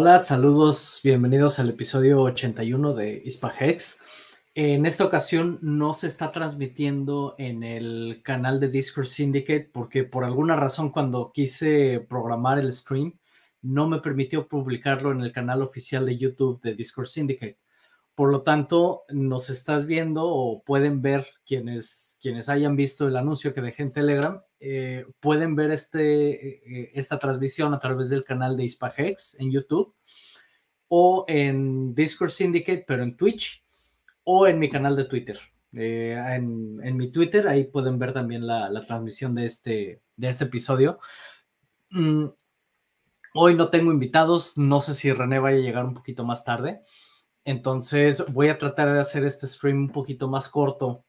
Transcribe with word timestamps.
Hola, 0.00 0.20
saludos, 0.20 1.00
bienvenidos 1.02 1.58
al 1.58 1.70
episodio 1.70 2.22
81 2.22 2.94
de 2.94 3.20
Ispahex. 3.24 4.00
En 4.54 4.86
esta 4.86 5.04
ocasión 5.04 5.58
no 5.60 5.92
se 5.92 6.06
está 6.06 6.30
transmitiendo 6.30 7.34
en 7.36 7.64
el 7.64 8.20
canal 8.22 8.60
de 8.60 8.68
Discord 8.68 9.06
Syndicate 9.06 9.68
porque 9.72 10.04
por 10.04 10.22
alguna 10.22 10.54
razón 10.54 10.92
cuando 10.92 11.32
quise 11.32 11.98
programar 12.08 12.60
el 12.60 12.72
stream 12.72 13.18
no 13.60 13.88
me 13.88 13.98
permitió 13.98 14.46
publicarlo 14.46 15.10
en 15.10 15.20
el 15.20 15.32
canal 15.32 15.62
oficial 15.62 16.06
de 16.06 16.16
YouTube 16.16 16.60
de 16.62 16.76
Discord 16.76 17.08
Syndicate. 17.08 17.58
Por 18.14 18.30
lo 18.30 18.42
tanto, 18.42 19.02
nos 19.08 19.50
estás 19.50 19.84
viendo 19.84 20.28
o 20.28 20.62
pueden 20.62 21.02
ver 21.02 21.26
quienes, 21.44 22.20
quienes 22.22 22.48
hayan 22.48 22.76
visto 22.76 23.08
el 23.08 23.16
anuncio 23.16 23.52
que 23.52 23.62
dejé 23.62 23.82
en 23.82 23.92
Telegram, 23.92 24.42
eh, 24.60 25.06
pueden 25.20 25.54
ver 25.54 25.70
este, 25.70 26.82
eh, 26.82 26.90
esta 26.94 27.18
transmisión 27.18 27.74
a 27.74 27.78
través 27.78 28.10
del 28.10 28.24
canal 28.24 28.56
de 28.56 28.64
Ispahex 28.64 29.38
en 29.38 29.52
YouTube 29.52 29.94
o 30.88 31.24
en 31.28 31.94
Discord 31.94 32.30
Syndicate, 32.30 32.84
pero 32.86 33.02
en 33.02 33.16
Twitch 33.16 33.64
o 34.24 34.46
en 34.46 34.58
mi 34.58 34.68
canal 34.68 34.96
de 34.96 35.04
Twitter. 35.04 35.38
Eh, 35.72 36.16
en, 36.34 36.96
mi 36.96 37.10
Twitter, 37.12 37.46
ahí 37.46 37.64
pueden 37.64 37.98
ver 37.98 38.12
también 38.12 38.46
la, 38.46 38.84
transmisión 38.86 39.34
de 39.34 39.46
este, 39.46 40.02
de 40.16 40.28
este 40.28 40.44
episodio. 40.44 40.98
Mm, 41.90 42.26
hoy 43.34 43.54
no 43.54 43.68
tengo 43.68 43.92
invitados, 43.92 44.56
no 44.58 44.80
sé 44.80 44.94
si 44.94 45.12
René 45.12 45.38
vaya 45.38 45.58
a 45.58 45.62
llegar 45.62 45.84
un 45.84 45.94
poquito 45.94 46.24
más 46.24 46.44
tarde. 46.44 46.82
Entonces 47.44 48.24
voy 48.32 48.48
a 48.48 48.58
tratar 48.58 48.92
de 48.92 49.00
hacer 49.00 49.24
este 49.24 49.46
stream 49.46 49.78
un 49.78 49.90
poquito 49.90 50.28
más 50.28 50.48
corto, 50.48 51.04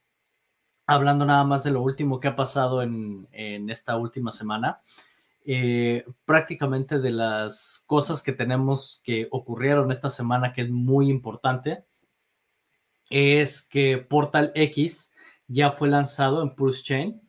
hablando 0.90 1.24
nada 1.24 1.44
más 1.44 1.62
de 1.62 1.70
lo 1.70 1.82
último 1.82 2.18
que 2.18 2.26
ha 2.26 2.34
pasado 2.34 2.82
en, 2.82 3.28
esta 3.32 3.96
última 3.96 4.32
semana. 4.32 4.80
Eh, 5.44 6.04
prácticamente 6.24 6.98
de 6.98 7.12
las 7.12 7.84
cosas 7.86 8.22
que 8.22 8.32
tenemos 8.32 9.00
que 9.04 9.28
ocurrieron 9.30 9.92
esta 9.92 10.10
semana, 10.10 10.52
que 10.52 10.62
es 10.62 10.70
muy 10.70 11.08
importante, 11.08 11.84
es 13.08 13.62
que 13.62 13.98
Portal 13.98 14.50
X 14.56 15.12
ya 15.46 15.70
fue 15.70 15.88
lanzado 15.88 16.42
en 16.42 16.56
Pulse 16.56 16.82
Chain. 16.82 17.22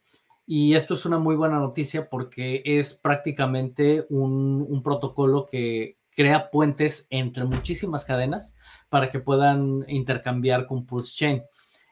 Y 0.48 0.74
esto 0.74 0.96
es 0.96 1.06
una 1.06 1.20
muy 1.20 1.36
buena 1.36 1.60
noticia 1.60 2.10
porque 2.10 2.64
es 2.66 2.96
prácticamente 2.96 4.08
un 4.10 4.82
protocolo 4.84 5.46
que 5.46 5.98
crea 6.16 6.50
puentes 6.50 7.06
entre 7.12 7.46
muchísimas 7.46 8.06
cadenas 8.06 8.58
para 8.90 9.12
que 9.12 9.20
puedan 9.20 9.86
intercambiar 9.88 10.66
con 10.66 10.88
Pulse 10.88 11.16
Chain. 11.16 11.44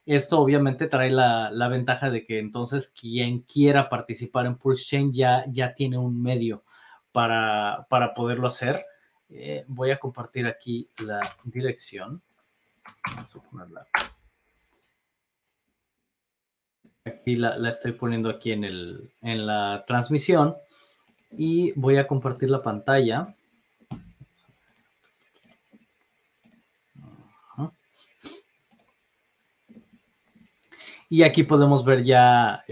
Esto 0.10 0.40
obviamente 0.40 0.88
trae 0.88 1.12
la, 1.12 1.68
ventaja 1.70 2.10
de 2.10 2.26
que 2.26 2.40
entonces 2.40 2.92
quien 3.00 3.42
quiera 3.42 3.90
participar 3.90 4.48
en 4.48 4.56
Pulse 4.56 4.86
Chain 4.86 5.14
ya, 5.14 5.44
ya 5.46 5.76
tiene 5.76 6.00
un 6.00 6.20
medio 6.20 6.64
para, 7.12 7.86
para 7.92 8.16
poderlo 8.16 8.48
hacer. 8.48 8.84
Eh, 9.30 9.66
voy 9.68 9.92
a 9.92 10.00
compartir 10.00 10.48
aquí 10.48 10.90
la 11.06 11.22
dirección. 11.44 12.24
Vamos 13.16 13.36
a 13.36 13.40
ponerla. 13.40 13.88
Aquí 17.06 17.36
la, 17.36 17.60
la, 17.60 17.70
estoy 17.70 17.92
poniendo 17.92 18.32
aquí 18.32 18.52
en, 18.52 18.64
el, 18.64 19.12
en 19.22 19.46
la 19.46 19.84
transmisión 19.86 20.56
y 21.38 21.72
voy 21.74 21.98
a 21.98 22.08
compartir 22.08 22.50
la 22.50 22.64
pantalla. 22.64 23.36
Y 31.10 31.24
aquí 31.24 31.42
podemos 31.44 31.84
ver 31.84 32.04
ya 32.04 32.64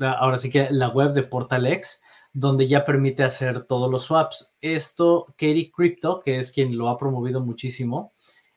ahora 0.00 0.38
sí 0.38 0.50
que 0.50 0.68
la 0.70 0.88
web 0.88 1.12
de 1.12 1.22
PortalX, 1.22 2.02
donde 2.32 2.66
ya 2.66 2.84
permite 2.84 3.22
hacer 3.24 3.64
todos 3.64 3.90
los 3.90 4.04
swaps. 4.04 4.56
Esto, 4.62 5.26
Katie 5.32 5.70
Crypto, 5.70 6.20
que 6.20 6.38
es 6.38 6.50
quien 6.50 6.76
lo 6.76 6.88
ha 6.88 6.98
promovido 6.98 7.40
muchísimo, 7.42 8.14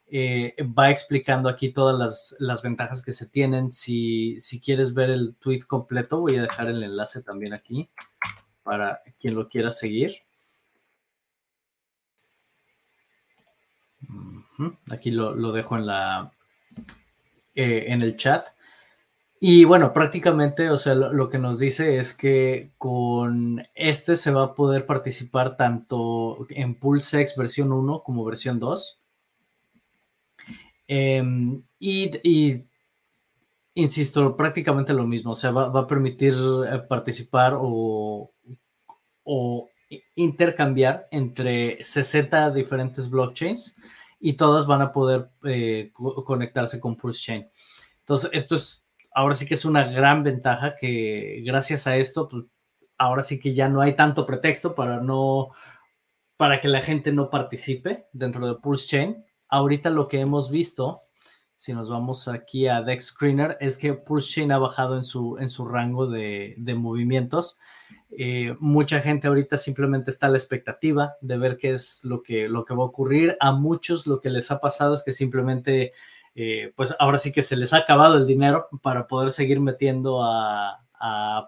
eh, 0.08 0.56
va 0.78 0.90
explicando 0.90 1.50
aquí 1.50 1.72
todas 1.72 2.36
las, 2.40 2.62
ventajas 2.62 3.04
que 3.04 3.12
se 3.12 3.28
tienen. 3.28 3.74
Si, 3.74 4.40
si, 4.40 4.62
quieres 4.62 4.94
ver 4.94 5.10
el 5.10 5.36
tweet 5.36 5.62
completo, 5.68 6.22
voy 6.22 6.38
a 6.38 6.44
dejar 6.44 6.68
el 6.68 6.82
enlace 6.82 7.22
también 7.22 7.54
aquí 7.54 7.90
para 8.64 9.02
quien 9.20 9.36
lo 9.36 9.50
quiera 9.50 9.72
seguir. 9.72 10.14
Aquí 14.90 15.12
lo 15.12 15.52
dejo 15.52 15.78
en 15.78 15.86
la, 15.86 16.34
eh, 17.62 17.92
en 17.92 18.02
el 18.02 18.16
chat. 18.16 18.48
Y 19.42 19.66
bueno, 19.66 19.92
prácticamente, 19.92 20.70
o 20.70 20.78
sea, 20.78 20.96
lo, 20.96 21.30
que 21.30 21.38
nos 21.38 21.60
dice 21.60 21.98
es 21.98 22.16
que 22.16 22.72
con 22.78 23.62
este 23.76 24.16
se 24.16 24.32
va 24.32 24.44
a 24.44 24.54
poder 24.54 24.86
participar 24.86 25.58
tanto 25.58 26.48
en 26.52 26.76
PulseX 26.76 27.36
versión 27.36 27.74
1 27.74 28.02
como 28.04 28.24
versión 28.24 28.60
2. 28.60 29.02
Em, 30.88 31.62
y, 31.80 32.64
insisto, 33.74 34.38
prácticamente 34.38 34.94
lo 34.94 35.06
mismo, 35.06 35.32
o 35.34 35.36
sea, 35.36 35.52
va, 35.52 35.80
a 35.82 35.88
permitir 35.88 36.36
eh, 36.72 36.80
participar 36.88 37.54
o, 37.60 38.32
o 39.24 39.70
intercambiar 40.16 41.10
entre 41.12 41.84
60 41.84 42.52
diferentes 42.52 43.10
blockchains 43.10 43.76
y 44.20 44.34
todas 44.34 44.68
van 44.68 44.82
a 44.82 44.92
poder 44.92 45.30
eh, 45.44 45.92
conectarse 45.94 46.80
con 46.80 46.96
Pulse 46.96 47.22
Chain. 47.22 47.50
Entonces, 48.00 48.30
esto 48.34 48.56
es, 48.56 48.84
ahora 49.14 49.36
sí 49.36 49.48
que 49.48 49.54
es 49.54 49.66
una 49.66 49.86
gran 49.86 50.24
ventaja 50.24 50.76
que 50.76 51.42
gracias 51.46 51.88
a 51.88 51.96
esto, 51.98 52.28
pues, 52.28 52.46
ahora 52.98 53.22
sí 53.22 53.40
que 53.40 53.54
ya 53.54 53.70
no 53.70 53.82
hay 53.82 53.94
tanto 53.94 54.26
pretexto 54.26 54.76
para 54.76 55.00
no, 55.00 55.50
para 56.38 56.60
que 56.60 56.68
la 56.68 56.82
gente 56.82 57.12
no 57.12 57.30
participe 57.30 58.08
dentro 58.12 58.46
de 58.48 58.60
Pulse 58.60 58.88
Chain. 58.88 59.26
Ahorita 59.48 59.90
lo 59.90 60.08
que 60.08 60.20
hemos 60.20 60.52
visto, 60.52 61.02
si 61.56 61.74
nos 61.74 61.90
vamos 61.90 62.28
aquí 62.28 62.68
a 62.68 62.82
Dex 62.82 63.08
Screener, 63.08 63.58
es 63.62 63.78
que 63.78 63.94
Pulse 63.94 64.34
Chain 64.34 64.52
ha 64.52 64.58
bajado 64.58 64.96
en 64.98 65.04
su, 65.04 65.38
en 65.38 65.50
su 65.50 65.66
rango 65.66 66.08
de, 66.08 66.56
de 66.58 66.76
movimientos 66.76 67.58
eh, 68.12 68.56
mucha 68.60 69.02
gente 69.02 69.28
ahorita 69.28 69.56
simplemente 69.56 70.10
está 70.10 70.28
a 70.28 70.30
la 70.30 70.38
expectativa 70.38 71.14
de 71.22 71.38
ver 71.38 71.58
qué 71.58 71.72
es 71.72 72.04
lo 72.04 72.24
que, 72.24 72.50
lo 72.50 72.66
que 72.66 72.74
va 72.74 72.84
a 72.84 72.88
ocurrir. 72.88 73.38
A 73.40 73.52
muchos 73.52 74.08
lo 74.08 74.20
que 74.20 74.30
les 74.30 74.50
ha 74.52 74.60
pasado 74.60 74.94
es 74.94 75.04
que 75.04 75.12
simplemente, 75.12 75.94
eh, 76.36 76.74
pues 76.76 76.96
ahora 77.00 77.18
sí 77.18 77.32
que 77.32 77.42
se 77.42 77.56
les 77.56 77.74
ha 77.74 77.78
acabado 77.78 78.18
el 78.18 78.26
dinero 78.26 78.68
para 78.82 79.08
poder 79.08 79.32
seguir 79.32 79.60
metiendo 79.60 80.22
a, 80.24 80.86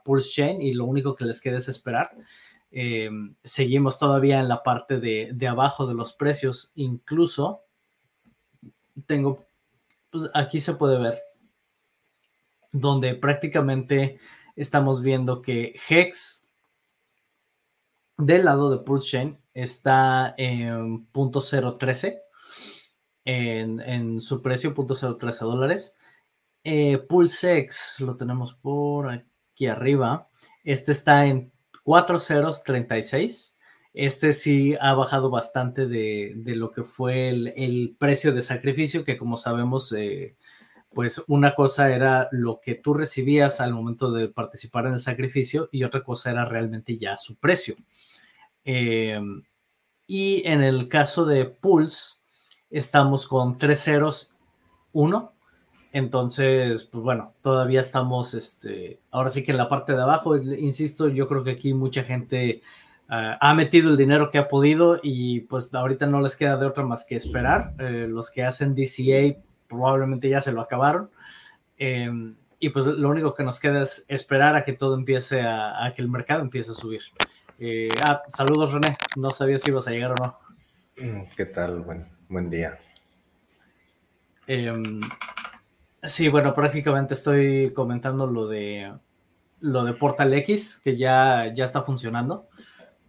Pulse 0.05 0.29
Chain 0.31 0.61
y 0.61 0.71
lo 0.71 0.85
único 0.85 1.13
que 1.13 1.25
les 1.25 1.41
queda 1.41 1.57
es 1.57 1.67
esperar. 1.67 2.11
Eh, 2.71 3.09
seguimos 3.43 3.99
todavía 3.99 4.39
en 4.39 4.47
la 4.47 4.63
parte 4.63 4.97
de, 5.01 5.31
de, 5.33 5.47
abajo 5.47 5.85
de 5.85 5.93
los 5.93 6.13
precios, 6.13 6.71
incluso 6.75 7.63
tengo, 9.05 9.45
pues 10.09 10.29
aquí 10.33 10.61
se 10.61 10.75
puede 10.75 10.97
ver, 10.99 11.21
donde 12.71 13.13
prácticamente 13.15 14.19
estamos 14.55 15.01
viendo 15.01 15.41
que 15.41 15.75
Hex 15.89 16.45
del 18.17 18.45
lado 18.45 18.69
de 18.69 18.83
Pulse 18.83 19.37
está 19.53 20.33
en 20.37 21.07
.013 21.11 22.21
en, 23.25 23.79
en 23.81 24.21
su 24.21 24.41
precio, 24.41 24.73
.013 24.73 25.39
dólares. 25.39 25.97
Eh, 26.63 26.99
PulseX 26.99 27.99
lo 28.01 28.15
tenemos 28.17 28.53
por 28.53 29.09
aquí 29.09 29.67
arriba. 29.67 30.29
Este 30.63 30.91
está 30.91 31.25
en 31.25 31.51
4.036. 31.83 33.55
Este 33.93 34.31
sí 34.31 34.77
ha 34.79 34.93
bajado 34.93 35.29
bastante 35.29 35.87
de, 35.87 36.33
lo 36.55 36.71
que 36.71 36.83
fue 36.83 37.29
el, 37.29 37.95
precio 37.99 38.33
de 38.33 38.41
sacrificio, 38.41 39.03
que 39.03 39.17
como 39.17 39.37
sabemos, 39.37 39.91
eh, 39.93 40.37
pues 40.93 41.23
una 41.27 41.55
cosa 41.55 41.93
era 41.93 42.27
lo 42.31 42.59
que 42.61 42.75
tú 42.75 42.93
recibías 42.93 43.61
al 43.61 43.73
momento 43.73 44.11
de 44.11 44.27
participar 44.27 44.87
en 44.87 44.93
el 44.93 45.01
sacrificio 45.01 45.69
y 45.71 45.83
otra 45.83 46.03
cosa 46.03 46.31
era 46.31 46.45
realmente 46.45 46.97
ya 46.97 47.17
su 47.17 47.35
precio. 47.37 47.75
Em, 48.65 49.43
y 50.07 50.43
en 50.45 50.61
el 50.63 50.89
caso 50.89 51.25
de 51.25 51.45
Pulse, 51.45 52.15
estamos 52.69 53.27
con 53.27 53.57
3 53.57 53.79
ceros, 53.79 54.33
1. 54.91 55.33
Entonces, 55.93 56.83
pues 56.85 57.03
bueno, 57.03 57.33
todavía 57.41 57.79
estamos, 57.79 58.33
este, 58.33 58.99
ahora 59.11 59.29
sí 59.29 59.43
que 59.43 59.51
en 59.51 59.57
la 59.57 59.69
parte 59.69 59.93
de 59.93 60.01
abajo, 60.01 60.37
insisto, 60.37 61.07
yo 61.09 61.27
creo 61.27 61.43
que 61.43 61.51
aquí 61.51 61.73
mucha 61.73 62.03
gente 62.03 62.61
ah, 63.09 63.37
ha 63.41 63.53
metido 63.53 63.89
el 63.89 63.97
dinero 63.97 64.31
que 64.31 64.37
ha 64.37 64.47
podido 64.47 64.99
y 65.01 65.41
pues 65.41 65.73
ahorita 65.73 66.07
no 66.07 66.21
les 66.21 66.35
queda 66.35 66.57
de 66.57 66.65
otra 66.65 66.85
más 66.85 67.05
que 67.05 67.15
esperar. 67.15 67.73
Eh, 67.79 68.07
los 68.09 68.31
que 68.31 68.43
hacen 68.43 68.75
DCA 68.75 69.41
probablemente 69.71 70.29
ya 70.29 70.41
se 70.41 70.51
lo 70.51 70.61
acabaron. 70.61 71.09
Em, 71.77 72.35
y 72.59 72.69
pues 72.69 72.85
lo 72.85 73.09
único 73.09 73.33
que 73.33 73.43
nos 73.43 73.59
queda 73.59 73.81
es 73.81 74.05
esperar 74.07 74.55
a 74.55 74.63
que 74.63 74.73
todo 74.73 74.95
empiece 74.95 75.41
a, 75.41 75.83
a 75.83 75.93
que 75.93 76.01
el 76.01 76.09
mercado 76.09 76.41
empiece 76.41 76.71
a 76.71 76.75
subir. 76.75 77.01
Eh, 77.57 77.89
ah, 78.03 78.21
saludos 78.27 78.73
René, 78.73 78.97
no 79.15 79.31
sabía 79.31 79.57
si 79.57 79.69
ibas 79.69 79.87
a 79.87 79.91
llegar 79.91 80.11
o 80.11 80.15
no. 80.15 80.39
Mm, 80.97 81.23
¿Qué 81.35 81.45
tal? 81.45 81.81
Buen, 81.81 82.07
buen 82.27 82.49
día. 82.49 82.77
Em, 84.45 84.99
sí, 86.03 86.27
bueno, 86.27 86.53
prácticamente 86.53 87.13
estoy 87.13 87.71
comentando 87.73 88.27
lo 88.27 88.47
de 88.47 88.91
lo 89.61 89.83
de 89.83 89.93
Portal 89.93 90.33
X, 90.33 90.81
que 90.83 90.97
ya, 90.97 91.53
ya 91.53 91.63
está 91.63 91.83
funcionando. 91.83 92.49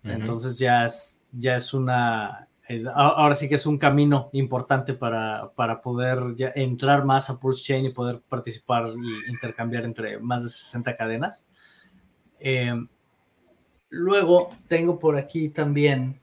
Entonces 0.04 0.58
ya 0.58 0.84
es, 0.84 1.24
ya 1.32 1.56
es 1.56 1.72
una, 1.72 2.48
ahora 2.94 3.34
sí 3.34 3.48
que 3.48 3.56
es 3.56 3.66
un 3.66 3.78
camino 3.78 4.30
importante 4.32 4.94
para, 4.94 5.52
poder 5.82 6.20
entrar 6.54 7.04
más 7.04 7.28
a 7.28 7.38
Pulse 7.38 7.64
Chain 7.64 7.86
y 7.86 7.90
poder 7.90 8.20
participar 8.20 8.88
y 8.88 9.30
intercambiar 9.30 9.84
entre 9.84 10.18
más 10.18 10.44
de 10.44 10.50
60 10.50 10.96
cadenas. 10.96 11.46
Em, 12.38 12.88
luego 13.90 14.50
tengo 14.68 14.98
por 14.98 15.16
aquí 15.16 15.48
también 15.48 16.20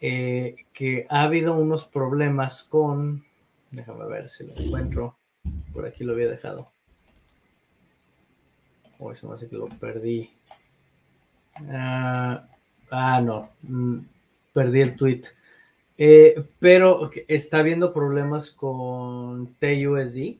eh, 0.00 0.56
que 0.72 1.06
ha 1.08 1.22
habido 1.22 1.54
unos 1.54 1.86
problemas 1.86 2.64
con, 2.64 3.24
déjame 3.70 4.06
ver 4.06 4.28
si 4.28 4.46
lo 4.46 4.56
encuentro, 4.56 5.16
por 5.72 5.86
aquí 5.86 6.04
lo 6.04 6.12
había 6.12 6.28
dejado. 6.28 6.72
Hoy 8.98 9.14
se 9.16 9.26
me 9.26 9.34
hace 9.34 9.48
que 9.48 9.56
lo 9.56 9.68
perdí. 9.68 10.30
ah, 11.70 12.48
ah 12.90 13.20
no. 13.20 13.50
Mm, 13.62 13.98
perdí 14.56 14.80
el 14.80 14.96
tweet. 14.96 15.20
Eh, 15.98 16.42
pero 16.58 17.10
está 17.28 17.58
habiendo 17.58 17.92
problemas 17.92 18.50
con 18.50 19.54
TUSD, 19.56 20.38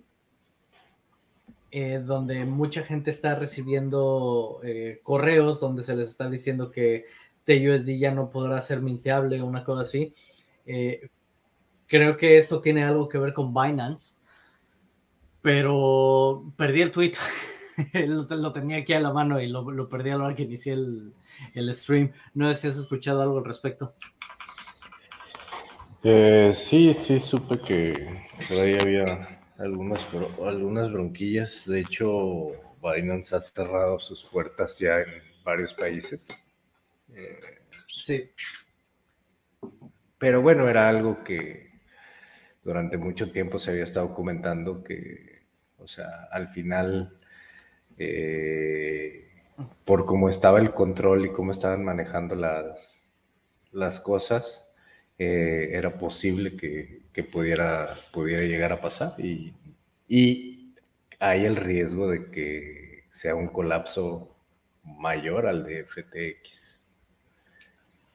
eh, 1.71 2.03
donde 2.03 2.47
mucha 2.47 2.83
gente 2.83 3.11
está 3.11 3.35
recibiendo 3.35 4.61
eh, 4.65 5.01
correos 5.03 5.61
donde 5.61 5.83
se 5.83 5.95
les 5.95 6.09
está 6.09 6.31
diciendo 6.31 6.71
que 6.71 7.05
TUSD 7.45 7.99
ya 7.99 8.11
no 8.11 8.31
podrá 8.31 8.63
ser 8.63 8.81
minteable, 8.81 9.43
una 9.43 9.63
cosa 9.63 9.83
así. 9.83 10.15
creo 11.87 12.17
que 12.17 12.39
esto 12.39 12.63
tiene 12.63 12.85
algo 12.85 13.07
que 13.07 13.19
ver 13.19 13.35
con 13.35 13.53
Binance, 13.53 14.15
pero 15.43 16.55
perdí 16.57 16.81
el 16.81 16.91
tweet. 16.91 17.13
lo, 18.07 18.53
tenía 18.53 18.79
aquí 18.79 18.93
a 18.93 19.01
la 19.01 19.13
mano 19.13 19.41
y 19.41 19.49
lo, 19.49 19.89
perdí 19.89 20.11
a 20.11 20.17
la 20.17 20.25
hora 20.25 20.35
que 20.35 20.45
inicié 20.45 20.75
el, 20.75 21.13
el 21.55 21.75
stream. 21.75 22.13
No 22.35 22.53
sé 22.53 22.61
si 22.61 22.69
has 22.69 22.79
escuchado 22.79 23.23
algo 23.23 23.39
al 23.39 23.45
respecto. 23.45 23.95
Eh, 26.05 26.55
sí, 26.71 26.95
sí, 27.07 27.21
supe 27.21 27.59
que 27.61 28.27
por 28.49 28.61
ahí 28.61 28.79
había 28.79 29.05
algunas, 29.59 30.01
algunas 30.45 30.93
bronquillas. 30.93 31.51
De 31.67 31.81
hecho, 31.81 32.47
Binance 32.83 33.35
ha 33.35 33.41
cerrado 33.41 33.99
sus 33.99 34.25
puertas 34.25 34.79
ya 34.79 35.01
en 35.01 35.23
varios 35.45 35.75
países. 35.75 36.25
Eh, 37.15 37.41
sí. 37.87 38.31
Pero 40.19 40.43
bueno, 40.43 40.69
era 40.69 40.89
algo 40.89 41.23
que 41.25 41.71
durante 42.63 42.97
mucho 42.97 43.31
tiempo 43.31 43.59
se 43.59 43.71
había 43.71 43.85
estado 43.85 44.15
comentando 44.15 44.83
que, 44.83 45.47
o 45.79 45.87
sea, 45.87 46.29
al 46.33 46.49
final 46.49 47.17
eh, 47.99 49.29
por 49.85 50.07
cómo 50.07 50.29
estaba 50.29 50.59
el 50.59 50.73
control 50.73 51.27
y 51.27 51.33
cómo 51.33 51.53
estaban 51.53 51.85
manejando 51.85 52.35
las, 52.35 52.77
las 53.73 54.01
cosas, 54.01 54.45
eh, 55.19 55.71
era 55.73 55.99
posible 55.99 56.57
que, 56.57 57.03
pudiera, 57.25 57.97
pudiera 58.13 58.43
llegar 58.43 58.73
a 58.73 58.81
pasar 58.81 59.15
y, 59.19 59.55
hay 61.19 61.47
el 61.47 61.57
riesgo 61.57 62.11
de 62.11 62.31
que 62.31 63.05
sea 63.23 63.35
un 63.35 63.49
colapso 63.49 64.37
mayor 64.83 65.47
al 65.47 65.65
de 65.65 65.85
FTX. 65.85 66.83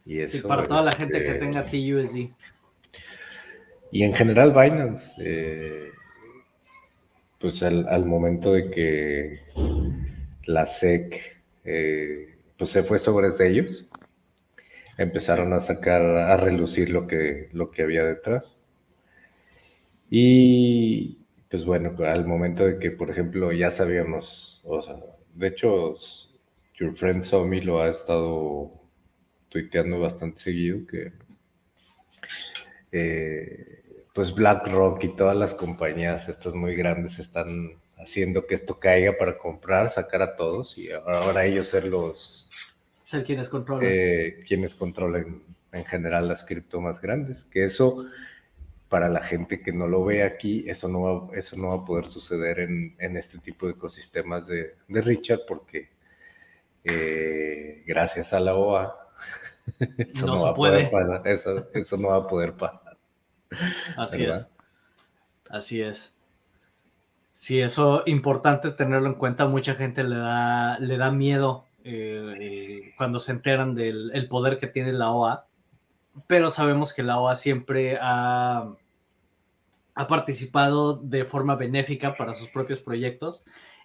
Y 0.06 0.19
eso, 0.19 0.38
sí, 0.38 0.44
para 0.48 0.66
toda 0.66 0.84
la 0.84 0.92
gente 0.92 1.18
que 1.18 1.31
este, 1.31 1.39
tenga 1.39 1.66
TUSD. 1.66 2.30
Y 3.92 4.04
en 4.04 4.13
general 4.13 4.51
Binance, 4.51 5.04
eh, 5.18 5.92
pues 7.41 7.63
al, 7.63 8.05
momento 8.05 8.53
de 8.53 8.69
que 8.69 9.39
la 10.45 10.67
SEC 10.67 11.19
eh, 11.65 12.35
pues 12.57 12.71
se 12.71 12.83
fue 12.83 12.99
sobre 12.99 13.29
ellos, 13.47 13.85
empezaron 14.97 15.51
a 15.53 15.61
sacar, 15.61 16.01
a 16.01 16.38
relucir 16.38 16.91
lo 16.91 17.07
que, 17.07 17.49
lo 17.53 17.67
que 17.67 17.81
había 17.81 18.05
detrás. 18.05 18.43
Y 20.09 21.17
pues 21.49 21.65
bueno, 21.65 21.95
al 22.05 22.25
momento 22.27 22.65
de 22.65 22.79
que, 22.79 22.91
por 22.91 23.09
ejemplo, 23.09 23.51
ya 23.51 23.71
sabíamos, 23.71 24.61
o 24.63 24.81
sea, 24.83 24.95
de 25.33 25.47
hecho, 25.47 25.95
Your 26.75 26.95
Friend 26.97 27.23
Somi 27.23 27.61
lo 27.61 27.81
ha 27.81 27.89
estado 27.89 28.69
tuiteando 29.49 29.99
bastante 29.99 30.41
seguido, 30.41 30.85
que 30.88 31.11
eh, 32.91 33.81
pues 34.13 34.34
BlackRock 34.34 35.04
y 35.04 35.16
todas 35.16 35.36
las 35.36 35.54
compañías 35.56 36.28
estas 36.28 36.54
muy 36.54 36.75
grandes 36.75 37.18
están 37.19 37.78
haciendo 37.98 38.46
que 38.46 38.56
esto 38.56 38.80
caiga 38.80 39.13
para 39.18 39.38
comprar, 39.38 39.91
sacar 39.91 40.22
a 40.22 40.36
todos 40.36 40.77
y 40.77 40.91
ahora 40.91 41.46
ellos 41.46 41.70
ser 41.70 41.86
los... 41.86 42.50
Ser 43.01 43.24
quienes 43.24 43.50
controlan. 43.50 43.86
Eh, 43.88 44.44
quienes 44.48 44.75
controlen 44.75 45.44
en 45.72 45.86
general 45.86 46.27
las 46.27 46.44
cripto 46.44 46.82
más 46.82 47.01
grandes. 47.01 47.44
Que 47.46 47.65
eso, 47.65 48.06
para 48.89 49.10
la 49.10 49.24
gente 49.24 49.62
que 49.62 49.72
no 49.72 49.88
lo 49.88 50.03
ve 50.03 50.24
aquí, 50.24 50.65
eso 50.68 50.88
no 50.88 51.01
va, 51.01 51.38
eso 51.38 51.56
no 51.58 51.70
va 51.70 51.84
a 51.84 51.86
poder 51.86 52.08
suceder 52.08 52.60
en, 52.60 52.96
este 53.00 53.39
tipo 53.39 53.65
de 53.68 53.74
ecosistemas 53.74 54.46
de, 54.48 54.75
Richard 54.88 55.41
porque 55.48 55.89
eh, 56.84 57.84
gracias 57.86 58.34
a 58.34 58.39
la 58.39 58.56
OA 58.56 58.98
eso 59.98 60.25
no, 60.25 60.41
va 60.41 60.56
puede. 60.56 60.88
A 60.88 60.89
poder 60.89 61.27
eso, 61.27 61.68
eso 61.74 61.98
no 61.98 62.10
va 62.10 62.18
a 62.18 62.27
poder 62.27 62.53
pasar. 62.53 62.90
Así 63.98 64.24
es. 64.24 64.51
Así 65.50 65.81
es. 65.81 66.15
Sí, 67.34 67.60
eso 67.60 68.03
importante 68.05 68.72
tenerlo 68.72 69.08
en 69.08 69.15
cuenta. 69.15 69.48
Mucha 69.48 69.75
gente 69.75 70.03
le 70.03 70.17
da, 70.17 70.77
le 70.79 70.98
da 70.98 71.12
miedo 71.12 71.65
eh, 71.84 72.93
cuando 72.98 73.20
se 73.20 73.31
enteran 73.31 73.74
del 73.74 74.27
poder 74.29 74.58
que 74.60 74.67
tiene 74.67 74.93
la 74.93 75.12
OA, 75.12 75.48
pero 76.27 76.50
sabemos 76.50 76.93
que 76.93 77.03
la 77.03 77.20
OA 77.20 77.36
siempre 77.36 77.98
ha, 78.00 78.74
ha 79.96 80.08
participado 80.08 80.96
de 80.96 81.25
forma 81.25 81.55
benéfica 81.55 82.15
para 82.15 82.34
sus 82.34 82.50
propios 82.50 82.79
proyectos 82.79 83.43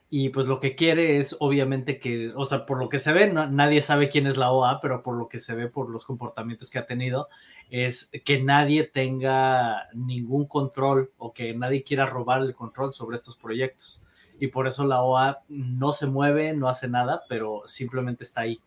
y 0.09 0.29
pues 0.29 0.47
lo 0.47 0.61
que 0.61 0.77
quiere 0.77 1.19
es 1.19 1.37
obviamente 1.41 1.99
que, 1.99 2.33
o 2.37 2.45
sea, 2.45 2.65
por 2.65 2.79
lo 2.79 2.89
que 2.89 3.01
se 3.01 3.13
ve, 3.13 3.33
nadie 3.33 3.83
sabe 3.83 4.09
quién 4.09 4.27
es 4.27 4.37
la 4.37 4.53
OA, 4.53 4.81
pero 4.81 5.03
por 5.03 5.17
lo 5.17 5.29
que 5.29 5.41
se 5.41 5.55
ve 5.55 5.69
por 5.69 5.91
los 5.91 6.05
comportamientos 6.05 6.71
que 6.71 6.79
ha 6.79 6.87
tenido, 6.87 7.29
es 7.71 8.11
que 8.25 8.41
nadie 8.41 8.85
tenga 8.85 9.89
ningún 9.95 10.47
control 10.47 11.11
o 11.19 11.33
que 11.33 11.55
nadie 11.55 11.83
quiera 11.83 12.07
robar 12.07 12.43
el 12.43 12.55
control 12.55 12.93
sobre 12.93 13.17
estos 13.17 13.37
proyectos. 13.37 14.01
Y 14.39 14.49
por 14.49 14.69
eso 14.69 14.85
la 14.85 15.03
OA 15.03 15.43
no 15.49 15.93
se 15.93 16.07
mueve, 16.07 16.53
no 16.53 16.69
hace 16.69 16.89
nada, 16.89 17.23
pero 17.29 17.63
simplemente 17.67 18.23
está 18.23 18.43
ahí. 18.43 18.61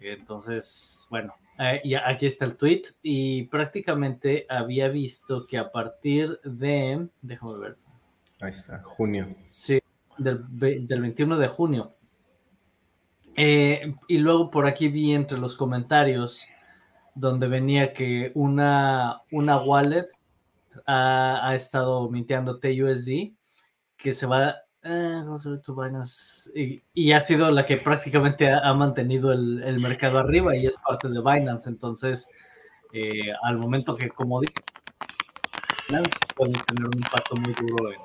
Entonces, 0.00 1.06
bueno, 1.10 1.34
eh, 1.58 1.80
y 1.84 1.94
aquí 1.94 2.26
está 2.26 2.44
el 2.44 2.56
tweet 2.56 2.82
y 3.02 3.44
prácticamente 3.44 4.46
había 4.48 4.88
visto 4.88 5.46
que 5.46 5.58
a 5.58 5.70
partir 5.70 6.40
de, 6.42 7.08
déjame 7.22 7.58
ver. 7.58 7.76
Ahí 8.40 8.52
está, 8.52 8.82
junio. 8.82 9.34
Sí, 9.48 9.80
del, 10.18 10.44
21 10.48 11.38
de 11.38 11.48
junio. 11.48 11.90
Eh, 13.34 13.94
y 14.08 14.18
luego 14.18 14.50
por 14.50 14.66
aquí 14.66 14.88
vi 14.88 15.12
entre 15.12 15.38
los 15.38 15.56
comentarios 15.56 16.46
donde 17.14 17.48
venía 17.48 17.92
que 17.92 18.30
una, 18.34 19.22
una 19.32 19.58
wallet 19.58 20.06
ha, 20.86 21.54
estado 21.54 22.08
mintiendo 22.10 22.58
TUSD, 22.58 23.32
que 23.96 24.12
se 24.12 24.26
va 24.26 24.56
eh, 24.82 25.22
y, 26.54 26.82
y, 26.94 27.12
ha 27.12 27.20
sido 27.20 27.50
la 27.50 27.66
que 27.66 27.76
prácticamente 27.78 28.52
ha, 28.52 28.72
mantenido 28.74 29.32
el, 29.32 29.80
mercado 29.80 30.18
arriba 30.18 30.54
y 30.54 30.66
es 30.66 30.76
parte 30.86 31.08
de 31.08 31.20
Binance. 31.20 31.68
Entonces, 31.68 32.28
eh, 32.92 33.32
al 33.42 33.58
momento 33.58 33.96
que, 33.96 34.10
como 34.10 34.40
dije, 34.40 34.54
Binance 35.88 36.18
puede 36.36 36.52
tener 36.66 36.84
un 36.84 36.96
impacto 36.96 37.34
muy 37.36 37.52
duro 37.54 37.90
en, 37.90 37.98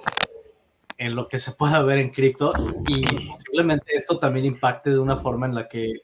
en 1.01 1.15
lo 1.15 1.27
que 1.27 1.39
se 1.39 1.53
pueda 1.53 1.81
ver 1.81 1.97
en 1.97 2.11
cripto 2.11 2.53
y 2.87 3.03
posiblemente 3.25 3.91
esto 3.95 4.19
también 4.19 4.45
impacte 4.45 4.91
de 4.91 4.99
una 4.99 5.17
forma 5.17 5.47
en 5.47 5.55
la 5.55 5.67
que 5.67 6.03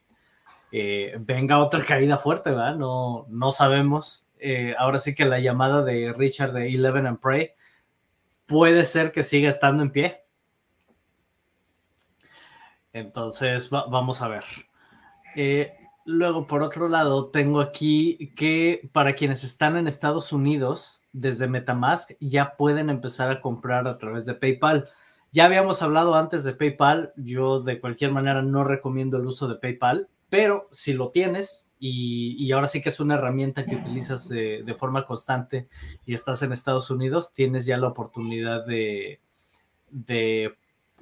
eh, 0.72 1.16
venga 1.20 1.60
otra 1.60 1.86
caída 1.86 2.18
fuerte, 2.18 2.50
¿verdad? 2.50 2.76
No, 2.76 3.28
no 3.30 3.52
sabemos. 3.52 4.28
Eh, 4.40 4.74
ahora 4.76 4.98
sí 4.98 5.14
que 5.14 5.26
la 5.26 5.40
llamada 5.40 5.84
de 5.84 6.14
Richard 6.14 6.52
de 6.52 6.70
Eleven 6.70 7.06
and 7.06 7.20
Pray 7.20 7.52
puede 8.48 8.86
ser 8.86 9.12
que 9.12 9.22
siga 9.22 9.50
estando 9.50 9.84
en 9.84 9.92
pie. 9.92 10.24
Entonces, 12.92 13.70
vamos 13.70 14.24
a 14.24 14.30
ver. 14.30 14.46
Eh, 15.36 15.78
luego, 16.06 16.48
por 16.48 16.64
otro 16.64 16.90
lado, 16.90 17.30
tengo 17.30 17.62
aquí 17.62 18.34
que 18.36 18.90
para 18.94 19.14
quienes 19.14 19.44
están 19.44 19.78
en 19.78 19.88
Estados 19.88 20.34
Unidos, 20.34 21.04
desde 21.18 21.48
Metamask 21.48 22.12
ya 22.20 22.56
pueden 22.56 22.90
empezar 22.90 23.30
a 23.32 23.42
comprar 23.42 23.88
a 23.88 23.98
través 23.98 24.26
de 24.26 24.36
PayPal. 24.36 24.90
Ya 25.32 25.46
habíamos 25.46 25.82
hablado 25.82 26.16
antes 26.16 26.44
de 26.44 26.54
PayPal, 26.54 27.14
yo 27.18 27.60
de 27.60 27.80
cualquier 27.80 28.12
manera 28.12 28.42
no 28.42 28.64
recomiendo 28.64 29.18
el 29.18 29.26
uso 29.26 29.48
de 29.48 29.56
PayPal, 29.56 30.08
pero 30.30 30.68
si 30.72 30.94
lo 30.94 31.10
tienes 31.10 31.70
y, 31.80 32.52
ahora 32.52 32.68
sí 32.68 32.82
que 32.82 32.90
es 32.90 33.00
una 33.00 33.16
herramienta 33.16 33.66
que 33.66 33.76
utilizas 33.76 34.28
de, 34.30 34.76
forma 34.78 35.06
constante 35.06 35.68
y 36.06 36.14
estás 36.14 36.42
en 36.42 36.52
Estados 36.52 36.90
Unidos, 36.90 37.34
tienes 37.34 37.66
ya 37.66 37.78
la 37.78 37.88
oportunidad 37.88 38.66
de, 38.66 39.20
de 39.92 40.56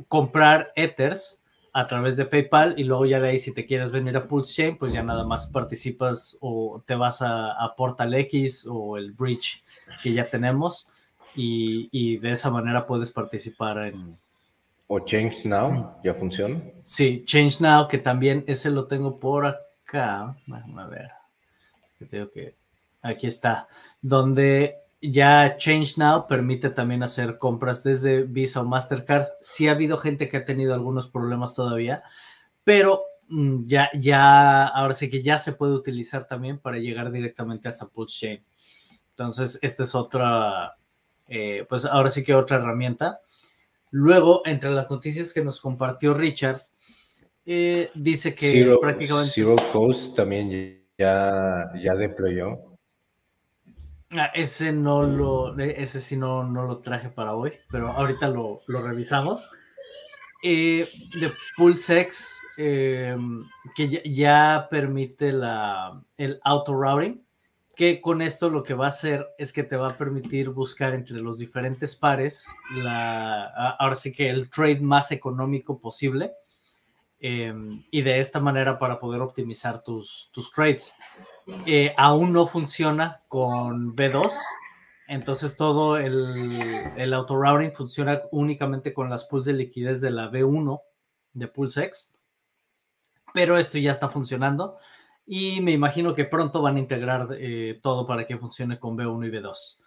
comprar 0.08 0.74
Ethers 0.76 1.42
a 1.76 1.88
través 1.88 2.16
de 2.16 2.26
PayPal 2.26 2.76
y 2.78 2.86
luego 2.86 3.06
ya 3.06 3.20
de 3.20 3.28
ahí 3.28 3.38
si 3.38 3.54
te 3.54 3.66
quieres 3.66 3.92
venir 3.92 4.16
a 4.16 4.30
Pulse 4.30 4.54
Chain, 4.54 4.78
pues 4.78 4.94
ya 4.94 5.04
nada 5.04 5.26
más 5.26 5.50
participas 5.50 6.38
o 6.40 6.82
te 6.86 6.96
vas 6.96 7.22
a, 7.22 7.74
Portal 7.76 8.14
X 8.14 8.66
o 8.66 8.96
el 8.96 9.12
Bridge 9.12 9.62
que 10.02 10.14
ya 10.14 10.30
tenemos 10.30 10.88
y, 11.36 12.18
de 12.18 12.32
esa 12.32 12.50
manera 12.50 12.86
puedes 12.88 13.12
participar 13.12 13.78
en... 13.80 14.18
¿O 14.88 15.00
Change 15.00 15.46
Now? 15.46 15.96
¿Ya 16.04 16.14
funciona? 16.14 16.62
Sí, 16.84 17.24
Change 17.26 17.62
Now, 17.62 17.88
que 17.88 17.98
también 17.98 18.44
ese 18.48 18.70
lo 18.70 18.88
tengo 18.88 19.18
por 19.18 19.46
acá. 19.46 20.36
a 20.48 20.88
ver. 20.88 21.10
que 22.00 22.56
aquí 23.02 23.28
está. 23.28 23.68
Donde 24.02 24.86
ya 25.02 25.58
Change 25.58 25.98
Now 25.98 26.28
permite 26.28 26.70
también 26.70 27.04
hacer 27.04 27.38
compras 27.38 27.84
desde 27.84 28.24
Visa 28.24 28.62
o 28.62 28.66
Mastercard. 28.66 29.26
Sí 29.42 29.68
ha 29.68 29.72
habido 29.72 29.98
gente 29.98 30.30
que 30.30 30.38
ha 30.38 30.46
tenido 30.46 30.74
algunos 30.74 31.10
problemas 31.10 31.56
todavía, 31.56 32.04
pero 32.64 33.04
mm, 33.30 33.66
ya, 33.66 33.90
ya, 33.94 34.68
ahora 34.68 34.94
sí 34.94 35.10
que 35.10 35.22
ya 35.22 35.38
se 35.40 35.54
puede 35.54 35.74
utilizar 35.74 36.28
también 36.28 36.60
para 36.60 36.78
llegar 36.78 37.12
directamente 37.12 37.68
hasta 37.68 37.88
Pulse 37.88 38.20
Chain. 38.20 38.46
Entonces, 39.18 39.60
esta 39.62 39.84
es 39.84 39.96
otra, 39.96 40.76
eh, 41.28 41.66
pues 41.70 41.86
ahora 41.86 42.10
sí 42.10 42.24
que 42.24 42.36
otra 42.36 42.58
herramienta. 42.58 43.22
Luego, 43.92 44.42
entre 44.46 44.72
las 44.72 44.92
noticias 44.92 45.34
que 45.34 45.44
nos 45.44 45.62
compartió 45.62 46.14
Richard, 46.14 46.60
eh, 47.46 47.92
dice 47.96 48.36
que 48.36 48.78
prácticamente... 48.82 49.34
Zero 49.36 49.56
Coast 49.72 50.16
también 50.16 50.84
ya, 50.98 51.72
ya 51.82 51.96
deployó 51.96 52.76
Ah, 54.18 54.32
ese 54.34 54.72
no 54.72 55.04
lo, 55.04 55.58
ese 55.58 56.00
sí 56.00 56.16
no, 56.16 56.44
no 56.44 56.66
lo 56.66 56.78
traje 56.80 57.10
para 57.10 57.34
hoy, 57.34 57.54
pero 57.70 57.92
ahorita 57.92 58.28
lo, 58.30 58.62
revisamos. 58.68 59.50
Eh, 60.44 60.88
de 61.20 61.34
PulseX, 61.58 62.40
eh, 62.58 63.18
que 63.76 64.04
ya, 64.06 64.68
permite 64.70 65.32
la, 65.32 66.02
el 66.18 66.40
auto 66.44 66.76
routing, 66.76 67.25
que 67.76 68.02
con 68.02 68.22
esto 68.22 68.50
lo 68.50 68.64
que 68.64 68.74
va 68.74 68.86
a 68.86 68.90
hacer 68.90 69.28
es 69.38 69.52
que 69.52 69.64
te 69.64 69.76
va 69.76 69.90
a 69.90 69.98
permitir 69.98 70.50
buscar 70.50 70.94
entre 70.94 71.18
los 71.18 71.38
diferentes 71.38 71.96
pares, 71.96 72.48
la, 72.76 73.46
ahora 73.80 73.96
sí 73.96 74.12
que 74.14 74.30
el 74.30 74.50
trade 74.50 74.80
más 74.80 75.12
económico 75.12 75.80
posible, 75.80 76.34
y 77.20 78.02
de 78.02 78.20
esta 78.20 78.40
manera 78.40 78.78
para 78.78 79.00
poder 79.00 79.22
optimizar 79.22 79.82
tus, 79.82 80.30
tus 80.32 80.52
trades. 80.52 80.96
Eh, 81.66 81.94
aún 81.98 82.32
no 82.32 82.46
funciona 82.46 83.24
con 83.28 83.96
B2. 83.96 84.32
Entonces 85.08 85.56
todo 85.56 85.98
el, 85.98 86.92
el 86.96 87.14
auto 87.14 87.36
routing 87.36 87.72
funciona 87.72 88.22
únicamente 88.32 88.94
con 88.94 89.10
las 89.10 89.26
pools 89.26 89.46
de 89.46 89.54
liquidez 89.54 90.02
de 90.02 90.12
la 90.12 90.30
B1 90.30 90.82
de 91.34 91.48
PulseX. 91.48 92.14
Pero 93.34 93.58
esto 93.58 93.78
ya 93.78 93.92
está 93.92 94.08
funcionando 94.10 94.78
y 95.26 95.62
me 95.62 95.72
imagino 95.72 96.14
que 96.14 96.26
pronto 96.26 96.62
van 96.62 96.76
a 96.76 96.80
integrar 96.80 97.30
eh, 97.40 97.80
todo 97.82 98.06
para 98.06 98.26
que 98.26 98.38
funcione 98.38 98.80
con 98.80 98.98
B1 98.98 99.28
y 99.28 99.32
B2. 99.32 99.80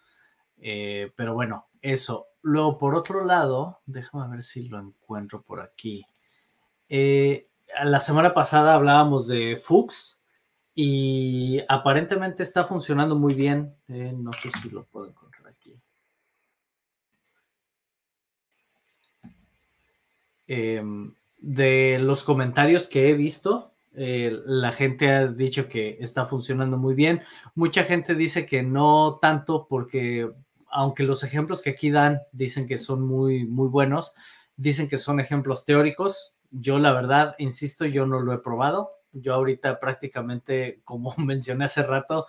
Eh, 0.61 1.12
pero 1.16 1.35
bueno, 1.35 1.68
eso. 1.80 2.26
Luego, 2.42 2.78
por 2.78 2.95
otro 2.95 3.25
lado, 3.25 3.80
déjame 3.87 4.28
ver 4.28 4.42
si 4.42 4.68
lo 4.68 4.78
encuentro 4.80 5.42
por 5.42 5.61
aquí. 5.61 6.04
la 6.88 8.00
semana 8.00 8.35
pasada 8.35 8.75
hablábamos 8.75 9.26
de 9.28 9.57
Fuchs, 9.62 10.18
y 10.80 11.61
aparentemente 11.68 12.45
está 12.45 12.62
funcionando 12.62 13.16
muy 13.16 13.35
bien. 13.35 13.75
Eh, 13.88 14.14
no 14.16 14.30
sé 14.33 14.49
si 14.62 14.71
lo 14.71 14.85
puedo 14.85 15.09
encontrar 15.09 15.49
aquí. 15.49 15.75
Em, 20.47 21.12
de 21.38 21.99
los 21.99 22.23
comentarios 22.23 22.87
que 22.87 23.11
he 23.11 23.14
visto, 23.14 23.73
eh, 23.95 24.38
la 24.45 24.73
gente 24.73 25.11
ha 25.11 25.26
dicho 25.26 25.68
que 25.68 25.97
está 26.00 26.26
funcionando 26.26 26.76
muy 26.76 26.95
bien. 26.95 27.23
Mucha 27.54 27.85
gente 27.85 28.14
dice 28.14 28.47
que 28.47 28.62
no 28.62 29.18
tanto 29.21 29.66
porque, 29.68 30.30
aunque 30.71 31.02
los 31.02 31.25
ejemplos 31.25 31.62
que 31.62 31.71
aquí 31.71 31.90
dan 31.90 32.21
dicen 32.33 32.66
que 32.66 32.78
son 32.78 33.02
muy, 33.02 33.47
muy 33.47 33.68
buenos, 33.68 34.14
dicen 34.57 34.88
que 34.88 34.97
son 34.97 35.21
ejemplos 35.21 35.64
teóricos. 35.64 36.35
Yo 36.50 36.78
la 36.78 36.92
verdad, 36.92 37.35
insisto, 37.38 37.85
yo 37.87 38.07
no 38.07 38.21
lo 38.21 38.33
he 38.33 38.38
probado 38.38 38.99
yo 39.12 39.35
ahorita 39.35 39.80
prácticamente, 39.80 40.80
como 40.85 41.14
mencioné 41.18 41.64
hace 41.64 41.83
rato, 41.83 42.26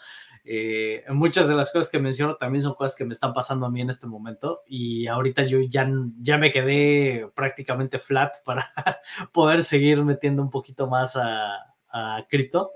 eh, 0.51 1.03
muchas 1.09 1.47
de 1.47 1.53
las 1.53 1.71
cosas 1.71 1.91
que 1.91 1.99
menciono 1.99 2.35
también 2.35 2.63
son 2.63 2.73
cosas 2.73 2.95
que 2.95 3.05
me 3.05 3.13
están 3.13 3.35
pasando 3.35 3.67
a 3.67 3.69
mí 3.69 3.81
en 3.81 3.91
este 3.91 4.07
momento 4.07 4.63
y 4.65 5.05
ahorita 5.05 5.43
yo 5.43 5.59
ya, 5.59 5.87
ya 6.19 6.39
me 6.39 6.51
quedé 6.51 7.29
prácticamente 7.35 7.99
flat 7.99 8.33
para 8.45 8.67
poder 9.31 9.63
seguir 9.63 10.03
metiendo 10.03 10.41
un 10.41 10.49
poquito 10.49 10.87
más 10.87 11.15
a, 11.15 11.75
a 11.91 12.25
cripto. 12.27 12.71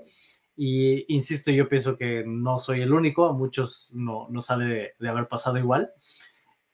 Y 0.54 1.12
insisto, 1.12 1.50
yo 1.50 1.68
pienso 1.68 1.96
que 1.96 2.22
no 2.24 2.60
soy 2.60 2.80
el 2.80 2.92
único, 2.92 3.26
a 3.26 3.32
muchos 3.32 3.90
no, 3.92 4.28
no 4.30 4.40
sale 4.40 4.94
de, 4.96 5.08
haber 5.08 5.26
pasado 5.26 5.58
igual. 5.58 5.90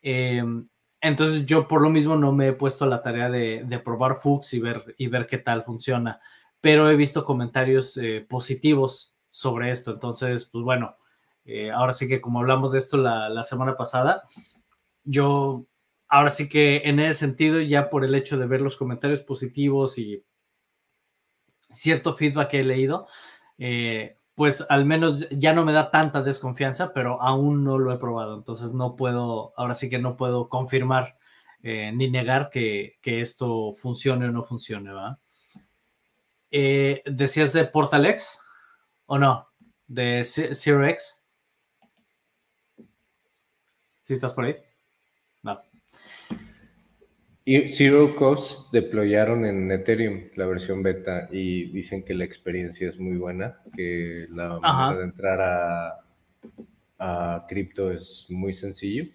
Em, 0.03 0.69
entonces 1.01 1.47
yo 1.47 1.67
por 1.67 1.81
lo 1.81 1.89
mismo 1.89 2.15
no 2.17 2.31
me 2.33 2.49
he 2.49 2.53
puesto 2.53 2.85
la 2.85 3.01
tarea 3.03 3.31
de, 3.31 3.81
probar 3.83 4.17
Fuchs 4.17 4.53
y 4.53 4.61
ver, 4.61 4.95
y 4.99 5.07
ver 5.07 5.27
qué 5.27 5.39
tal 5.39 5.63
funciona 5.63 6.21
pero 6.61 6.91
he 6.91 6.97
visto 6.97 7.25
comentarios 7.25 7.97
eh, 7.97 8.25
positivos 8.29 9.10
sobre 9.31 9.71
esto. 9.71 9.93
Entonces, 9.93 10.47
pues 10.47 10.65
bueno, 10.65 10.97
eh, 11.45 11.71
ahora 11.71 11.93
sí 11.93 12.09
que 12.09 12.21
como 12.21 12.41
hablamos 12.41 12.73
de 12.73 12.79
esto 12.79 12.97
la, 12.97 13.43
semana 13.43 13.77
pasada, 13.77 14.25
yo 15.05 15.67
ahora 16.09 16.31
sí 16.31 16.49
que 16.49 16.83
en 16.85 17.01
ese 17.01 17.21
sentido, 17.21 17.61
ya 17.61 17.91
por 17.91 18.05
el 18.05 18.15
hecho 18.15 18.39
de 18.39 18.47
ver 18.47 18.61
los 18.61 18.77
comentarios 18.77 19.23
positivos 19.23 19.99
y 19.99 20.25
cierto 21.71 22.15
feedback 22.15 22.51
que 22.51 22.61
he 22.61 22.65
leído, 22.65 23.07
eh, 23.59 24.17
pues 24.35 24.67
al 24.71 24.87
menos 24.87 25.29
ya 25.31 25.53
no 25.53 25.65
me 25.65 25.73
da 25.73 25.91
tanta 25.91 26.23
desconfianza, 26.23 26.93
pero 26.95 27.21
aún 27.23 27.65
no 27.65 27.79
lo 27.79 27.93
he 27.93 27.99
probado. 27.99 28.37
Entonces 28.37 28.73
no 28.75 28.97
puedo, 28.97 29.53
ahora 29.57 29.75
sí 29.75 29.91
que 29.91 29.99
no 29.99 30.17
puedo 30.17 30.49
confirmar 30.49 31.17
ni 31.63 32.11
negar 32.11 32.49
que, 32.49 32.99
que, 33.03 33.21
esto 33.21 33.73
funcione 33.75 34.27
o 34.27 34.33
no 34.33 34.43
funcione, 34.43 34.93
¿va? 34.93 35.21
Eh, 36.51 37.03
¿Decías 37.07 37.53
de 37.53 37.65
Portal 37.65 38.07
X 38.07 38.41
o 39.11 39.19
no? 39.19 39.49
¿De 39.89 40.23
Zero 40.23 40.87
X? 40.87 41.21
¿Sí 44.03 44.15
estás 44.15 44.33
por 44.33 44.45
ahí? 44.45 44.57
No. 45.43 45.61
Y 47.45 47.75
Zero 47.75 48.15
Cost 48.15 48.73
deployaron 48.73 49.45
en 49.45 49.73
Ethereum 49.73 50.29
la 50.37 50.47
versión 50.47 50.85
beta 50.85 51.29
y 51.33 51.73
dicen 51.73 52.05
que 52.05 52.15
la 52.15 52.25
experiencia 52.25 52.89
es 52.89 53.01
muy 53.01 53.17
buena, 53.17 53.59
que 53.75 54.29
la 54.31 54.61
manera 54.61 55.01
de 55.01 55.05
entrar 55.05 55.41
a, 55.41 55.97
a 57.01 57.47
cripto 57.49 57.91
es 57.91 58.27
muy 58.29 58.55
sencillo 58.55 59.07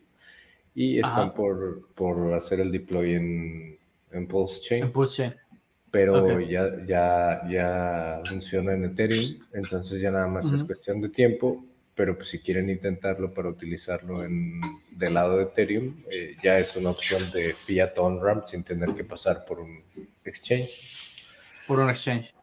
y 0.73 0.97
están 0.97 1.33
por, 1.33 1.87
por, 1.95 2.33
hacer 2.33 2.59
el 2.59 2.73
deploy 2.73 3.13
en, 3.13 3.79
en 4.11 4.27
Pulse 4.27 4.59
Chain. 4.59 4.83
En 4.83 4.91
Pulse 4.91 5.23
Chain 5.23 5.44
pero 5.95 6.41
ya, 6.41 6.85
ya, 6.85 7.41
ya 7.49 8.21
funciona 8.25 8.73
en 8.73 8.83
Ethereum, 8.83 9.39
entonces 9.53 10.01
ya 10.01 10.11
nada 10.11 10.27
más 10.27 10.45
es 10.53 10.63
cuestión 10.65 10.99
de 10.99 11.07
tiempo, 11.07 11.63
pero 11.95 12.17
pues 12.17 12.29
si 12.31 12.39
quieren 12.39 12.69
intentarlo 12.69 13.29
para 13.29 13.47
utilizarlo 13.47 14.25
en, 14.25 14.59
del 14.91 15.13
lado 15.13 15.37
de 15.37 15.43
Ethereum, 15.43 15.95
eh, 16.11 16.35
ya 16.43 16.57
es 16.57 16.75
una 16.75 16.89
opción 16.89 17.21
de 17.31 17.55
fiat 17.65 17.97
on-ramp 17.97 18.45
sin 18.49 18.63
tener 18.65 18.89
que 18.89 19.05
pasar 19.05 19.45
por 19.45 19.61
un 19.61 19.83
exchange. 20.25 20.69
Por 21.65 21.79
un 21.79 21.89
exchange. 21.89 22.33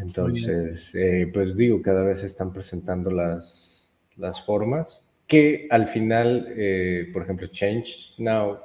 Entonces, 0.00 0.80
eh, 0.94 1.30
pues 1.34 1.54
digo, 1.54 1.82
cada 1.82 2.02
vez 2.02 2.20
se 2.20 2.28
están 2.28 2.50
presentando 2.50 3.10
las, 3.10 3.90
las 4.16 4.42
formas 4.46 5.02
que 5.26 5.68
al 5.70 5.90
final, 5.90 6.48
eh, 6.56 7.10
por 7.12 7.22
ejemplo, 7.24 7.46
Change 7.48 8.14
Now, 8.16 8.58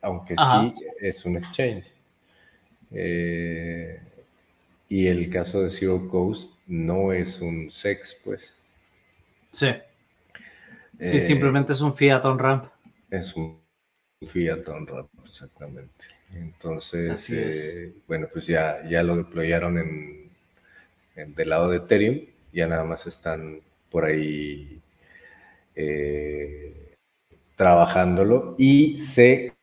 aunque 0.00 0.34
sí 0.34 0.74
es 1.02 1.22
un 1.26 1.36
exchange 1.36 1.95
eh, 2.92 4.00
y 4.88 5.06
el 5.06 5.30
caso 5.30 5.62
de 5.62 5.70
Zero 5.70 5.98
Ghost 6.00 6.52
no 6.66 7.12
es 7.12 7.40
un 7.40 7.70
sex, 7.72 8.16
pues. 8.24 8.40
Sí. 9.50 9.68
Sí, 10.98 11.16
eh, 11.18 11.20
simplemente 11.20 11.72
es 11.72 11.80
un 11.80 11.94
Fiat 11.94 12.24
on 12.24 12.38
ramp. 12.38 12.64
Es 13.10 13.34
un 13.36 13.60
Fiat 14.28 14.66
on 14.68 14.86
ramp, 14.86 15.10
exactamente. 15.24 16.06
Entonces, 16.32 17.30
eh, 17.30 17.94
bueno, 18.06 18.28
pues 18.32 18.46
ya, 18.46 18.86
ya 18.88 19.02
lo 19.02 19.16
deployaron 19.16 19.78
en, 19.78 20.30
en, 21.14 21.34
del 21.34 21.50
lado 21.50 21.70
de 21.70 21.76
Ethereum, 21.76 22.20
ya 22.52 22.66
nada 22.66 22.84
más 22.84 23.06
están 23.06 23.60
por 23.90 24.04
ahí 24.04 24.80
trabajándolo 27.56 28.54
y 28.58 29.00
sé 29.00 29.55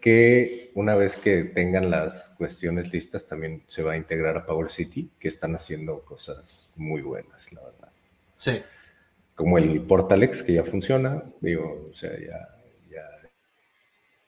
que 0.00 0.70
una 0.74 0.94
vez 0.94 1.16
que 1.16 1.44
tengan 1.44 1.90
las 1.90 2.30
cuestiones 2.36 2.92
listas, 2.92 3.26
también 3.26 3.62
se 3.68 3.82
va 3.82 3.92
a 3.92 3.96
integrar 3.96 4.36
a 4.36 4.46
Power 4.46 4.70
City, 4.70 5.10
que 5.18 5.28
están 5.28 5.54
haciendo 5.54 6.04
cosas 6.04 6.70
muy 6.76 7.02
buenas, 7.02 7.52
la 7.52 7.62
verdad. 7.62 7.88
Sí. 8.36 8.62
Como 9.34 9.58
el 9.58 9.82
Portalex, 9.82 10.42
que 10.42 10.54
ya 10.54 10.64
funciona, 10.64 11.22
digo, 11.40 11.84
o 11.90 11.94
sea, 11.94 12.10
ya, 12.18 12.48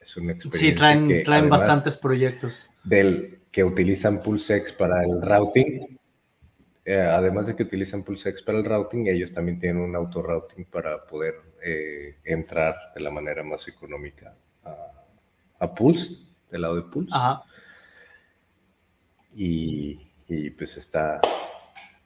es 0.01 0.17
una 0.17 0.33
experiencia. 0.33 0.71
Sí, 0.71 0.75
traen, 0.75 1.23
traen 1.23 1.49
bastantes 1.49 1.97
proyectos. 1.97 2.71
Del, 2.85 3.41
que 3.53 3.65
utilizan 3.65 4.23
PulseX 4.23 4.73
para 4.73 5.03
el 5.03 5.21
routing. 5.21 5.99
Eh, 6.85 6.97
además 6.99 7.47
de 7.47 7.57
que 7.57 7.65
utilizan 7.65 8.03
PulseX 8.03 8.43
para 8.43 8.59
el 8.59 8.65
routing, 8.65 9.07
ellos 9.07 9.33
también 9.33 9.61
tienen 9.61 9.83
un 9.83 9.95
auto 9.95 10.23
routing 10.23 10.65
para 10.65 10.99
poder 11.01 11.35
eh, 11.63 12.17
entrar 12.25 12.75
de 12.95 13.01
la 13.01 13.11
manera 13.11 13.43
más 13.43 13.67
económica 13.69 14.35
a, 14.65 15.00
Pulse, 15.69 16.19
del 16.51 16.63
lado 16.63 16.77
de 16.77 16.83
Pulse. 16.83 17.11
Ajá. 17.13 17.43
Y, 19.35 20.01
y, 20.29 20.51
pues 20.51 20.77
está, 20.77 21.21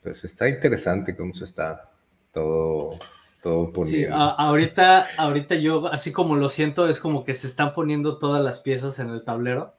pues 0.03 0.23
está 0.25 0.49
interesante 0.49 1.17
cómo 1.17 1.33
se 1.33 1.45
está 1.45 1.91
todo, 2.33 2.99
todo 3.43 3.73
poniendo. 3.73 4.09
Sí, 4.09 4.13
ahorita, 4.13 5.09
ahorita 5.17 5.55
yo, 5.55 5.87
así 5.87 6.13
como 6.13 6.37
lo 6.37 6.49
siento, 6.49 6.89
es 6.89 7.01
como 7.01 7.25
que 7.25 7.35
se 7.35 7.47
están 7.47 7.73
poniendo 7.73 8.19
todas 8.19 8.43
las 8.43 8.61
piezas 8.61 8.99
en 8.99 9.11
el 9.11 9.25
tablero 9.25 9.75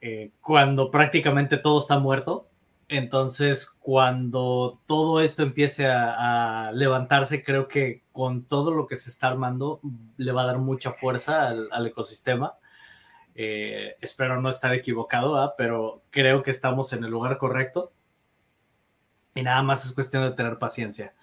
eh, 0.00 0.30
cuando 0.40 0.90
prácticamente 0.90 1.56
todo 1.56 1.78
está 1.80 1.98
muerto. 1.98 2.48
Entonces, 2.88 3.66
cuando 3.68 4.80
todo 4.86 5.20
esto 5.20 5.42
empiece 5.42 5.86
a, 5.88 6.70
levantarse, 6.72 7.42
creo 7.42 7.66
que 7.66 8.04
con 8.12 8.44
todo 8.44 8.70
lo 8.70 8.86
que 8.86 8.96
se 8.96 9.10
está 9.10 9.26
armando, 9.28 9.80
le 10.16 10.30
va 10.32 10.42
a 10.42 10.46
dar 10.46 10.58
mucha 10.58 10.92
fuerza 10.92 11.48
al, 11.48 11.86
ecosistema. 11.86 12.54
Eh, 13.38 13.96
espero 14.00 14.40
no 14.40 14.48
estar 14.48 14.74
equivocado, 14.74 15.54
pero 15.58 16.02
creo 16.10 16.42
que 16.42 16.50
estamos 16.50 16.92
en 16.92 17.04
el 17.04 17.10
lugar 17.10 17.36
correcto. 17.38 17.92
Y 19.34 19.42
nada 19.42 19.62
más 19.62 19.84
es 19.84 19.92
cuestión 19.92 20.22
de 20.22 20.30
tener 20.32 20.58
paciencia. 20.58 21.14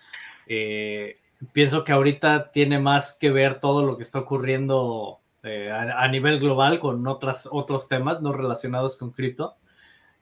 Eh, 0.48 1.20
pienso 1.52 1.84
que 1.84 1.92
ahorita 1.92 2.52
tiene 2.52 2.80
más 2.80 3.18
que 3.20 3.32
ver 3.32 3.60
todo 3.60 3.84
lo 3.84 3.98
que 3.98 4.04
está 4.04 4.20
ocurriendo 4.20 5.20
eh, 5.44 5.72
a, 5.72 6.08
nivel 6.08 6.40
global 6.40 6.80
con 6.80 7.06
otras, 7.06 7.50
otros 7.52 7.90
temas 7.90 8.22
no 8.22 8.32
relacionados 8.32 8.96
con 8.96 9.12
cripto, 9.12 9.58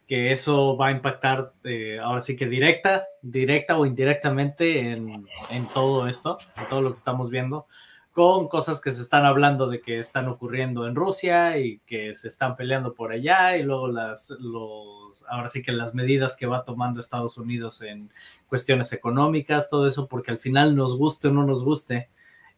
que 0.08 0.32
eso 0.32 0.76
va 0.78 0.88
a 0.88 0.92
impactar 0.92 1.54
eh, 1.64 2.00
ahora 2.02 2.22
sí 2.22 2.36
que 2.36 2.48
directa, 2.48 3.06
directa 3.22 3.78
o 3.78 3.86
indirectamente 3.86 4.92
en, 4.92 5.28
en, 5.52 5.68
todo 5.70 6.08
esto, 6.08 6.40
en 6.58 6.68
todo 6.70 6.82
lo 6.82 6.92
que 6.92 6.98
estamos 6.98 7.30
viendo, 7.30 7.68
con 8.12 8.50
cosas 8.50 8.82
que 8.82 8.92
se 8.92 9.02
están 9.02 9.26
hablando 9.26 9.68
de 9.68 9.80
que 9.80 10.00
están 10.00 10.28
ocurriendo 10.28 10.86
en 10.86 10.96
Rusia 10.96 11.58
y 11.58 11.80
que 11.80 12.14
se 12.14 12.28
están 12.28 12.58
peleando 12.58 12.94
por 12.94 13.14
allá 13.14 13.56
y 13.56 13.64
luego 13.64 13.88
las, 13.88 14.30
los, 14.32 15.24
ahora 15.30 15.48
sí 15.48 15.62
que 15.62 15.72
las 15.72 15.96
medidas 15.96 16.36
que 16.36 16.46
va 16.46 16.66
tomando 16.66 17.00
Estados 17.00 17.38
Unidos 17.38 17.82
en 17.82 18.12
cuestiones 18.48 18.92
económicas, 18.92 19.70
todo 19.70 19.88
eso, 19.88 20.08
porque 20.08 20.32
al 20.32 20.40
final 20.40 20.76
nos 20.76 20.98
guste 20.98 21.30
o 21.30 21.32
no 21.32 21.46
nos 21.46 21.64
guste, 21.64 22.10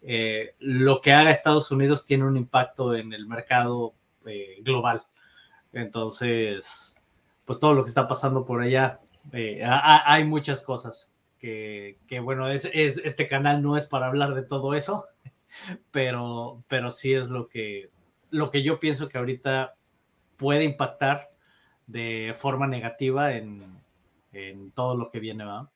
eh, 0.01 0.55
lo 0.59 1.01
que 1.01 1.13
haga 1.13 1.29
Estados 1.29 1.69
Unidos 1.71 2.05
tiene 2.05 2.25
un 2.25 2.35
impacto 2.35 2.95
en 2.95 3.13
el 3.13 3.27
mercado 3.27 3.93
eh, 4.25 4.57
global. 4.61 5.03
Entonces, 5.71 6.95
pues 7.45 7.59
todo 7.59 7.73
lo 7.73 7.83
que 7.83 7.89
está 7.89 8.07
pasando 8.07 8.43
por 8.43 8.61
allá, 8.61 8.99
eh, 9.31 9.61
hay 9.63 10.25
muchas 10.25 10.61
cosas 10.63 11.11
que, 11.39 12.21
bueno, 12.23 12.47
es, 12.47 12.63
este 12.63 13.27
canal 13.27 13.61
no 13.61 13.75
es 13.75 13.85
para 13.85 14.07
hablar 14.07 14.33
de 14.33 14.43
todo 14.43 14.73
eso, 14.75 15.07
pero, 15.91 16.63
pero 16.67 16.91
sí 16.91 17.13
es 17.13 17.29
lo 17.29 17.47
que, 17.47 17.89
lo 18.29 18.51
que 18.51 18.63
yo 18.63 18.79
pienso 18.79 19.09
que 19.09 19.17
ahorita 19.17 19.75
puede 20.37 20.63
impactar 20.63 21.29
de 21.87 22.33
forma 22.37 22.67
negativa 22.67 23.33
en, 23.33 23.63
en 24.31 24.71
todo 24.71 24.95
lo 24.97 25.09
que 25.09 25.19
viene, 25.19 25.45
¿va? 25.45 25.69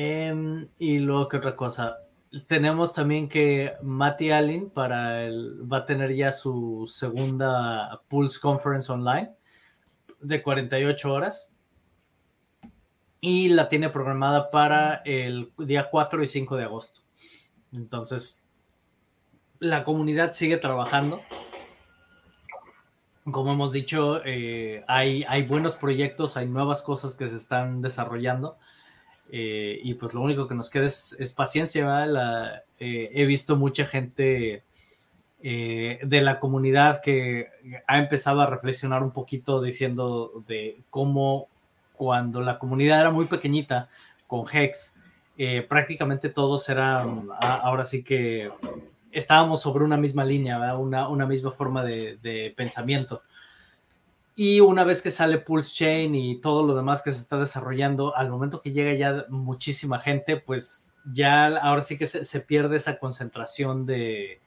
Em, 0.00 0.68
y 0.78 1.00
luego, 1.00 1.28
¿qué 1.28 1.38
otra 1.38 1.56
cosa? 1.56 1.98
Tenemos 2.46 2.94
también 2.94 3.28
que 3.28 3.72
Matty 3.82 4.30
Allen 4.30 4.70
para 4.70 5.24
el, 5.24 5.60
va 5.70 5.78
a 5.78 5.84
tener 5.86 6.14
ya 6.14 6.30
su 6.30 6.86
segunda 6.86 8.00
Pulse 8.06 8.38
Conference 8.38 8.92
online 8.92 9.32
de 10.20 10.40
48 10.40 11.12
horas. 11.12 11.50
Y 13.20 13.48
la 13.48 13.68
tiene 13.68 13.88
programada 13.88 14.52
para 14.52 15.02
el 15.04 15.50
día 15.58 15.88
4 15.90 16.22
y 16.22 16.28
5 16.28 16.56
de 16.56 16.62
agosto. 16.62 17.00
Entonces, 17.72 18.38
la 19.60 19.84
comunidad 19.84 20.32
sigue 20.32 20.56
trabajando. 20.56 21.20
Como 23.30 23.52
hemos 23.52 23.72
dicho, 23.72 24.22
eh, 24.24 24.84
hay, 24.88 25.24
hay 25.28 25.42
buenos 25.42 25.76
proyectos, 25.76 26.36
hay 26.36 26.48
nuevas 26.48 26.82
cosas 26.82 27.14
que 27.14 27.26
se 27.26 27.36
están 27.36 27.82
desarrollando 27.82 28.56
eh, 29.30 29.80
y 29.82 29.94
pues 29.94 30.14
lo 30.14 30.22
único 30.22 30.48
que 30.48 30.54
nos 30.54 30.70
queda 30.70 30.86
es, 30.86 31.34
paciencia. 31.36 32.62
Eh, 32.78 33.10
he 33.12 33.26
visto 33.26 33.56
mucha 33.56 33.84
gente 33.84 34.64
de 35.40 36.20
la 36.22 36.40
comunidad 36.40 37.00
que 37.00 37.48
ha 37.86 37.98
empezado 37.98 38.40
a 38.40 38.46
reflexionar 38.46 39.04
un 39.04 39.12
poquito 39.12 39.62
diciendo 39.62 40.42
de 40.48 40.80
cómo 40.90 41.48
cuando 41.92 42.40
la 42.40 42.58
comunidad 42.58 43.02
era 43.02 43.10
muy 43.10 43.26
pequeñita 43.26 43.88
con 44.26 44.46
Hex, 44.50 44.97
prácticamente 45.68 46.28
todos 46.28 46.68
eran, 46.68 47.28
ahora 47.40 47.84
sí 47.84 48.02
que 48.02 48.50
estábamos 49.12 49.62
sobre 49.62 49.84
una 49.84 49.96
misma 49.96 50.24
línea, 50.24 50.76
una, 50.76 51.26
misma 51.26 51.50
forma 51.50 51.84
de, 51.84 52.52
pensamiento. 52.56 53.22
Y 54.34 54.60
una 54.60 54.84
vez 54.84 55.02
que 55.02 55.10
sale 55.10 55.38
Pulse 55.38 55.74
Chain 55.74 56.14
y 56.14 56.40
todo 56.40 56.64
lo 56.64 56.74
demás 56.74 57.02
que 57.02 57.10
se 57.10 57.20
está 57.20 57.38
desarrollando, 57.38 58.16
al 58.16 58.30
momento 58.30 58.62
que 58.62 58.70
llega 58.70 58.92
ya 58.94 59.26
muchísima 59.28 59.98
gente, 59.98 60.36
pues 60.36 60.92
ya 61.12 61.46
ahora 61.56 61.82
sí 61.82 61.98
que 61.98 62.06
se, 62.06 62.40
pierde 62.40 62.76
esa 62.76 62.98
concentración 62.98 63.84
de, 63.84 64.40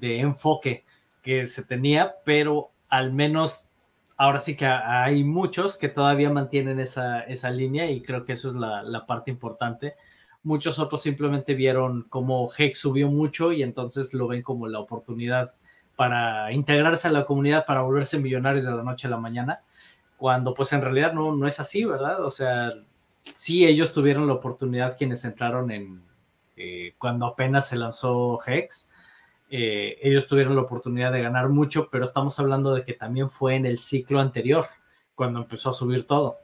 enfoque 0.00 0.84
que 1.22 1.46
se 1.46 1.62
tenía, 1.62 2.16
pero 2.24 2.70
al 2.88 3.12
menos 3.12 3.68
ahora 4.16 4.38
sí 4.38 4.56
que 4.56 4.66
hay 4.66 5.22
muchos 5.22 5.76
que 5.76 5.88
todavía 5.88 6.30
mantienen 6.30 6.80
esa, 6.80 7.50
línea 7.50 7.88
y 7.90 8.02
creo 8.02 8.24
que 8.24 8.32
eso 8.32 8.48
es 8.48 8.54
la, 8.54 9.06
parte 9.06 9.30
importante. 9.30 9.94
Muchos 10.46 10.78
otros 10.78 11.02
simplemente 11.02 11.54
vieron 11.54 12.06
cómo 12.08 12.48
Hex 12.56 12.78
subió 12.78 13.08
mucho 13.08 13.50
y 13.50 13.64
entonces 13.64 14.14
lo 14.14 14.28
ven 14.28 14.42
como 14.42 14.68
la 14.68 14.78
oportunidad 14.78 15.52
para 15.96 16.52
integrarse 16.52 17.08
a 17.08 17.10
la 17.10 17.26
comunidad, 17.26 17.66
para 17.66 17.82
volverse 17.82 18.20
millonarios 18.20 18.64
de 18.64 18.70
la 18.70 18.84
noche 18.84 19.08
a 19.08 19.10
la 19.10 19.16
mañana, 19.16 19.56
cuando 20.16 20.54
pues 20.54 20.72
en 20.72 20.82
realidad 20.82 21.12
no, 21.14 21.34
no 21.34 21.48
es 21.48 21.58
así, 21.58 21.84
¿verdad? 21.84 22.24
O 22.24 22.30
sea, 22.30 22.70
sí 23.34 23.66
ellos 23.66 23.92
tuvieron 23.92 24.28
la 24.28 24.34
oportunidad 24.34 24.96
quienes 24.96 25.24
entraron 25.24 25.72
en, 25.72 26.00
eh, 26.56 26.94
cuando 26.96 27.26
apenas 27.26 27.68
se 27.68 27.74
lanzó 27.74 28.38
Hex, 28.46 28.88
eh, 29.50 29.98
ellos 30.00 30.28
tuvieron 30.28 30.54
la 30.54 30.62
oportunidad 30.62 31.10
de 31.10 31.22
ganar 31.22 31.48
mucho, 31.48 31.88
pero 31.90 32.04
estamos 32.04 32.38
hablando 32.38 32.72
de 32.72 32.84
que 32.84 32.92
también 32.92 33.30
fue 33.30 33.56
en 33.56 33.66
el 33.66 33.80
ciclo 33.80 34.20
anterior, 34.20 34.64
cuando 35.16 35.40
empezó 35.40 35.70
a 35.70 35.72
subir 35.72 36.06
todo. 36.06 36.38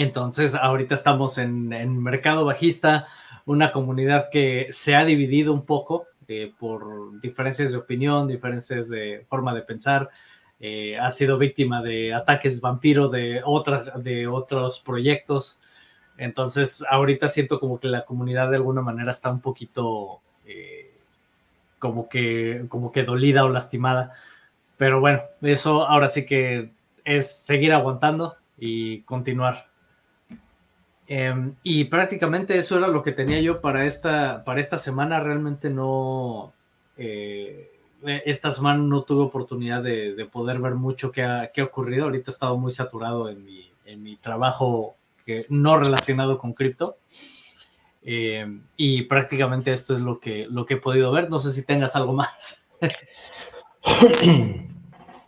Entonces, 0.00 0.54
ahorita 0.54 0.94
estamos 0.94 1.38
en, 1.38 1.68
mercado 2.00 2.44
bajista, 2.44 3.08
una 3.46 3.72
comunidad 3.72 4.30
que 4.30 4.68
se 4.70 4.94
ha 4.94 5.04
dividido 5.04 5.52
un 5.52 5.66
poco, 5.66 6.06
eh, 6.28 6.52
por 6.56 7.20
diferencias 7.20 7.72
de 7.72 7.78
opinión, 7.78 8.28
diferencias 8.28 8.90
de 8.90 9.26
forma 9.28 9.52
de 9.52 9.62
pensar. 9.62 10.08
Eh, 10.60 10.96
ha 10.96 11.10
sido 11.10 11.36
víctima 11.36 11.82
de 11.82 12.14
ataques 12.14 12.60
vampiro 12.60 13.08
de, 13.08 13.40
otras, 13.44 14.04
de 14.04 14.28
otros 14.28 14.78
proyectos. 14.78 15.58
Entonces, 16.16 16.84
ahorita 16.88 17.26
siento 17.26 17.58
como 17.58 17.80
que 17.80 17.88
la 17.88 18.04
comunidad 18.04 18.50
de 18.50 18.56
alguna 18.56 18.82
manera 18.82 19.10
está 19.10 19.32
un 19.32 19.40
poquito 19.40 20.20
eh, 20.46 20.92
como, 21.80 22.08
que, 22.08 22.66
como 22.68 22.92
que 22.92 23.02
dolida 23.02 23.44
o 23.44 23.48
lastimada. 23.48 24.12
Pero 24.76 25.00
bueno, 25.00 25.22
eso 25.42 25.88
ahora 25.88 26.06
sí 26.06 26.24
que 26.24 26.70
es 27.04 27.28
seguir 27.36 27.72
aguantando 27.72 28.36
y 28.56 29.00
continuar. 29.00 29.67
Em, 31.10 31.54
y 31.62 31.84
prácticamente 31.84 32.58
eso 32.58 32.76
era 32.76 32.86
lo 32.86 33.02
que 33.02 33.12
tenía 33.12 33.40
yo 33.40 33.62
para 33.62 33.86
esta, 33.86 34.44
para 34.44 34.60
esta 34.60 34.76
semana. 34.76 35.20
Realmente 35.20 35.70
no, 35.70 36.52
eh, 36.98 37.70
esta 38.26 38.52
semana 38.52 38.82
no 38.82 39.02
tuve 39.02 39.22
oportunidad 39.22 39.82
de, 39.82 40.28
poder 40.30 40.58
ver 40.58 40.74
mucho 40.74 41.10
que 41.10 41.22
ha, 41.22 41.50
ocurrido. 41.64 42.04
Ahorita 42.04 42.30
he 42.30 42.34
estado 42.34 42.58
muy 42.58 42.72
saturado 42.72 43.30
en 43.30 43.42
mi, 43.42 43.70
en 43.86 44.02
mi 44.02 44.16
trabajo 44.16 44.96
que, 45.24 45.46
no 45.48 45.78
relacionado 45.78 46.36
con 46.36 46.52
cripto. 46.52 46.98
Em, 48.02 48.62
y 48.76 49.02
prácticamente 49.02 49.72
esto 49.72 49.94
es 49.94 50.00
lo 50.00 50.20
que, 50.20 50.46
lo 50.50 50.66
que 50.66 50.74
he 50.74 50.78
podido 50.78 51.10
ver. 51.10 51.30
No 51.30 51.38
sé 51.38 51.52
si 51.52 51.64
tengas 51.64 51.96
algo 51.96 52.12
más. 52.12 52.66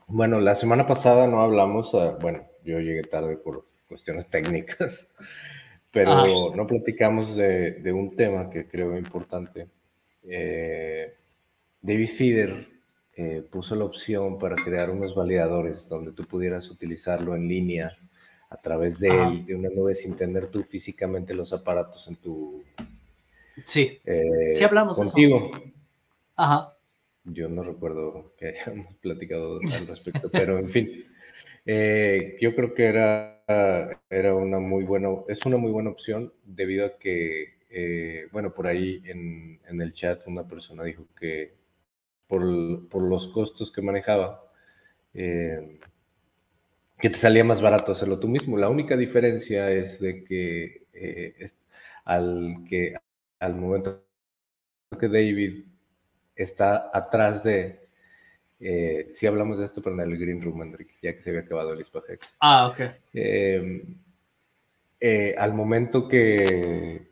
bueno, 0.09 0.41
la 0.41 0.57
semana 0.57 0.87
pasada 0.87 1.27
no 1.27 1.41
hablamos, 1.41 1.95
ah, 1.95 2.19
bueno, 2.21 2.45
yo 2.65 2.81
llegué 2.81 3.03
tarde 3.03 3.39
por 3.39 3.63
cuestiones 3.89 4.29
técnicas 4.29 5.07
pero 5.93 6.55
no 6.55 6.67
platicamos 6.67 7.37
de, 7.37 7.93
un 7.93 8.15
tema 8.17 8.49
que 8.51 8.67
creo 8.67 8.97
importante. 8.97 9.69
Eh, 10.23 11.15
David 11.83 12.11
Feeder 12.17 12.69
eh, 13.17 13.43
puso 13.51 13.75
la 13.75 13.85
opción 13.85 14.39
para 14.39 14.57
crear 14.57 14.91
unos 14.91 15.15
validadores 15.15 15.89
donde 15.89 16.13
tú 16.13 16.25
pudieras 16.27 16.71
utilizarlo 16.71 17.35
en 17.35 17.49
línea 17.49 17.91
a 18.51 18.57
través 18.57 18.99
de, 18.99 19.09
él, 19.09 19.47
de 19.47 19.55
una 19.55 19.69
nube 19.71 19.95
sin 19.95 20.17
tener 20.17 20.49
tú 20.49 20.65
físicamente 20.65 21.35
los 21.35 21.53
aparatos 21.53 22.07
en 22.09 22.17
tu... 22.17 22.63
Sí, 23.65 23.99
eh, 24.05 24.55
sí 24.55 24.65
hablamos 24.65 24.97
contigo. 24.97 25.51
Ajá. 26.37 26.75
yo 27.25 27.49
no 27.49 27.63
recuerdo 27.63 28.33
que 28.39 28.49
hayamos 28.49 28.95
platicado 29.01 29.59
al 29.59 29.87
respecto, 29.87 30.31
pero 30.31 30.59
en 30.59 30.71
fin, 30.71 31.05
eh, 31.67 32.37
yo 32.41 32.55
creo 32.55 32.75
que 32.75 32.87
era, 32.87 33.43
era 34.09 34.35
una 34.35 34.59
muy 34.59 34.85
buena, 34.85 35.09
es 35.29 35.45
una 35.47 35.57
muy 35.57 35.71
buena 35.71 35.91
opción 35.91 36.33
debido 36.45 36.87
a 36.87 36.99
que, 36.99 37.55
eh, 37.71 38.29
bueno, 38.33 38.53
por 38.55 38.67
ahí 38.67 39.03
en, 39.05 39.61
en, 39.69 39.81
el 39.81 39.93
chat 39.95 40.27
una 40.27 40.47
persona 40.47 40.85
dijo 40.85 41.07
que 41.19 41.55
por, 42.27 42.89
por 42.89 43.03
los 43.03 43.29
costos 43.29 43.73
que 43.73 43.83
manejaba, 43.83 44.43
eh, 45.15 45.79
que 46.99 47.11
te 47.11 47.19
salía 47.19 47.45
más 47.45 47.61
barato 47.63 47.93
hacerlo 47.93 48.19
tú 48.21 48.29
mismo. 48.29 48.57
La 48.57 48.69
única 48.69 48.97
diferencia 48.97 49.71
es 49.71 50.01
de 50.01 50.25
que 50.25 50.83
al 52.05 52.65
que 52.69 52.95
al 53.39 53.55
momento 53.57 54.03
que 54.99 55.09
David 55.09 55.65
está 56.37 56.91
atrás 56.93 57.45
de, 57.45 57.80
eh, 58.61 59.13
si 59.17 59.27
hablamos 59.27 59.59
de 59.59 59.67
esto, 59.67 59.83
pero 59.83 59.95
en 59.95 60.11
el 60.11 60.19
Green 60.19 60.43
Room, 60.43 60.63
Enrique, 60.63 60.95
ya 61.03 61.15
que 61.15 61.23
se 61.23 61.31
había 61.31 61.43
acabado 61.43 61.73
el 61.73 61.81
Hispagex. 61.81 62.37
Ah, 62.41 62.69
ok. 62.69 62.81
Eh, 63.15 63.83
eh, 65.01 65.35
al 65.39 65.55
momento 65.55 66.07
que, 66.07 67.09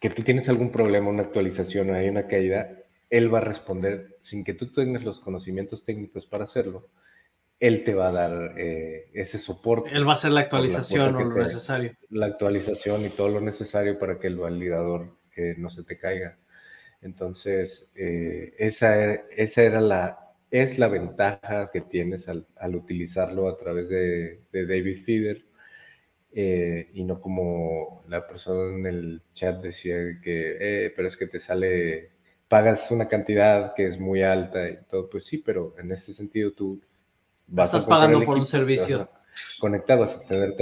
que 0.00 0.10
tú 0.10 0.22
tienes 0.22 0.48
algún 0.48 0.70
problema, 0.70 1.08
una 1.08 1.24
actualización 1.24 1.90
o 1.90 1.94
hay 1.94 2.08
una 2.08 2.28
caída, 2.28 2.70
él 3.10 3.32
va 3.32 3.38
a 3.38 3.42
responder 3.42 4.18
sin 4.22 4.44
que 4.44 4.54
tú 4.54 4.72
tengas 4.72 5.02
los 5.02 5.20
conocimientos 5.20 5.84
técnicos 5.84 6.26
para 6.26 6.44
hacerlo. 6.44 6.88
Él 7.60 7.84
te 7.84 7.94
va 7.94 8.08
a 8.08 8.12
dar 8.12 8.58
ese 8.58 9.38
soporte. 9.38 9.90
Él 9.90 10.06
va 10.06 10.10
a 10.10 10.14
hacer 10.14 10.32
la 10.32 10.40
actualización 10.40 11.14
o 11.14 11.20
lo 11.20 11.34
necesario. 11.42 11.92
La 12.10 12.26
actualización 12.26 13.04
y 13.04 13.10
todo 13.10 13.28
lo 13.28 13.40
necesario 13.40 13.98
para 13.98 14.18
que 14.18 14.26
el 14.26 14.36
validador 14.36 15.16
no 15.56 15.70
se 15.70 15.84
te 15.84 15.96
caiga. 15.96 16.36
Entonces, 17.04 17.84
eh, 17.94 18.54
esa, 18.58 19.12
esa, 19.12 19.62
era 19.62 19.80
la, 19.82 20.23
es 20.62 20.78
la 20.78 20.86
ventaja 20.86 21.70
que 21.72 21.80
tienes 21.80 22.28
al, 22.28 22.46
utilizarlo 22.76 23.48
a 23.48 23.56
través 23.56 23.88
de, 23.88 24.38
David 24.52 25.04
Feeder 25.04 25.44
eh, 26.32 26.90
y 26.94 27.02
no 27.02 27.20
como 27.20 28.04
la 28.08 28.24
persona 28.26 28.76
en 28.76 28.86
el 28.86 29.22
chat 29.34 29.60
decía 29.60 29.96
que, 30.22 30.56
eh, 30.60 30.92
pero 30.94 31.08
es 31.08 31.16
que 31.16 31.26
te 31.26 31.40
sale, 31.40 32.12
pagas 32.48 32.88
una 32.92 33.08
cantidad 33.08 33.74
que 33.74 33.88
es 33.88 33.98
muy 33.98 34.22
alta 34.22 34.68
y 34.68 34.78
todo, 34.88 35.10
pues 35.10 35.26
sí, 35.26 35.38
pero 35.38 35.74
en 35.76 35.90
este 35.90 36.14
sentido 36.14 36.52
tú 36.52 36.80
vas 37.48 37.66
Estás 37.66 37.86
pagando 37.86 38.24
por 38.24 38.36
un 38.36 38.46
servicio. 38.46 39.08
Conectado, 39.58 40.02
vas 40.02 40.16
a 40.16 40.20
tener 40.20 40.54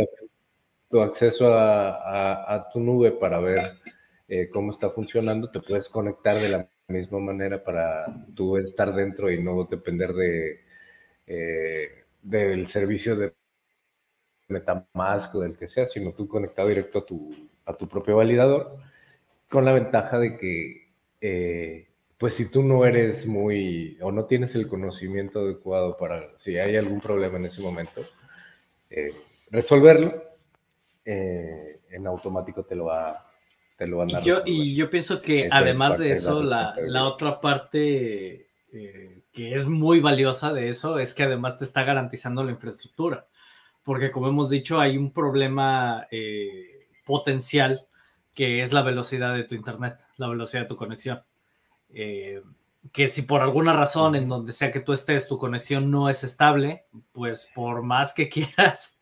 tu, 0.88 1.02
acceso 1.02 1.52
a 1.52 2.66
tu 2.72 2.80
nube 2.80 3.12
para 3.12 3.38
ver 3.40 3.60
eh, 4.34 4.48
cómo 4.48 4.72
está 4.72 4.88
funcionando, 4.88 5.50
te 5.50 5.60
puedes 5.60 5.90
conectar 5.90 6.34
de 6.36 6.48
la 6.48 6.66
misma 6.88 7.18
manera 7.18 7.62
para 7.62 8.06
tú 8.34 8.56
estar 8.56 8.94
dentro 8.94 9.30
y 9.30 9.42
no 9.42 9.64
depender 9.64 10.12
de 10.12 10.60
eh, 11.26 12.04
del 12.22 12.68
servicio 12.68 13.16
de 13.16 13.34
Metamask 14.48 15.34
o 15.34 15.40
del 15.40 15.56
que 15.56 15.68
sea, 15.68 15.88
sino 15.88 16.12
tú 16.12 16.28
conectado 16.28 16.68
directo 16.68 17.00
a 17.00 17.06
tu, 17.06 17.34
a 17.66 17.74
tu 17.74 17.88
propio 17.88 18.16
validador, 18.16 18.78
con 19.48 19.64
la 19.64 19.72
ventaja 19.72 20.18
de 20.18 20.36
que, 20.38 20.88
eh, 21.20 21.88
pues 22.18 22.34
si 22.34 22.50
tú 22.50 22.62
no 22.62 22.84
eres 22.84 23.26
muy, 23.26 23.98
o 24.00 24.12
no 24.12 24.26
tienes 24.26 24.54
el 24.54 24.68
conocimiento 24.68 25.40
adecuado 25.40 25.96
para, 25.96 26.38
si 26.38 26.58
hay 26.58 26.76
algún 26.76 27.00
problema 27.00 27.38
en 27.38 27.46
ese 27.46 27.62
momento, 27.62 28.02
resolverlo, 29.50 30.22
en 31.04 32.06
automático 32.06 32.64
te 32.64 32.76
lo 32.76 32.86
va 32.86 33.31
y 33.86 34.24
yo, 34.24 34.42
y 34.46 34.74
yo 34.74 34.90
pienso 34.90 35.20
que 35.20 35.48
además 35.50 35.98
de 35.98 36.10
eso, 36.10 36.42
la, 36.42 36.74
la, 36.86 37.04
otra 37.04 37.40
parte 37.40 38.48
eh, 38.72 39.22
que 39.32 39.54
es 39.54 39.66
muy 39.66 40.00
valiosa 40.00 40.52
de 40.52 40.68
eso 40.68 40.98
es 40.98 41.14
que 41.14 41.24
además 41.24 41.58
te 41.58 41.64
está 41.64 41.84
garantizando 41.84 42.42
la 42.44 42.52
infraestructura. 42.52 43.26
Porque 43.82 44.10
como 44.10 44.28
hemos 44.28 44.50
dicho, 44.50 44.80
hay 44.80 44.96
un 44.96 45.12
problema 45.12 46.06
eh, 46.10 46.88
potencial 47.04 47.86
que 48.34 48.62
es 48.62 48.72
la 48.72 48.82
velocidad 48.82 49.34
de 49.34 49.44
tu 49.44 49.54
internet, 49.54 49.98
la 50.16 50.28
velocidad 50.28 50.62
de 50.62 50.68
tu 50.68 50.76
conexión. 50.76 51.22
Eh, 51.90 52.42
que 52.92 53.08
si 53.08 53.22
por 53.22 53.42
alguna 53.42 53.72
razón 53.72 54.14
en 54.14 54.28
donde 54.28 54.52
sea 54.52 54.72
que 54.72 54.80
tú 54.80 54.92
estés, 54.92 55.28
tu 55.28 55.38
conexión 55.38 55.90
no 55.90 56.08
es 56.08 56.24
estable, 56.24 56.86
pues 57.12 57.50
por 57.54 57.82
más 57.82 58.14
que 58.14 58.28
quieras, 58.30 58.98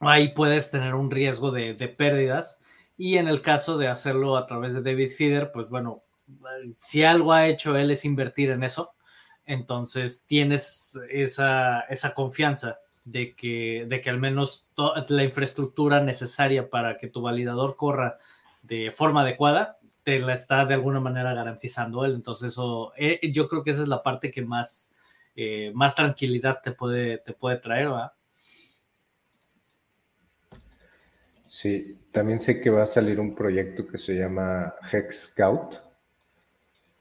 ahí 0.00 0.32
puedes 0.32 0.70
tener 0.70 0.94
un 0.94 1.10
riesgo 1.10 1.50
de, 1.50 1.74
pérdidas. 1.88 2.60
Y 2.96 3.16
en 3.18 3.28
el 3.28 3.42
caso 3.42 3.76
de 3.78 3.88
hacerlo 3.88 4.36
a 4.36 4.46
través 4.46 4.74
de 4.74 4.82
David 4.82 5.10
Feeder, 5.16 5.52
pues 5.52 5.68
bueno, 5.68 6.02
si 6.76 7.04
algo 7.04 7.32
ha 7.32 7.46
hecho 7.46 7.76
él 7.76 7.90
es 7.90 8.04
invertir 8.04 8.50
en 8.50 8.64
eso, 8.64 8.94
entonces 9.44 10.24
tienes 10.26 10.98
esa, 11.10 11.80
esa 11.82 12.14
confianza 12.14 12.78
de 13.04 13.34
que, 13.34 13.86
de 13.88 14.00
que 14.00 14.10
al 14.10 14.18
menos 14.18 14.66
la 15.08 15.22
infraestructura 15.22 16.00
necesaria 16.00 16.68
para 16.70 16.98
que 16.98 17.08
tu 17.08 17.22
validador 17.22 17.76
corra 17.76 18.18
de 18.62 18.90
forma 18.90 19.22
adecuada 19.22 19.78
te 20.02 20.20
la 20.20 20.34
está 20.34 20.64
de 20.64 20.74
alguna 20.74 21.00
manera 21.00 21.34
garantizando 21.34 22.04
él. 22.04 22.14
Entonces 22.14 22.52
eso, 22.52 22.92
eh, 22.96 23.18
yo 23.32 23.48
creo 23.48 23.64
que 23.64 23.70
esa 23.70 23.82
es 23.82 23.88
la 23.88 24.04
parte 24.04 24.30
que 24.30 24.42
más, 24.42 24.94
eh, 25.34 25.72
más 25.74 25.96
tranquilidad 25.96 26.60
te 26.62 26.70
puede, 26.70 27.18
te 27.18 27.32
puede 27.32 27.56
traer, 27.56 27.88
¿verdad? 27.88 28.12
Sí, 31.62 31.98
también 32.12 32.42
sé 32.42 32.60
que 32.60 32.68
va 32.68 32.82
a 32.82 32.92
salir 32.92 33.18
un 33.18 33.34
proyecto 33.34 33.86
que 33.86 33.96
se 33.96 34.12
llama 34.12 34.74
Hex 34.92 35.30
Scout. 35.30 35.74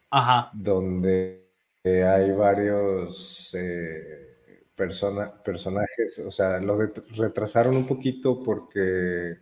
Ajá. 0.09 0.49
Donde 0.53 1.49
hay 1.83 2.31
varios 2.31 3.49
eh, 3.53 4.69
personajes, 4.73 6.19
o 6.25 6.31
sea, 6.31 6.59
lo 6.61 6.77
retrasaron 6.77 7.75
un 7.75 7.85
poquito 7.85 8.41
porque 8.41 9.35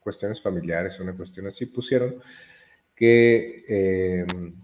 cuestiones 0.00 0.42
familiares, 0.42 1.00
una 1.00 1.16
cuestión 1.16 1.46
así, 1.46 1.64
pusieron 1.64 2.16
que 2.94 3.62
em, 3.68 4.54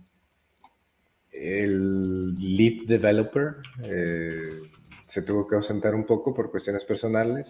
el 1.32 2.34
lead 2.34 2.86
developer 2.86 3.56
eh, 3.84 4.60
se 5.08 5.22
tuvo 5.22 5.46
que 5.46 5.56
ausentar 5.56 5.94
un 5.94 6.04
poco 6.04 6.34
por 6.34 6.50
cuestiones 6.50 6.84
personales, 6.84 7.46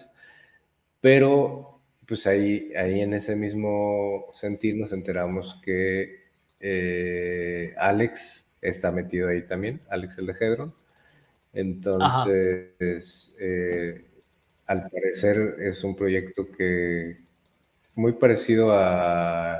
pero 1.01 1.76
pues 2.07 2.25
ahí, 2.25 2.71
ahí 2.75 3.01
en 3.01 3.13
ese 3.13 3.35
mismo 3.35 4.31
sentir 4.33 4.75
nos 4.75 4.91
enteramos 4.91 5.59
que 5.63 6.21
eh, 6.59 7.73
Alex 7.77 8.45
está 8.61 8.91
metido 8.91 9.29
ahí 9.29 9.43
también, 9.43 9.81
Alex 9.89 10.17
el 10.17 10.27
de 10.27 10.33
Hedron. 10.33 10.73
Entonces, 11.53 13.33
eh, 13.39 14.05
al 14.67 14.89
parecer 14.89 15.55
es 15.59 15.83
un 15.83 15.95
proyecto 15.95 16.49
que 16.51 17.17
muy 17.95 18.13
parecido 18.13 18.71
a, 18.71 19.55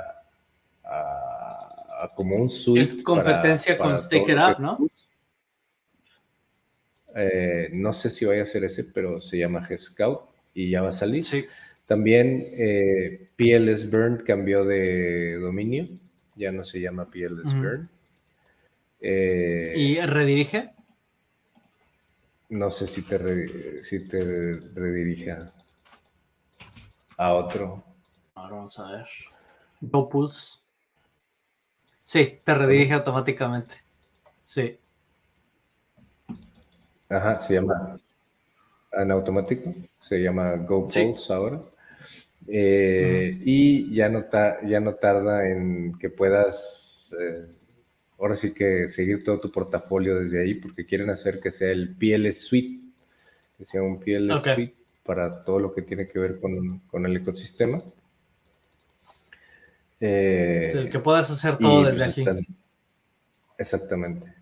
a, 0.84 2.12
como 2.14 2.36
un 2.36 2.50
suite. 2.50 2.80
Es 2.80 3.02
competencia 3.02 3.76
con 3.76 3.98
Stick 3.98 4.28
It 4.28 4.36
Up, 4.36 4.60
¿no? 4.60 4.78
Eh, 7.14 7.70
no 7.72 7.92
sé 7.92 8.10
si 8.10 8.24
vaya 8.24 8.44
a 8.44 8.46
ser 8.46 8.64
ese, 8.64 8.84
pero 8.84 9.20
se 9.20 9.38
llama 9.38 9.66
G-Scout 9.68 10.20
y 10.54 10.70
ya 10.70 10.82
va 10.82 10.90
a 10.90 10.92
salir. 10.92 11.24
Sí. 11.24 11.44
También 11.88 12.46
eh, 12.52 13.30
PLS 13.36 13.90
Burn 13.90 14.18
cambió 14.18 14.62
de 14.62 15.38
dominio, 15.38 15.88
ya 16.36 16.52
no 16.52 16.62
se 16.62 16.80
llama 16.80 17.06
PLS 17.06 17.44
Burn. 17.44 17.88
Eh, 19.00 19.72
¿Y 19.74 19.98
redirige? 20.00 20.68
No 22.50 22.70
sé 22.70 22.86
si 22.86 23.00
te, 23.00 23.84
si 23.84 24.06
te 24.06 24.20
redirige 24.74 25.34
a 27.16 27.32
otro. 27.32 27.82
Ahora 28.34 28.56
vamos 28.56 28.78
a 28.80 28.92
ver. 28.92 29.06
GoPulse. 29.80 30.58
Sí, 32.02 32.38
te 32.44 32.54
redirige 32.54 32.92
automáticamente. 32.92 33.76
Sí. 34.44 34.78
Ajá, 37.08 37.46
se 37.46 37.54
llama 37.54 37.98
en 38.92 39.10
automático, 39.10 39.72
se 40.06 40.18
llama 40.18 40.54
GoPulse 40.56 41.32
ahora. 41.32 41.62
Eh, 42.50 43.36
y 43.44 43.94
ya 43.94 44.08
no, 44.08 44.24
ya 44.66 44.80
no 44.80 44.94
tarda 44.94 45.46
en 45.48 45.98
que 45.98 46.08
puedas, 46.08 46.56
eh, 47.20 47.46
ahora 48.18 48.36
sí 48.36 48.52
que 48.52 48.88
seguir 48.88 49.22
todo 49.22 49.38
tu 49.40 49.52
portafolio 49.52 50.18
desde 50.18 50.42
ahí, 50.42 50.54
porque 50.54 50.86
quieren 50.86 51.10
hacer 51.10 51.40
que 51.40 51.52
sea 51.52 51.70
el 51.70 51.94
PLS 51.94 52.40
Suite, 52.40 52.80
que 53.58 53.66
sea 53.66 53.82
un 53.82 54.00
PLS 54.00 54.54
Suite 54.54 54.74
para 55.04 55.44
todo 55.44 55.60
lo 55.60 55.74
que 55.74 55.82
tiene 55.82 56.08
que 56.08 56.18
ver 56.18 56.40
con, 56.40 57.06
el 57.06 57.16
ecosistema. 57.16 57.82
Eh, 60.00 60.72
el 60.74 60.90
que 60.90 61.00
puedas 61.00 61.30
hacer 61.30 61.58
todo 61.58 61.82
pues 61.82 61.98
desde 61.98 62.10
aquí. 62.10 62.24
exactamente. 63.58 64.32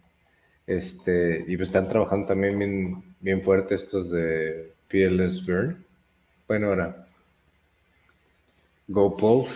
Este, 0.66 1.44
y 1.46 1.56
pues 1.56 1.68
están 1.68 1.88
trabajando 1.88 2.26
también 2.26 2.58
bien, 2.58 3.04
bien 3.20 3.42
fuerte 3.42 3.76
estos 3.76 4.10
de 4.10 4.72
PLS 4.88 5.44
Burn. 5.46 5.84
Bueno, 6.46 6.68
ahora 6.68 7.05
GoPulse, 8.88 9.52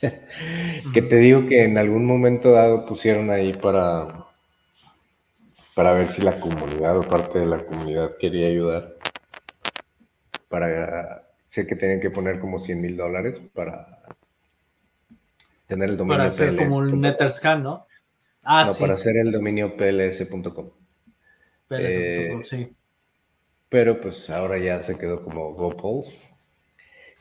que 0.94 1.02
te 1.02 1.16
digo 1.16 1.46
que 1.46 1.64
en 1.64 1.78
algún 1.78 2.06
momento 2.06 2.52
dado 2.52 2.86
pusieron 2.86 3.30
ahí 3.30 3.52
para, 3.52 4.26
para 5.74 5.92
ver 5.92 6.12
si 6.12 6.22
la 6.22 6.38
comunidad 6.40 6.98
o 6.98 7.02
parte 7.02 7.40
de 7.40 7.46
la 7.46 7.64
comunidad 7.64 8.16
quería 8.18 8.48
ayudar. 8.48 8.94
Para, 10.48 11.28
sé 11.48 11.66
que 11.66 11.76
tenían 11.76 12.00
que 12.00 12.10
poner 12.10 12.40
como 12.40 12.60
100 12.60 12.80
mil 12.80 12.96
dólares 12.96 13.40
para 13.52 14.02
tener 15.66 15.90
el 15.90 15.96
dominio. 15.96 16.18
Para 16.18 16.28
hacer 16.28 16.56
como 16.56 16.76
un 16.76 17.00
Neterscan, 17.00 17.62
¿no? 17.62 17.86
Ah, 18.42 18.64
no, 18.66 18.74
para 18.74 18.94
hacer 18.94 19.16
el 19.16 19.30
dominio 19.30 19.76
pls.com. 19.76 20.70
PLS.com, 21.68 22.40
eh, 22.40 22.40
sí. 22.44 22.72
Pero 23.68 24.00
pues 24.00 24.30
ahora 24.30 24.56
ya 24.56 24.82
se 24.84 24.96
quedó 24.96 25.22
como 25.22 25.52
GoPulse 25.52 26.37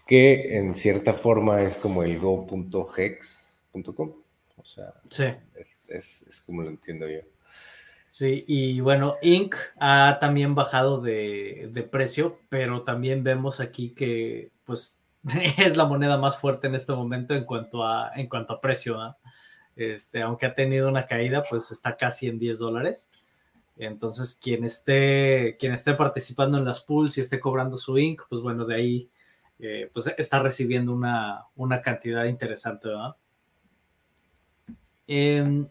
que 0.07 0.57
en 0.57 0.75
cierta 0.75 1.13
forma 1.13 1.61
es 1.61 1.75
como 1.77 2.03
el 2.03 2.17
go.hex.com. 2.19 4.13
O 4.55 4.65
sea, 4.65 4.93
es, 5.87 6.05
como 6.45 6.63
lo 6.63 6.69
entiendo 6.69 7.07
yo. 7.09 7.19
Sí, 8.09 8.43
y 8.47 8.79
bueno, 8.79 9.17
Inc. 9.21 9.55
ha 9.79 10.17
también 10.19 10.55
bajado 10.55 11.01
de, 11.01 11.87
precio, 11.91 12.39
pero 12.49 12.83
también 12.83 13.23
vemos 13.23 13.59
aquí 13.59 13.91
que 13.91 14.51
pues 14.63 15.01
es 15.57 15.77
la 15.77 15.85
moneda 15.85 16.17
más 16.17 16.37
fuerte 16.37 16.67
en 16.67 16.75
este 16.75 16.93
momento 16.93 17.35
en 17.35 17.45
cuanto 17.45 17.83
a, 17.85 18.11
en 18.15 18.27
cuanto 18.27 18.53
a 18.53 18.61
precio. 18.61 18.97
Este, 19.75 20.21
aunque 20.21 20.47
ha 20.47 20.55
tenido 20.55 20.87
una 20.87 21.05
caída, 21.05 21.43
pues 21.47 21.69
está 21.69 21.95
casi 21.97 22.27
en 22.27 22.39
10 22.39 22.57
dólares. 22.57 23.11
Entonces, 23.77 24.39
quien 24.41 24.63
esté, 24.63 25.55
quien 25.59 25.73
esté 25.73 25.93
participando 25.93 26.57
en 26.57 26.65
las 26.65 26.81
pools 26.83 27.17
y 27.17 27.21
esté 27.21 27.39
cobrando 27.39 27.77
su 27.77 27.97
Inc., 27.97 28.23
pues 28.27 28.41
bueno, 28.41 28.65
de 28.65 28.75
ahí 28.75 29.09
pues 29.93 30.13
está 30.17 30.39
recibiendo 30.39 30.93
una, 30.93 31.81
cantidad 31.83 32.25
interesante, 32.25 32.89
em, 35.07 35.67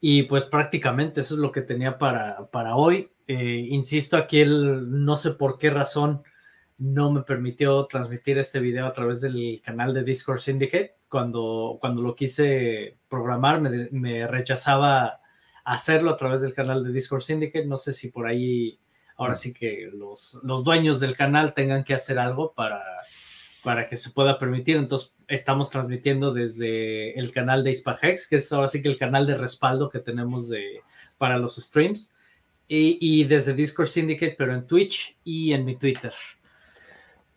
y 0.00 0.22
pues 0.24 0.44
prácticamente 0.44 1.20
eso 1.20 1.34
es 1.34 1.40
lo 1.40 1.50
que 1.50 1.62
tenía 1.62 1.98
para, 1.98 2.46
para 2.50 2.76
hoy. 2.76 3.08
Eh, 3.26 3.66
insisto, 3.68 4.16
aquí 4.16 4.40
el, 4.40 4.90
no 5.04 5.16
sé 5.16 5.32
por 5.32 5.58
qué 5.58 5.70
razón 5.70 6.22
no 6.78 7.10
me 7.12 7.22
permitió 7.22 7.86
transmitir 7.86 8.38
este 8.38 8.60
video 8.60 8.86
a 8.86 8.92
través 8.92 9.20
del 9.20 9.60
canal 9.64 9.92
de 9.92 10.04
Discord 10.04 10.38
Syndicate. 10.40 10.96
Cuando, 11.08 11.78
cuando 11.80 12.02
lo 12.02 12.14
quise 12.14 12.98
programar, 13.08 13.60
me, 13.60 13.88
me 13.90 14.26
rechazaba 14.28 15.20
hacerlo 15.64 16.10
a 16.10 16.16
través 16.16 16.40
del 16.40 16.54
canal 16.54 16.84
de 16.84 16.92
Discord 16.92 17.22
Syndicate. 17.22 17.66
No 17.66 17.76
sé 17.76 17.92
si 17.92 18.10
por 18.12 18.26
ahí 18.26 18.78
ahora 19.18 19.34
sí 19.34 19.52
que 19.52 19.90
los, 19.92 20.38
dueños 20.64 21.00
del 21.00 21.16
canal 21.16 21.52
tengan 21.52 21.84
que 21.84 21.92
hacer 21.92 22.18
algo 22.18 22.54
para, 22.54 22.82
para 23.64 23.88
que 23.88 23.96
se 23.96 24.10
pueda 24.10 24.38
permitir. 24.38 24.76
Entonces, 24.76 25.12
estamos 25.26 25.70
transmitiendo 25.70 26.32
desde 26.32 27.18
el 27.18 27.32
canal 27.32 27.64
de 27.64 27.72
Ispahex, 27.72 28.28
que 28.28 28.36
es 28.36 28.52
ahora 28.52 28.68
sí 28.68 28.80
que 28.80 28.88
el 28.88 28.96
canal 28.96 29.26
de 29.26 29.36
respaldo 29.36 29.90
que 29.90 29.98
tenemos 29.98 30.48
de, 30.48 30.80
para 31.18 31.36
los 31.36 31.56
streams, 31.56 32.14
y, 32.70 33.24
desde 33.24 33.54
Discord 33.54 33.88
Syndicate, 33.88 34.34
pero 34.36 34.54
en 34.54 34.66
Twitch 34.66 35.16
y 35.24 35.52
en 35.52 35.64
mi 35.64 35.76
Twitter. 35.76 36.12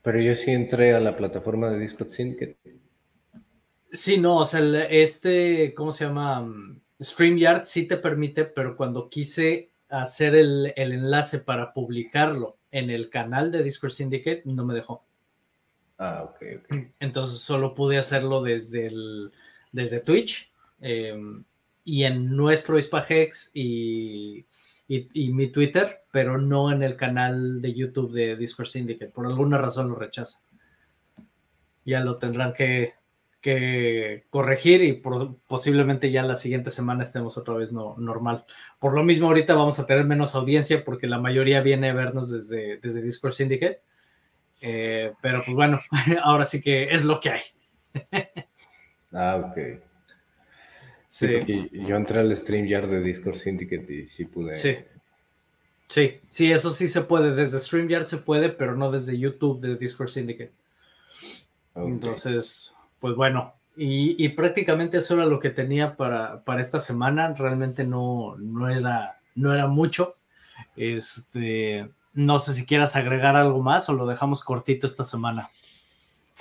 Pero 0.02 0.20
yo 0.20 0.36
sí 0.36 0.52
entré 0.52 0.94
a 0.94 1.00
la 1.00 1.16
plataforma 1.16 1.70
de 1.70 1.80
Discord 1.80 2.10
Syndicate. 2.10 2.58
Sí, 3.94 4.18
no, 4.18 4.38
o 4.38 4.46
sea, 4.46 4.60
este, 4.90 5.74
¿cómo 5.74 5.94
se 5.94 6.06
llama? 6.06 6.48
StreamYard 7.02 7.64
sí 7.64 7.88
te 7.88 7.98
permite, 7.98 8.44
pero 8.44 8.76
cuando 8.76 9.10
quise 9.10 9.71
hacer 9.92 10.36
el, 10.36 10.74
enlace 10.76 11.40
para 11.40 11.74
publicarlo 11.74 12.58
en 12.72 12.90
el 12.90 13.10
canal 13.10 13.52
de 13.52 13.62
Discord 13.62 13.92
Syndicate, 13.92 14.44
no 14.46 14.66
me 14.66 14.74
dejó. 14.74 15.04
Ah, 15.98 16.24
ok, 16.24 16.42
Entonces 17.00 17.40
solo 17.40 17.74
pude 17.74 17.98
hacerlo 17.98 18.42
desde, 18.42 18.88
el, 18.88 19.32
desde 19.72 20.00
Twitch 20.00 20.52
em, 20.80 21.44
y 21.84 22.06
en 22.06 22.36
nuestro 22.36 22.78
Hispagex 22.78 23.52
y, 23.54 24.46
y, 24.88 25.34
mi 25.34 25.48
Twitter, 25.48 26.04
pero 26.12 26.38
no 26.38 26.72
en 26.72 26.84
el 26.84 26.96
canal 26.96 27.62
de 27.62 27.74
YouTube 27.74 28.14
de 28.14 28.36
Discord 28.36 28.68
Syndicate. 28.68 29.12
Por 29.12 29.28
alguna 29.28 29.58
razón 29.58 29.90
lo 29.90 29.96
rechaza. 29.96 30.42
Ya 31.86 32.00
lo 32.00 32.18
tendrán 32.18 32.54
que, 32.54 32.94
que 33.42 34.26
corregir 34.30 34.84
y 34.84 35.02
posiblemente 35.48 36.12
ya 36.12 36.22
la 36.22 36.36
siguiente 36.36 36.70
semana 36.70 37.02
estemos 37.02 37.38
otra 37.38 37.56
vez 37.56 37.74
no, 37.74 37.96
normal. 37.98 38.46
Por 38.80 38.94
lo 38.94 39.04
mismo, 39.04 39.28
ahorita 39.28 39.56
vamos 39.56 39.80
a 39.80 39.88
tener 39.88 40.06
menos 40.06 40.36
audiencia 40.36 40.86
porque 40.86 41.08
la 41.08 41.20
mayoría 41.20 41.62
viene 41.62 41.90
a 41.90 41.94
vernos 41.94 42.30
desde, 42.30 42.78
desde 42.78 43.02
Discord 43.02 43.34
Syndicate. 43.34 43.82
Eh, 44.62 45.14
pero 45.22 45.44
pues 45.44 45.56
bueno, 45.56 45.82
ahora 46.24 46.46
sí 46.46 46.62
que 46.62 46.94
es 46.94 47.04
lo 47.04 47.20
que 47.20 47.32
hay. 47.32 47.42
ah, 49.12 49.50
ok. 49.50 49.58
Sí. 51.08 51.70
yo 51.74 51.98
entré 51.98 52.20
al 52.20 52.38
StreamYard 52.38 52.90
de 52.90 53.02
Discord 53.02 53.40
Syndicate 53.40 53.92
y 53.92 54.08
sí 54.08 54.26
pude. 54.26 54.56
Sí. 54.56 54.78
Sí, 55.88 56.22
sí, 56.30 56.52
eso 56.54 56.72
sí 56.72 56.88
se 56.88 57.02
puede. 57.02 57.36
Desde 57.36 57.60
StreamYard 57.60 58.06
se 58.06 58.18
puede, 58.18 58.50
pero 58.50 58.78
no 58.78 58.92
desde 58.92 59.18
YouTube 59.18 59.60
de 59.60 59.76
Discord 59.76 60.08
Syndicate. 60.08 60.54
Entonces, 61.76 62.74
pues 63.02 63.16
bueno, 63.16 63.56
y, 63.76 64.30
prácticamente 64.30 64.98
eso 64.98 65.16
era 65.16 65.26
lo 65.26 65.40
que 65.40 65.50
tenía 65.50 65.96
para, 65.96 66.44
para 66.44 66.62
esta 66.62 66.80
semana. 66.80 67.34
Realmente 67.34 67.84
no, 67.84 68.36
no, 68.38 68.70
era, 68.70 69.20
no 69.34 69.54
era 69.54 69.68
mucho. 69.68 70.18
Este, 70.76 71.90
no 72.14 72.40
sé 72.40 72.54
si 72.54 72.66
quieras 72.66 72.96
agregar 72.96 73.36
algo 73.36 73.62
más 73.62 73.90
o 73.90 73.94
lo 73.94 74.06
dejamos 74.06 74.44
cortito 74.44 74.86
esta 74.86 75.04
semana. 75.04 75.50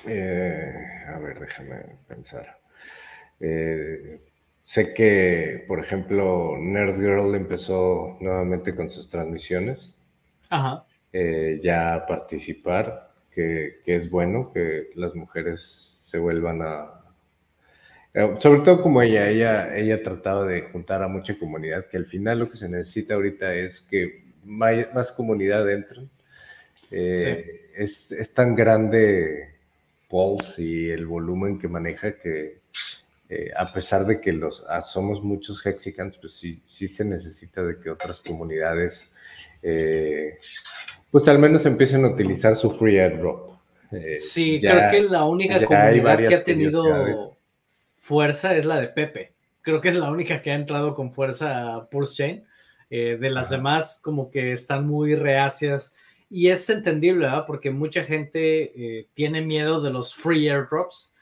Eh, 0.07 0.73
a 1.09 1.19
ver, 1.19 1.41
déjame 1.41 1.77
pensar. 2.07 2.59
Eh, 3.41 4.21
sé 4.65 4.93
que, 4.93 5.65
por 5.67 5.79
ejemplo, 5.79 6.57
Nerd 6.59 7.01
Girl 7.01 7.35
empezó 7.35 8.19
nuevamente 8.21 8.75
con 8.75 8.91
sus 8.91 9.09
transmisiones. 9.09 9.79
Ajá. 10.51 10.85
Eh, 11.13 11.61
ya 11.63 11.95
a 11.95 12.07
participar, 12.07 13.13
que, 13.33 13.81
que 13.85 13.97
es 13.97 14.11
bueno 14.11 14.53
que 14.53 14.91
las 14.95 15.15
mujeres 15.15 15.90
se 16.11 16.19
vuelvan 16.19 16.63
a... 16.63 16.91
Eh, 18.15 18.37
sobre 18.41 18.61
todo 18.61 18.83
como 18.83 19.03
ella, 19.03 19.29
ella, 19.29 19.77
ella 19.77 20.03
trataba 20.03 20.45
de 20.45 20.63
juntar 20.63 21.03
a 21.03 21.09
mucha 21.09 21.39
comunidad, 21.39 21.85
que 21.87 21.97
al 21.97 22.07
final 22.07 22.41
lo 22.41 22.51
que 22.51 22.57
se 22.57 22.69
necesita 22.69 23.15
ahorita 23.15 23.55
es 23.55 23.81
que 23.89 24.25
más, 24.45 25.13
comunidad 25.13 25.71
entre. 25.71 26.03
Eh, 26.91 27.71
es, 27.77 28.09
tan 28.35 28.57
grande 28.57 29.51
Pulse 30.09 30.61
y 30.61 30.91
el 30.91 31.07
volumen 31.07 31.61
que 31.61 31.69
maneja 31.69 32.17
que 32.19 32.59
eh, 33.29 33.51
a 33.57 33.73
pesar 33.73 34.05
de 34.07 34.21
que 34.21 34.33
los 34.33 34.65
ah, 34.69 34.83
somos 34.83 35.23
muchos 35.23 35.65
Hexicans, 35.65 36.19
pues 36.19 36.33
sí, 36.33 36.61
sí 36.69 36.89
se 36.89 37.05
necesita 37.05 37.63
de 37.63 37.79
que 37.79 37.91
otras 37.91 38.21
comunidades 38.23 38.95
pues 41.11 41.27
al 41.29 41.39
menos 41.39 41.67
empiecen 41.67 42.05
a 42.05 42.09
utilizar 42.09 42.57
su 42.57 42.73
free 42.73 42.99
airdrop. 42.99 43.50
Eh, 43.93 44.19
sí, 44.19 44.61
creo 44.61 44.91
que 44.91 45.03
la 45.03 45.25
única 45.25 45.65
comunidad 45.65 46.19
que 46.19 46.35
ha 46.35 46.45
tenido 46.45 47.37
fuerza 47.99 48.57
es 48.57 48.65
la 48.65 48.81
de 48.81 48.89
Pepe. 48.89 49.35
Creo 49.63 49.81
que 49.81 49.91
es 49.91 49.97
la 49.97 50.11
única 50.11 50.41
que 50.41 50.51
ha 50.51 50.55
entrado 50.55 50.95
con 50.95 51.13
fuerza 51.13 51.75
a 51.75 51.89
Pulse 51.89 52.17
Chain. 52.17 52.45
Eh, 52.93 53.19
de 53.21 53.31
las 53.31 53.51
demás, 53.51 54.01
como 54.03 54.33
que 54.33 54.53
están 54.53 54.87
muy 54.87 55.15
reacias. 55.15 55.95
Y 56.29 56.49
es 56.49 56.69
entendible, 56.71 57.27
¿verdad? 57.27 57.45
Porque 57.47 57.71
mucha 57.71 58.03
gente 58.03 58.73
eh, 58.75 59.09
tiene 59.15 59.43
miedo 59.43 59.81
de 59.81 59.91
los 59.91 60.15
free 60.15 60.49
airdrops. 60.49 61.15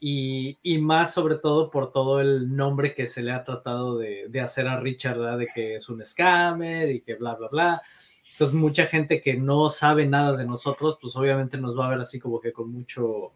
Y, 0.00 0.58
y, 0.62 0.76
más 0.76 1.14
sobre 1.14 1.36
todo 1.36 1.70
por 1.70 1.90
todo 1.90 2.20
el 2.20 2.54
nombre 2.54 2.92
que 2.94 3.06
se 3.06 3.22
le 3.22 3.32
ha 3.32 3.42
tratado 3.42 3.96
de, 3.96 4.26
de 4.28 4.40
hacer 4.40 4.68
a 4.68 4.78
Richard, 4.78 5.18
¿verdad? 5.18 5.38
De 5.38 5.48
que 5.54 5.76
es 5.76 5.88
un 5.88 6.04
scammer 6.04 6.90
y 6.90 7.00
que 7.00 7.14
bla, 7.14 7.34
bla, 7.36 7.48
bla. 7.48 7.82
Entonces, 8.34 8.56
mucha 8.56 8.86
gente 8.86 9.20
que 9.20 9.34
no 9.34 9.68
sabe 9.68 10.06
nada 10.06 10.36
de 10.36 10.44
nosotros, 10.44 10.98
pues 11.00 11.14
obviamente 11.14 11.56
nos 11.56 11.78
va 11.78 11.86
a 11.86 11.90
ver 11.90 12.00
así 12.00 12.18
como 12.18 12.40
que 12.40 12.52
con 12.52 12.72
mucho, 12.72 13.32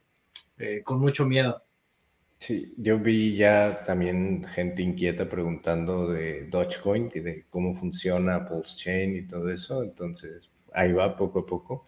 eh, 0.59 0.83
con 0.83 0.99
mucho 0.99 1.25
miedo. 1.25 1.63
Sí, 2.41 2.75
yo 2.77 2.99
vi 2.99 3.37
ya 3.37 3.81
también 3.87 4.45
gente 4.57 4.83
inquieta 4.83 5.31
preguntando 5.31 6.09
de 6.09 6.49
Dogecoin, 6.49 7.11
de 7.11 7.45
cómo 7.49 7.79
funciona 7.79 8.49
Pulse 8.49 8.77
Chain 8.77 9.17
y 9.17 9.23
todo 9.23 9.49
eso. 9.51 9.85
Entonces, 9.85 10.51
ahí 10.73 10.93
va 10.93 11.17
poco 11.17 11.41
a 11.41 11.47
poco. 11.47 11.87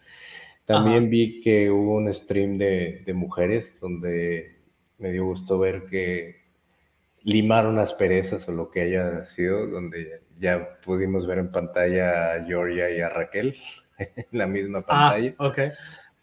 También 0.64 1.11
vi 1.11 1.40
que 1.40 1.68
hubo 1.68 1.96
un 1.96 2.14
stream 2.14 2.59
de, 2.59 3.01
de 3.05 3.12
mujeres 3.12 3.66
donde 3.81 4.57
me 4.99 5.11
dio 5.11 5.25
gusto 5.25 5.59
ver 5.59 5.87
que 5.87 6.37
limaron 7.25 7.81
asperezas 7.81 8.49
o 8.49 8.53
lo 8.53 8.70
que 8.70 8.83
haya 8.83 9.27
sido, 9.35 9.66
donde 9.66 10.23
ya 10.40 10.81
pudimos 10.85 11.26
ver 11.26 11.38
en 11.38 11.53
pantalla 11.53 12.33
a 12.35 12.44
Georgia 12.44 12.90
y 12.90 13.00
a 13.00 13.09
Raquel 13.11 13.57
en 13.98 14.26
la 14.33 14.46
misma 14.46 14.79
ah, 14.79 14.87
pantalla. 14.87 15.35
Ah, 15.38 15.46
okay. 15.46 15.70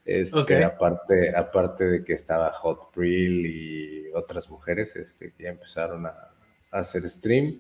Este, 0.04 0.64
Aparte, 0.64 1.36
aparte 1.36 1.86
de 1.86 2.04
que 2.06 2.14
estaba 2.14 2.52
Hot 2.54 2.94
Prill 2.94 3.46
y 3.46 4.08
otras 4.14 4.50
mujeres 4.50 4.90
este, 4.96 5.34
que 5.34 5.44
ya 5.44 5.50
empezaron 5.50 6.06
a, 6.06 6.14
hacer 6.72 7.10
stream. 7.12 7.60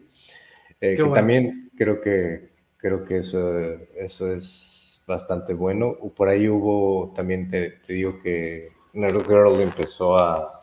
Eh, 0.80 0.96
que 0.96 1.04
también 1.04 1.72
creo 1.78 2.02
que 2.02 2.50
creo 2.78 3.04
que 3.06 3.18
eso, 3.18 3.60
eso 3.96 4.32
es 4.32 5.02
bastante 5.06 5.54
bueno. 5.54 5.98
Por 6.16 6.30
ahí 6.30 6.48
hubo, 6.48 7.14
también 7.16 7.50
te, 7.50 7.72
te 7.86 7.94
digo 7.94 8.22
que 8.22 8.72
Nerd 8.94 9.28
Girl 9.28 9.60
empezó 9.62 10.18
a, 10.18 10.57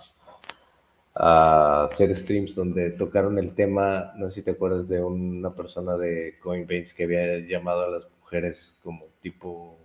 a 1.14 1.85
hacer 1.85 2.16
streams 2.16 2.55
donde 2.55 2.90
tocaron 2.90 3.38
el 3.38 3.55
tema, 3.55 4.12
no 4.16 4.29
sé 4.29 4.37
si 4.37 4.42
te 4.42 4.50
acuerdas 4.53 4.88
de 4.88 5.03
una 5.03 5.55
persona 5.55 5.96
de 5.96 6.37
Coinbase 6.42 6.92
que 6.96 7.05
había 7.05 7.38
llamado 7.38 7.85
a 7.85 7.90
las 7.90 8.05
mujeres 8.20 8.74
como 8.83 9.00
tipo, 9.20 9.79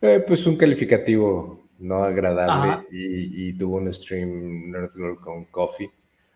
eh, 0.00 0.24
pues 0.26 0.46
un 0.46 0.56
calificativo 0.56 1.68
no 1.78 2.04
agradable 2.04 2.86
y, 2.90 3.52
tuvo 3.54 3.76
un 3.76 3.92
stream 3.92 4.70
Nerd 4.70 5.18
con 5.20 5.44
Coffee 5.46 5.90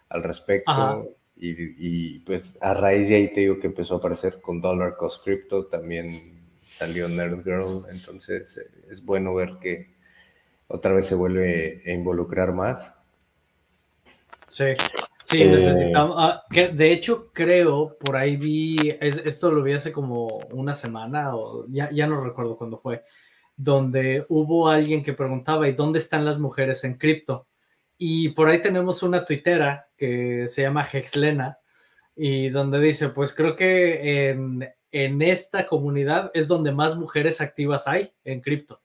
al 0.09 0.23
respecto. 0.23 1.09
Y, 1.37 2.21
pues 2.21 2.43
a 2.61 2.75
raíz 2.75 3.09
de 3.09 3.17
ahí 3.17 3.35
te 3.35 3.41
digo 3.41 3.59
que 3.59 3.67
empezó 3.67 3.95
a 3.95 3.99
aparecer 3.99 4.41
con 4.41 4.61
Dollar 4.61 4.97
Cost 4.97 5.25
Crypto, 5.25 5.67
también 5.67 6.41
salió 6.79 7.09
Nerd 7.09 7.43
Girl, 7.43 7.85
entonces 7.91 8.57
eh, 8.57 8.71
es 8.91 9.05
bueno 9.05 9.35
ver 9.35 9.51
que 9.61 9.95
otra 10.69 10.93
vez 10.93 11.07
se 11.09 11.15
vuelve 11.15 11.83
a 11.87 11.91
involucrar 11.91 12.53
más. 12.53 12.94
Sí, 14.49 14.65
sí, 15.23 15.43
eh, 15.43 15.49
necesitamos. 15.49 16.17
Ah, 16.19 16.45
de 16.51 16.93
hecho, 16.93 17.31
creo, 17.33 17.97
por 17.99 18.17
ahí 18.17 18.37
vi, 18.37 18.77
esto 19.01 19.51
lo 19.51 19.63
vi 19.63 19.73
hace 19.73 19.93
como 19.93 20.27
una 20.53 20.75
semana, 20.75 21.35
o 21.35 21.67
ya, 21.69 21.91
ya 21.91 22.07
no 22.07 22.23
recuerdo 22.23 22.57
cuándo 22.57 22.79
fue, 22.79 23.03
donde 23.57 24.25
hubo 24.29 24.69
alguien 24.69 25.03
que 25.03 25.13
preguntaba, 25.13 25.69
¿y 25.69 25.73
dónde 25.73 25.99
están 25.99 26.25
las 26.25 26.39
mujeres 26.39 26.85
en 26.85 26.99
cripto? 26.99 27.47
Y 27.99 28.31
por 28.31 28.49
ahí 28.49 28.61
tenemos 28.61 29.03
una 29.03 29.25
tuitera 29.25 29.89
que 29.97 30.49
se 30.49 30.63
llama 30.63 30.87
Hexlena 30.91 31.59
y 32.17 32.49
donde 32.49 32.81
dice, 32.81 33.09
pues 33.09 33.35
creo 33.35 33.55
que 33.55 34.31
en, 34.31 35.23
esta 35.23 35.67
comunidad 35.67 36.31
es 36.35 36.47
donde 36.47 36.73
más 36.73 36.97
mujeres 36.97 37.41
activas 37.41 37.89
hay 37.89 38.13
en 38.25 38.41
cripto, 38.41 38.81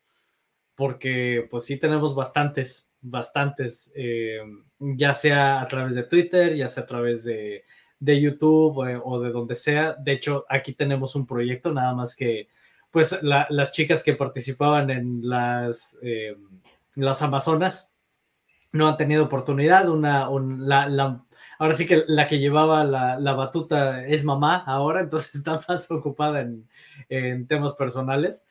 porque 0.76 1.48
pues 1.52 1.66
sí 1.66 1.78
tenemos 1.78 2.16
bastantes, 2.16 2.89
bastantes, 3.02 3.92
eh, 3.96 4.42
ya 4.80 5.14
sea 5.14 5.62
a 5.62 5.68
través 5.68 5.96
de 5.96 6.04
Twitter, 6.04 6.56
ya 6.56 6.68
sea 6.68 6.84
a 6.84 6.88
través 6.88 7.24
de, 7.24 7.64
YouTube 8.00 8.88
eh, 8.90 9.00
o, 9.04 9.20
de 9.20 9.32
donde 9.32 9.56
sea. 9.56 9.94
De 9.94 10.14
hecho, 10.14 10.46
aquí 10.50 10.74
tenemos 10.74 11.16
un 11.16 11.26
proyecto, 11.26 11.72
nada 11.72 11.94
más 11.94 12.16
que 12.16 12.48
pues 12.92 13.20
las 13.22 13.72
chicas 13.72 14.04
que 14.04 14.16
participaban 14.16 14.90
en 14.90 15.20
las, 15.22 16.00
eh, 16.02 16.36
las 16.96 17.22
Amazonas 17.22 17.94
no 18.72 18.88
han 18.88 18.98
tenido 18.98 19.26
oportunidad. 19.26 19.90
Una, 19.90 20.24
ahora 20.24 21.74
sí 21.74 21.86
que 21.86 22.04
la 22.08 22.28
que 22.28 22.40
llevaba 22.40 22.84
la, 22.84 23.34
batuta 23.34 24.02
es 24.02 24.24
mamá 24.26 24.64
ahora, 24.66 25.02
entonces 25.02 25.36
está 25.36 25.60
más 25.68 25.90
ocupada 25.92 26.42
en, 26.42 27.48
temas 27.48 27.74
personales. 27.74 28.46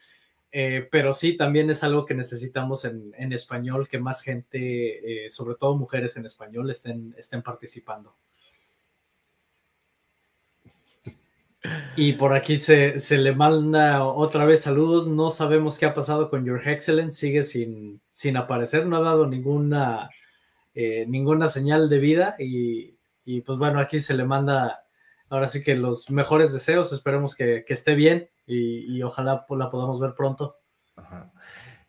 Eh, 0.50 0.88
pero 0.90 1.12
sí, 1.12 1.37
también 1.37 1.68
es 1.70 1.84
algo 1.84 2.06
que 2.06 2.14
necesitamos 2.14 2.84
en, 2.84 3.32
español, 3.32 3.88
que 3.88 3.98
más 3.98 4.22
gente, 4.22 5.26
eh, 5.26 5.30
sobre 5.30 5.56
todo 5.56 5.76
mujeres 5.76 6.16
en 6.16 6.26
español, 6.26 6.70
estén, 6.70 7.14
estén 7.18 7.42
participando. 7.42 8.14
Y 11.96 12.12
por 12.12 12.32
aquí 12.32 12.56
se, 12.56 12.96
le 13.18 13.34
manda 13.34 14.04
otra 14.04 14.44
vez 14.44 14.62
saludos. 14.62 15.06
No 15.06 15.30
sabemos 15.30 15.78
qué 15.78 15.87
ha 15.87 15.94
pasado 15.94 16.30
con 16.30 16.44
Your 16.44 16.66
Excellence. 16.66 17.18
Sigue 17.18 17.42
sin, 17.42 18.00
sin 18.11 18.37
aparecer. 18.37 18.87
No 18.87 18.96
ha 18.96 19.00
dado 19.00 19.26
ninguna, 19.26 20.08
eh, 20.74 21.04
ninguna 21.08 21.48
señal 21.48 21.88
de 21.88 21.98
vida. 21.98 22.37
Y, 22.38 22.94
pues 23.44 23.58
bueno, 23.58 23.80
aquí 23.80 23.98
se 23.98 24.14
le 24.14 24.24
manda 24.24 24.84
ahora 25.28 25.48
sí 25.48 25.62
que 25.62 25.74
los 25.74 26.11
mejores 26.11 26.52
deseos. 26.52 26.92
Esperemos 26.92 27.34
que, 27.34 27.64
esté 27.66 27.94
bien 27.94 28.28
y, 28.48 29.02
ojalá 29.02 29.44
la 29.50 29.70
podamos 29.70 30.00
ver 30.00 30.14
pronto. 30.14 30.56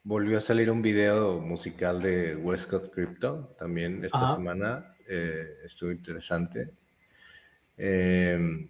Volvió 0.04 0.40
a 0.40 0.42
salir 0.42 0.70
un 0.70 0.82
video 0.82 1.40
musical 1.40 2.02
de 2.02 2.36
Westcott 2.36 2.94
Crypto 2.94 3.56
también 3.58 4.04
esta 4.04 4.36
semana. 4.36 4.94
Eh, 5.08 5.46
estuvo 5.66 5.92
interesante. 5.92 6.72
Eh, 7.78 8.68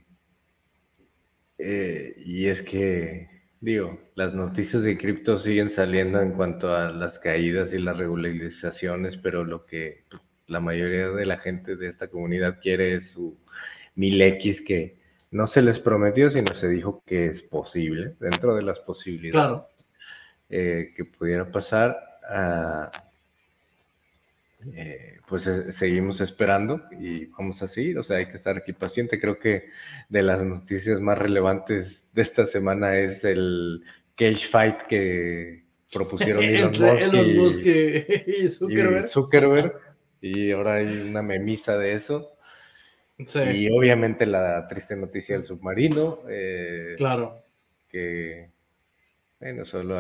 eh, 1.58 2.14
y 2.26 2.48
es 2.48 2.62
que, 2.62 3.28
digo, 3.60 4.00
las 4.16 4.34
noticias 4.34 4.82
de 4.84 4.98
cripto 4.98 5.40
siguen 5.40 5.72
saliendo 5.72 6.22
en 6.22 6.32
cuanto 6.32 6.74
a 6.74 6.92
las 6.92 7.20
caídas 7.20 7.74
y 7.74 7.80
las 7.80 7.98
regularizaciones, 7.98 9.18
pero 9.18 9.44
lo 9.44 9.66
que 9.66 10.06
la 10.48 10.60
mayoría 10.60 11.10
de 11.10 11.26
la 11.26 11.38
gente 11.38 11.76
de 11.76 11.90
esta 11.90 12.08
comunidad 12.08 12.60
quiere 12.62 12.96
es 12.96 13.12
su 13.12 13.38
mil 13.96 14.22
X 14.22 14.62
que 14.62 14.99
no 15.32 15.48
se 15.48 15.62
les 15.62 15.80
prometió, 15.80 16.32
sino 16.32 16.54
se 16.54 16.68
dijo 16.68 17.04
que 17.06 17.28
es 17.28 17.42
posible, 17.42 18.16
dentro 18.20 18.56
de 18.56 18.64
las 18.64 18.80
posibilidades 18.80 19.62
eh, 20.50 20.94
que 20.96 21.06
pudiera 21.06 21.52
pasar. 21.52 21.98
a 22.28 22.92
eh, 24.76 25.20
pues 25.28 25.48
eh, 25.48 25.72
seguimos 25.74 26.20
esperando 26.20 26.82
y 27.00 27.26
vamos 27.28 27.62
a 27.62 27.70
seguir, 27.70 27.98
o 27.98 28.04
sea, 28.04 28.18
hay 28.18 28.26
que 28.26 28.38
estar 28.38 28.58
aquí 28.58 28.74
paciente. 28.74 29.20
Creo 29.20 29.40
que 29.40 29.70
de 30.10 30.22
las 30.22 30.44
noticias 30.44 31.00
más 31.00 31.18
relevantes 31.18 32.04
de 32.14 32.22
esta 32.22 32.46
semana 32.46 32.98
es 32.98 33.24
el 33.24 33.84
cage 34.18 34.50
fight 34.52 34.76
que 34.90 35.64
propusieron 35.94 36.44
Elon, 36.44 37.38
Musk, 37.38 37.66
y, 38.28 38.48
Zuckerberg. 38.50 39.74
Y, 40.22 40.52
ahora 40.52 40.76
hay 40.76 41.08
una 41.10 41.22
memisa 41.22 41.78
de 41.78 41.94
eso. 41.94 42.32
Y 43.20 43.70
obviamente 43.70 44.26
la 44.26 44.68
triste 44.68 44.96
noticia 44.96 45.36
del 45.36 45.46
submarino. 45.46 46.20
Eh, 46.30 46.96
claro. 46.98 47.44
Que, 47.90 48.50
bueno, 49.40 49.66
solo 49.66 49.98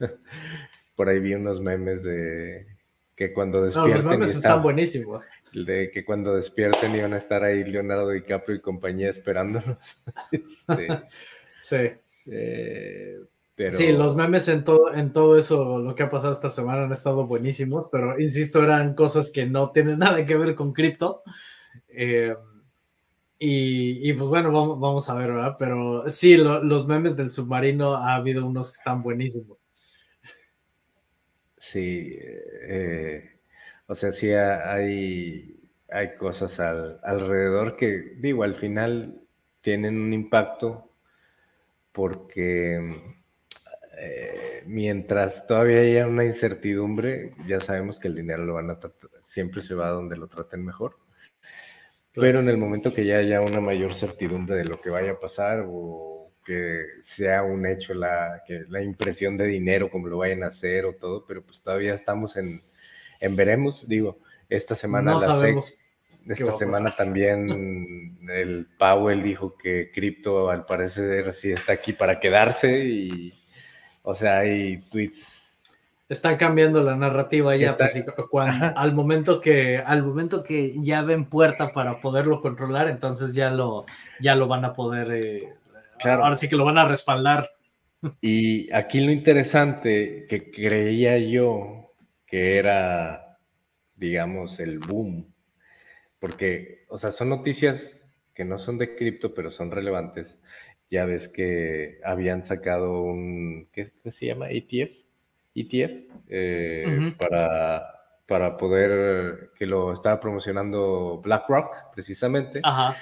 por 0.96 1.08
ahí 1.08 1.20
vi 1.20 1.34
unos 1.34 1.60
memes 1.60 2.02
de 2.02 2.66
que 3.14 3.32
cuando 3.32 3.62
despierten. 3.62 3.92
No, 3.92 3.96
los 3.96 4.04
memes 4.04 4.34
están 4.34 4.62
buenísimos. 4.62 5.24
De 5.52 5.90
que 5.90 6.04
cuando 6.04 6.34
despierten 6.34 6.94
iban 6.94 7.14
a 7.14 7.18
estar 7.18 7.44
ahí 7.44 7.62
Leonardo 7.64 8.10
DiCaprio 8.10 8.56
y 8.56 8.60
compañía 8.60 9.10
esperándonos. 9.10 9.78
Este, 10.32 11.02
sí. 11.60 11.76
Eh, 12.26 13.20
sí, 13.68 13.92
los 13.92 14.16
memes 14.16 14.48
en 14.48 14.64
todo, 14.64 14.92
en 14.92 15.12
todo 15.12 15.38
eso, 15.38 15.78
lo 15.78 15.94
que 15.94 16.02
ha 16.02 16.10
pasado 16.10 16.32
esta 16.32 16.50
semana 16.50 16.84
han 16.84 16.92
estado 16.92 17.26
buenísimos, 17.26 17.88
pero 17.90 18.18
insisto, 18.18 18.62
eran 18.62 18.94
cosas 18.94 19.30
que 19.32 19.46
no 19.46 19.70
tienen 19.70 20.00
nada 20.00 20.26
que 20.26 20.36
ver 20.36 20.54
con 20.56 20.72
cripto. 20.72 21.22
Eh, 21.88 22.34
y, 23.38 24.12
pues 24.14 24.28
bueno, 24.28 24.50
vamos, 24.76 25.10
a 25.10 25.14
ver, 25.14 25.32
¿verdad? 25.32 25.56
Pero 25.58 26.08
sí, 26.08 26.36
los 26.36 26.86
memes 26.86 27.16
del 27.16 27.30
submarino 27.30 27.94
ha 27.94 28.14
habido 28.14 28.46
unos 28.46 28.72
que 28.72 28.76
están 28.76 29.02
buenísimos. 29.02 29.58
Sí, 31.58 32.16
eh, 32.20 33.20
o 33.88 33.94
sea, 33.94 34.12
sí 34.12 34.30
hay, 34.30 35.60
hay 35.90 36.16
cosas 36.16 36.58
alrededor 37.02 37.76
que, 37.76 38.14
digo, 38.18 38.44
al 38.44 38.54
final 38.54 39.20
tienen 39.60 39.98
un 39.98 40.12
impacto 40.12 40.90
porque 41.92 42.76
eh, 43.98 44.62
mientras 44.66 45.46
todavía 45.46 45.80
haya 45.80 46.06
una 46.06 46.24
incertidumbre, 46.24 47.34
ya 47.46 47.60
sabemos 47.60 47.98
que 47.98 48.08
el 48.08 48.14
dinero 48.14 48.44
lo 48.44 48.54
van 48.54 48.70
a 48.70 48.78
tratar, 48.78 49.10
siempre 49.24 49.62
se 49.62 49.74
va 49.74 49.88
donde 49.88 50.16
lo 50.16 50.28
traten 50.28 50.64
mejor. 50.64 50.96
Pero 52.16 52.40
en 52.40 52.48
el 52.48 52.56
momento 52.56 52.92
que 52.92 53.04
ya 53.04 53.18
haya 53.18 53.40
una 53.40 53.60
mayor 53.60 53.94
certidumbre 53.94 54.56
de 54.56 54.64
lo 54.64 54.80
que 54.80 54.90
vaya 54.90 55.12
a 55.12 55.20
pasar 55.20 55.64
o 55.66 56.32
que 56.44 56.82
sea 57.04 57.42
un 57.42 57.66
hecho 57.66 57.92
la, 57.92 58.42
que 58.46 58.64
la 58.68 58.82
impresión 58.82 59.36
de 59.36 59.46
dinero, 59.46 59.90
como 59.90 60.08
lo 60.08 60.18
vayan 60.18 60.42
a 60.42 60.48
hacer 60.48 60.84
o 60.84 60.94
todo, 60.94 61.24
pero 61.26 61.42
pues 61.42 61.60
todavía 61.60 61.94
estamos 61.94 62.36
en, 62.36 62.62
en 63.20 63.36
veremos, 63.36 63.86
digo, 63.86 64.18
esta 64.48 64.76
semana 64.76 65.12
no 65.12 65.18
sabemos 65.18 65.78
esta 66.34 66.56
semana 66.56 66.94
también 66.96 68.18
el 68.28 68.66
Powell 68.78 69.22
dijo 69.22 69.56
que 69.56 69.92
cripto 69.92 70.50
al 70.50 70.66
parecer 70.66 71.34
sí 71.36 71.52
está 71.52 71.74
aquí 71.74 71.92
para 71.92 72.18
quedarse 72.18 72.84
y 72.84 73.32
o 74.02 74.14
sea 74.14 74.38
hay 74.38 74.78
tweets 74.90 75.35
están 76.08 76.36
cambiando 76.36 76.82
la 76.82 76.94
narrativa 76.94 77.56
ya 77.56 77.76
pues, 77.76 78.04
al 78.76 78.94
momento 78.94 79.40
que 79.40 79.78
al 79.78 80.04
momento 80.04 80.42
que 80.42 80.74
ya 80.82 81.02
ven 81.02 81.24
puerta 81.24 81.72
para 81.72 82.00
poderlo 82.00 82.40
controlar 82.40 82.88
entonces 82.88 83.34
ya 83.34 83.50
lo 83.50 83.86
ya 84.20 84.36
lo 84.36 84.46
van 84.46 84.64
a 84.64 84.72
poder 84.72 85.10
eh, 85.12 85.52
Claro. 85.98 86.24
Ahora 86.24 86.36
sí 86.36 86.48
que 86.48 86.56
lo 86.56 86.64
van 86.64 86.78
a 86.78 86.88
respaldar. 86.88 87.50
Y 88.20 88.72
aquí 88.72 89.00
lo 89.00 89.10
interesante 89.10 90.26
que 90.28 90.50
creía 90.50 91.18
yo 91.18 91.92
que 92.26 92.58
era, 92.58 93.38
digamos, 93.94 94.60
el 94.60 94.78
boom, 94.78 95.32
porque, 96.18 96.84
o 96.88 96.98
sea, 96.98 97.12
son 97.12 97.30
noticias 97.30 97.96
que 98.34 98.44
no 98.44 98.58
son 98.58 98.78
de 98.78 98.96
cripto, 98.96 99.32
pero 99.34 99.50
son 99.50 99.70
relevantes. 99.70 100.26
Ya 100.90 101.04
ves 101.04 101.28
que 101.28 101.98
habían 102.04 102.46
sacado 102.46 103.02
un, 103.02 103.68
¿qué, 103.72 103.92
se 104.10 104.26
llama? 104.26 104.50
ETF, 104.50 104.92
ETF, 105.56 106.12
eh, 106.28 107.14
para, 107.18 107.86
para 108.26 108.56
poder, 108.56 109.50
que 109.58 109.66
lo 109.66 109.92
estaba 109.92 110.20
promocionando 110.20 111.20
BlackRock, 111.24 111.92
precisamente, 111.94 112.60
Ajá 112.62 112.96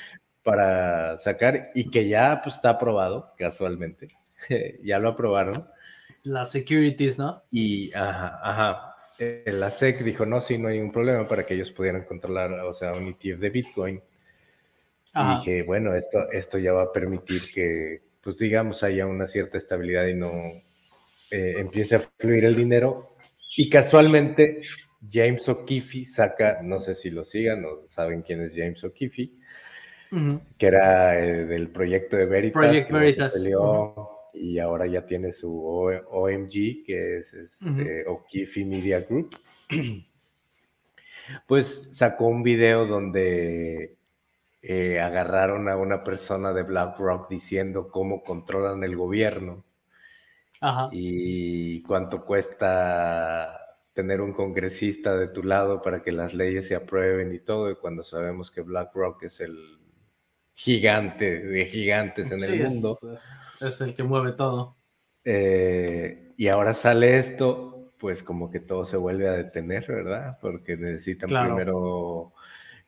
para 0.44 1.18
sacar 1.18 1.72
y 1.74 1.90
que 1.90 2.06
ya 2.06 2.40
pues, 2.44 2.54
está 2.54 2.70
aprobado, 2.70 3.32
casualmente. 3.36 4.10
ya 4.84 5.00
lo 5.00 5.08
aprobaron. 5.08 5.66
Las 6.22 6.52
securities, 6.52 7.18
¿no? 7.18 7.42
Y, 7.50 7.92
ajá, 7.94 8.40
ajá. 8.42 8.96
eh, 9.18 9.50
la 9.52 9.70
SEC 9.70 10.04
dijo, 10.04 10.24
no, 10.26 10.40
sí, 10.40 10.58
no 10.58 10.68
hay 10.68 10.76
ningún 10.76 10.92
problema 10.92 11.26
para 11.26 11.44
que 11.44 11.54
ellos 11.54 11.70
pudieran 11.70 12.04
controlar, 12.04 12.52
o 12.52 12.74
sea, 12.74 12.92
un 12.92 13.08
ETF 13.08 13.40
de 13.40 13.50
Bitcoin. 13.50 14.02
Y 15.16 15.36
dije, 15.36 15.62
bueno, 15.62 15.94
esto, 15.94 16.30
esto 16.32 16.58
ya 16.58 16.72
va 16.72 16.84
a 16.84 16.92
permitir 16.92 17.42
que, 17.52 18.02
pues 18.20 18.36
digamos, 18.36 18.82
haya 18.82 19.06
una 19.06 19.28
cierta 19.28 19.58
estabilidad 19.58 20.06
y 20.06 20.14
no 20.14 20.32
eh, 21.30 21.54
empiece 21.58 21.96
a 21.96 22.00
fluir 22.18 22.44
el 22.44 22.56
dinero. 22.56 23.16
Y 23.56 23.70
casualmente, 23.70 24.60
James 25.10 25.48
O'Keefe 25.48 26.06
saca, 26.06 26.60
no 26.62 26.80
sé 26.80 26.94
si 26.94 27.10
lo 27.10 27.24
sigan 27.24 27.64
o 27.64 27.86
saben 27.90 28.22
quién 28.22 28.42
es 28.42 28.52
James 28.54 28.82
O'Keefe, 28.82 29.30
que 30.58 30.66
era 30.66 31.18
eh, 31.18 31.44
del 31.46 31.68
proyecto 31.70 32.16
de 32.16 32.26
Veritas. 32.26 32.52
Project 32.52 32.90
Veritas 32.90 33.46
y 34.34 34.58
ahora 34.58 34.86
ya 34.86 35.06
tiene 35.06 35.32
su 35.32 35.64
OMG, 35.64 36.84
que 36.84 37.18
es 37.18 37.32
este, 37.32 38.04
O'Keefe 38.06 38.64
Media 38.64 39.00
Group. 39.00 39.36
Pues 41.46 41.88
sacó 41.94 42.26
un 42.26 42.42
video 42.42 42.84
donde 42.84 43.96
eh, 44.60 45.00
agarraron 45.00 45.70
a 45.70 45.76
una 45.78 46.04
persona 46.04 46.52
de 46.52 46.64
BlackRock 46.64 47.30
diciendo 47.30 47.88
cómo 47.90 48.22
controlan 48.22 48.84
el 48.84 48.94
gobierno 48.94 49.64
y 50.92 51.82
cuánto 51.82 52.24
cuesta 52.24 53.60
tener 53.92 54.20
un 54.20 54.32
congresista 54.32 55.16
de 55.16 55.28
tu 55.28 55.42
lado 55.42 55.80
para 55.80 56.02
que 56.02 56.12
las 56.12 56.34
leyes 56.34 56.66
se 56.68 56.74
aprueben 56.74 57.32
y 57.32 57.38
todo, 57.38 57.70
y 57.70 57.76
cuando 57.76 58.02
sabemos 58.02 58.50
que 58.50 58.60
BlackRock 58.60 59.22
es 59.22 59.40
el 59.40 59.78
gigante 60.54 61.40
de 61.40 61.66
gigantes 61.66 62.30
en 62.30 62.42
el 62.42 62.64
mundo. 62.64 62.96
Es, 63.60 63.80
el 63.80 63.94
que 63.94 64.02
mueve 64.02 64.32
todo. 64.32 64.76
Eh, 65.24 66.32
y 66.36 66.48
ahora 66.48 66.74
sale 66.74 67.18
esto, 67.18 67.92
pues 67.98 68.22
como 68.22 68.50
que 68.50 68.60
todo 68.60 68.84
se 68.84 68.96
vuelve 68.96 69.28
a 69.28 69.32
detener, 69.32 69.86
¿verdad? 69.86 70.38
Porque 70.40 70.76
necesitan 70.76 71.28
primero, 71.28 72.32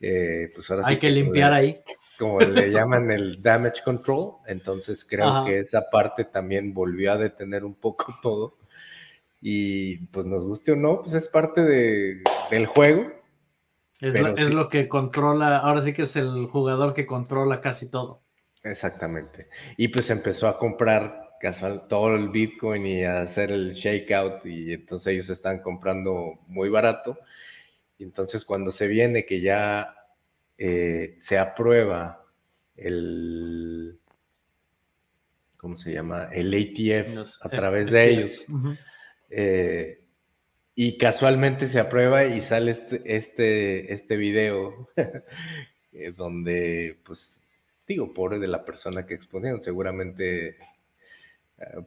eh, 0.01 0.51
pues 0.55 0.71
ahora 0.71 0.87
Hay 0.87 0.99
que, 0.99 1.11
limpiar 1.11 1.53
ahí. 1.53 1.81
Como 2.19 2.41
le 2.41 2.71
llaman 2.71 3.11
el 3.11 3.43
damage 3.43 3.83
control, 3.85 4.37
entonces 4.47 5.05
creo 5.05 5.45
que 5.45 5.59
esa 5.59 5.91
parte 5.91 6.25
también 6.25 6.73
volvió 6.73 7.13
a 7.13 7.19
detener 7.19 7.65
un 7.65 7.75
poco 7.75 8.15
todo. 8.23 8.57
Y 9.41 9.99
pues 10.09 10.25
nos 10.27 10.45
guste 10.45 10.73
o 10.73 10.77
no, 10.77 11.03
pues 11.03 11.15
es 11.15 11.29
parte 11.29 11.61
de, 11.61 12.23
del 12.51 12.67
juego 12.67 13.17
es, 14.01 14.55
lo, 14.55 14.69
que 14.69 14.89
controla, 14.89 15.59
ahora 15.59 15.81
sí 15.81 15.95
que 15.95 16.03
es 16.03 16.17
el 16.17 16.47
jugador 16.47 16.93
que 16.93 17.07
controla 17.07 17.61
casi 17.61 17.91
todo. 17.91 18.23
Exactamente. 18.63 19.49
Y 19.77 19.89
pues 19.89 20.11
empezó 20.11 20.49
a 20.49 20.59
comprar 20.59 21.25
todo 21.89 22.15
el 22.15 22.29
Bitcoin 22.29 22.87
y 22.87 23.05
a 23.05 23.23
hacer 23.23 23.53
el 23.53 23.73
shakeout 23.73 24.45
y 24.45 24.73
entonces 24.73 25.13
ellos 25.13 25.31
están 25.31 25.61
comprando 25.61 26.41
muy 26.49 26.69
barato. 26.69 27.19
Y 27.99 28.05
entonces 28.05 28.45
cuando 28.45 28.71
se 28.73 28.87
viene 28.87 29.25
que 29.25 29.41
ya 29.41 29.96
eh, 30.59 31.17
se 31.21 31.39
aprueba 31.39 32.25
el, 32.77 33.99
¿cómo 35.57 35.77
se 35.77 35.93
llama? 35.93 36.29
El 36.33 36.55
ATF 36.55 37.43
a 37.43 37.49
través 37.49 37.91
de 37.91 38.09
ellos. 38.09 38.47
Y 40.79 40.99
casualmente 40.99 41.69
se 41.69 41.81
aprueba 41.81 42.27
y 42.27 42.43
sale 42.43 42.73
este, 42.73 43.17
este, 43.17 43.95
este 43.95 44.17
video 44.17 44.91
eh, 45.93 46.13
donde, 46.15 46.99
pues, 47.03 47.41
digo, 47.89 48.13
pobre 48.13 48.39
de 48.39 48.47
la 48.47 48.63
persona 48.63 49.07
que 49.07 49.15
exponieron, 49.15 49.63
seguramente, 49.63 50.49
eh, 50.49 50.57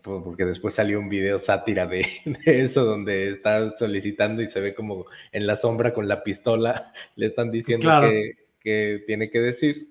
porque 0.01 0.43
después 0.43 0.73
salió 0.73 0.99
un 0.99 1.07
video 1.07 1.37
sátira 1.37 1.85
de, 1.87 2.03
eso, 2.45 2.83
donde 2.83 3.33
está 3.33 3.77
solicitando 3.77 4.41
y 4.41 4.49
se 4.49 4.59
ve 4.59 4.73
como 4.73 5.05
en 5.31 5.45
la 5.45 5.57
sombra 5.57 5.93
con 5.93 6.07
la 6.07 6.23
pistola, 6.23 6.91
le 7.15 7.27
están 7.27 7.51
diciendo 7.51 7.91
que, 8.01 8.38
tiene 8.61 9.29
que 9.29 9.39
decir. 9.39 9.89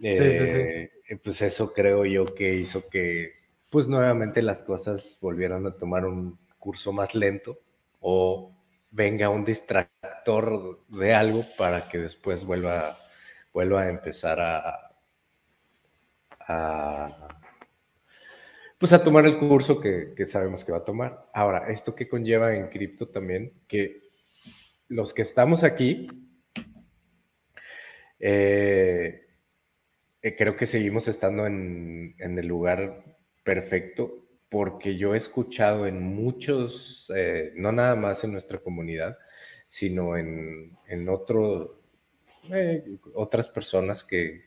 sí, 0.00 0.14
sí, 0.14 0.46
sí. 0.46 0.58
Eh, 0.58 0.90
pues 1.22 1.42
eso 1.42 1.72
creo 1.72 2.04
yo 2.06 2.24
que 2.34 2.54
hizo 2.54 2.88
que, 2.88 3.32
pues 3.70 3.86
nuevamente 3.86 4.40
las 4.42 4.62
cosas 4.62 5.18
volvieran 5.20 5.66
a 5.66 5.76
tomar 5.76 6.06
un 6.06 6.38
curso 6.58 6.92
más 6.92 7.14
lento 7.14 7.58
o 8.00 8.54
venga 8.90 9.28
un 9.28 9.44
distractor 9.44 10.80
de 10.88 11.14
algo 11.14 11.44
para 11.58 11.88
que 11.88 11.98
después 11.98 12.44
vuelva, 12.44 12.98
vuelva 13.52 13.82
a 13.82 13.88
empezar 13.88 14.40
a, 14.40 14.92
pues 18.78 18.92
a 18.92 19.02
tomar 19.02 19.26
el 19.26 19.38
curso 19.38 19.80
que, 19.80 20.14
sabemos 20.30 20.64
que 20.64 20.72
va 20.72 20.78
a 20.78 20.84
tomar. 20.84 21.26
Ahora, 21.32 21.70
esto 21.70 21.92
que 21.92 22.08
conlleva 22.08 22.54
en 22.54 22.68
cripto 22.68 23.08
también, 23.08 23.52
que 23.68 24.02
los 24.88 25.14
que 25.14 25.22
estamos 25.22 25.64
aquí, 25.64 26.08
eh, 28.22 29.26
eh, 30.22 30.36
creo 30.36 30.56
que 30.56 30.68
seguimos 30.68 31.08
estando 31.08 31.44
en, 31.44 32.14
en 32.18 32.38
el 32.38 32.46
lugar 32.46 33.04
perfecto 33.42 34.22
porque 34.48 34.96
yo 34.96 35.14
he 35.14 35.18
escuchado 35.18 35.86
en 35.86 36.02
muchos, 36.02 37.10
eh, 37.16 37.52
no 37.56 37.72
nada 37.72 37.96
más 37.96 38.22
en 38.22 38.32
nuestra 38.32 38.58
comunidad, 38.58 39.18
sino 39.68 40.16
en, 40.16 40.76
en 40.86 41.08
otro, 41.08 41.80
otras 43.14 43.48
personas 43.48 44.04
que, 44.04 44.44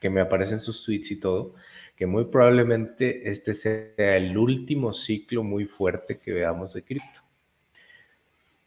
que, 0.00 0.10
me 0.10 0.20
aparecen 0.20 0.60
sus 0.60 0.84
tweets 0.84 1.10
y 1.10 1.16
todo, 1.16 1.54
que 1.96 2.06
muy 2.06 2.26
probablemente 2.26 3.30
este 3.30 3.54
sea 3.54 4.16
el 4.16 4.36
último 4.36 4.92
ciclo 4.92 5.42
muy 5.42 5.64
fuerte 5.64 6.18
que 6.18 6.32
veamos 6.32 6.74
de 6.74 6.82
cripto. 6.82 7.20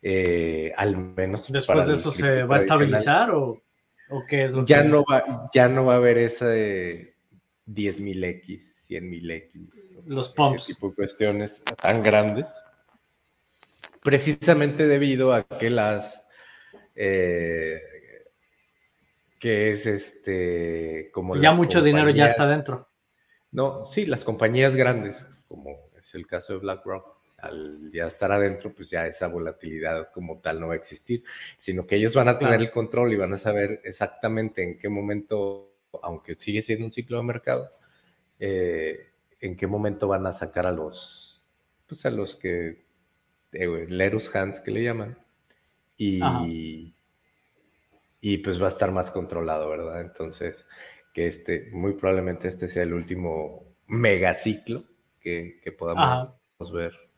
Eh, 0.02 0.74
al 0.76 0.98
menos. 0.98 1.52
¿Después 1.52 1.88
de 1.88 1.94
eso 1.94 2.12
se 2.12 2.44
va 2.44 2.56
a 2.56 2.60
estabilizar 2.60 3.32
o, 3.32 3.62
o, 4.10 4.26
qué 4.26 4.44
es 4.44 4.54
lo 4.54 4.66
ya 4.66 4.84
que... 4.84 4.90
No 4.90 5.04
va, 5.04 5.50
ya 5.54 5.68
no 5.68 5.86
va 5.86 5.94
a 5.94 5.98
haber 5.98 6.18
ese 6.18 7.16
10.000X, 7.68 8.62
100.000X 8.90 9.90
los 10.06 10.30
pumps. 10.30 10.66
tipo 10.66 10.90
de 10.90 10.96
cuestiones 10.96 11.52
tan 11.82 12.04
grandes, 12.04 12.48
precisamente 14.02 14.88
debido 14.88 15.34
a 15.34 15.44
que 15.44 15.70
las 15.70 16.20
eh, 16.96 17.80
que 19.40 19.74
es 19.74 19.86
este 19.86 21.10
como 21.14 21.36
ya 21.38 21.52
mucho 21.52 21.82
dinero 21.82 22.10
ya 22.10 22.26
está 22.26 22.48
dentro. 22.48 22.90
No, 23.52 23.86
sí, 23.86 24.06
las 24.06 24.24
compañías 24.24 24.76
grandes, 24.76 25.16
como 25.48 25.90
es 25.98 26.14
el 26.14 26.28
caso 26.28 26.54
de 26.54 26.60
BlackRock, 26.60 27.19
al 27.42 27.92
ya 27.92 28.08
estar 28.08 28.32
adentro, 28.32 28.74
pues 28.74 28.90
ya 28.90 29.08
esa 29.08 29.28
volatilidad 29.28 30.12
como 30.12 30.40
tal 30.40 30.60
no 30.60 30.68
va 30.68 30.74
a 30.74 30.78
existir, 30.78 31.24
sino 31.60 31.86
que 31.86 31.96
ellos 31.96 32.14
van 32.14 32.30
a 32.30 32.38
tener 32.38 32.60
el 32.60 32.72
control 32.72 33.14
y 33.14 33.18
van 33.18 33.34
a 33.34 33.38
saber 33.38 33.82
exactamente 33.84 34.64
en 34.64 34.78
qué 34.78 34.90
momento, 34.90 35.72
aunque 36.02 36.36
sigue 36.36 36.64
siendo 36.64 36.86
un 36.86 36.92
ciclo 36.92 37.18
de 37.18 37.24
mercado, 37.24 37.72
eh, 38.40 39.08
en 39.40 39.56
qué 39.56 39.68
momento 39.68 40.08
van 40.08 40.26
a 40.26 40.34
sacar 40.34 40.66
a 40.66 40.72
los, 40.72 41.42
pues 41.88 42.06
a 42.06 42.10
los 42.10 42.36
que, 42.36 42.84
eh, 43.52 43.86
Lerus 43.88 44.34
Hands 44.36 44.60
que 44.62 44.72
le 44.72 44.84
llaman, 44.84 45.18
y, 45.98 46.94
y 48.22 48.38
pues 48.38 48.62
va 48.62 48.68
a 48.68 48.72
estar 48.72 48.92
más 48.92 49.12
controlado, 49.12 49.70
¿verdad? 49.70 50.02
Entonces, 50.02 50.66
que 51.14 51.28
este, 51.28 51.70
muy 51.72 51.94
probablemente 51.94 52.48
este 52.48 52.70
sea 52.70 52.84
el 52.84 52.94
último 52.94 53.66
megaciclo 53.88 54.80
que, 55.20 55.60
que 55.64 55.72
podamos 55.72 56.32
ver. 56.72 57.09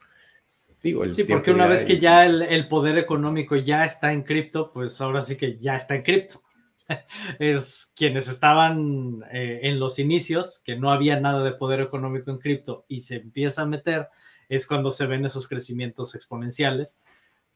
Digo, 0.83 1.09
sí, 1.11 1.23
porque 1.25 1.51
una 1.51 1.67
vez 1.67 1.85
que 1.85 1.99
ya 1.99 2.25
el, 2.25 2.41
el, 2.41 2.67
poder 2.67 2.97
económico 2.97 3.55
ya 3.55 3.85
está 3.85 4.13
en 4.13 4.23
cripto, 4.23 4.71
pues 4.71 4.99
ahora 4.99 5.21
sí 5.21 5.37
que 5.37 5.59
ya 5.59 5.75
está 5.75 5.95
en 5.95 6.01
cripto. 6.01 6.41
es 7.39 7.91
quienes 7.95 8.27
estaban 8.27 9.23
eh, 9.31 9.61
en 9.63 9.79
los 9.79 9.99
inicios, 9.99 10.61
que 10.65 10.75
no 10.75 10.91
había 10.91 11.19
nada 11.19 11.43
de 11.43 11.53
poder 11.53 11.81
económico 11.81 12.31
en 12.31 12.39
cripto 12.39 12.85
y 12.87 13.01
se 13.01 13.17
empieza 13.17 13.63
a 13.63 13.67
meter, 13.67 14.09
es 14.49 14.67
cuando 14.67 14.91
se 14.91 15.05
ven 15.05 15.25
esos 15.25 15.47
crecimientos 15.47 16.15
exponenciales. 16.15 16.99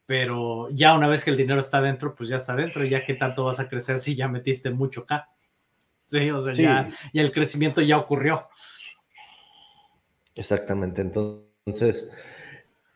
Pero 0.06 0.68
ya 0.70 0.94
una 0.94 1.08
vez 1.08 1.24
que 1.24 1.30
el 1.30 1.36
dinero 1.36 1.58
está 1.58 1.80
dentro, 1.80 2.14
pues 2.14 2.28
ya 2.28 2.36
está 2.36 2.54
dentro. 2.54 2.84
Ya 2.84 3.04
que 3.04 3.14
tanto 3.14 3.44
vas 3.44 3.58
a 3.58 3.68
crecer 3.68 3.98
si 3.98 4.14
ya 4.14 4.28
metiste 4.28 4.70
mucho 4.70 5.00
acá. 5.00 5.30
Sí, 6.06 6.30
o 6.30 6.40
sea, 6.40 6.54
Ya, 6.54 6.88
el 7.12 7.32
crecimiento 7.32 7.82
ya 7.82 7.98
ocurrió. 7.98 8.46
Exactamente. 10.36 11.02
Entonces, 11.02 12.06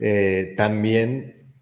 eh, 0.00 0.54
también 0.56 1.52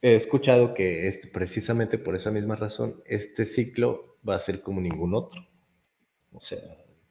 he 0.00 0.16
escuchado 0.16 0.72
que 0.74 1.08
este, 1.08 1.28
precisamente 1.28 1.98
por 1.98 2.16
esa 2.16 2.30
misma 2.30 2.56
razón, 2.56 3.02
este 3.06 3.46
ciclo 3.46 4.00
va 4.26 4.36
a 4.36 4.44
ser 4.44 4.62
como 4.62 4.80
ningún 4.80 5.14
otro. 5.14 5.46
O 6.32 6.40
sea, 6.40 6.58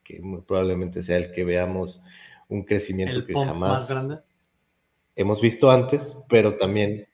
que 0.04 0.20
muy 0.20 0.42
probablemente 0.42 1.04
sea 1.04 1.18
el 1.18 1.32
que 1.32 1.44
veamos 1.44 2.02
un 2.50 2.64
crecimiento 2.64 3.26
que 3.26 3.34
jamás 3.34 3.88
hemos 5.16 5.42
visto 5.42 5.70
antes, 5.70 6.02
pero 6.30 6.58
también, 6.58 7.08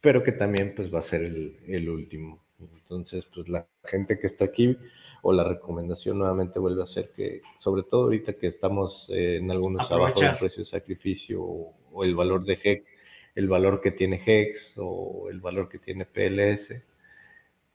pero 0.00 0.22
que 0.22 0.32
también 0.32 0.74
pues 0.76 0.92
va 0.92 1.00
a 1.00 1.04
ser 1.04 1.22
el, 1.22 1.88
último. 1.88 2.44
Entonces, 2.60 3.24
pues 3.34 3.48
la 3.48 3.66
gente 3.84 4.18
que 4.18 4.26
está 4.26 4.44
aquí, 4.44 4.76
o 5.22 5.32
la 5.32 5.44
recomendación 5.44 6.18
nuevamente 6.18 6.58
vuelve 6.58 6.84
a 6.84 6.86
ser 6.86 7.10
que, 7.16 7.40
sobre 7.58 7.82
todo 7.82 8.04
ahorita 8.04 8.34
que 8.34 8.48
estamos 8.48 9.06
eh, 9.08 9.38
en 9.38 9.50
algunos 9.50 9.88
trabajos 9.88 10.20
de 10.20 10.30
precio 10.38 10.62
de 10.62 10.70
sacrificio 10.70 11.42
o, 11.42 12.04
el 12.04 12.14
valor 12.14 12.44
de 12.44 12.58
HEX 12.62 12.90
el 13.36 13.48
valor 13.48 13.80
que 13.80 13.92
tiene 13.92 14.20
Hex 14.24 14.72
o 14.76 15.28
el 15.30 15.40
valor 15.40 15.68
que 15.68 15.78
tiene 15.78 16.06
PLS, 16.06 16.82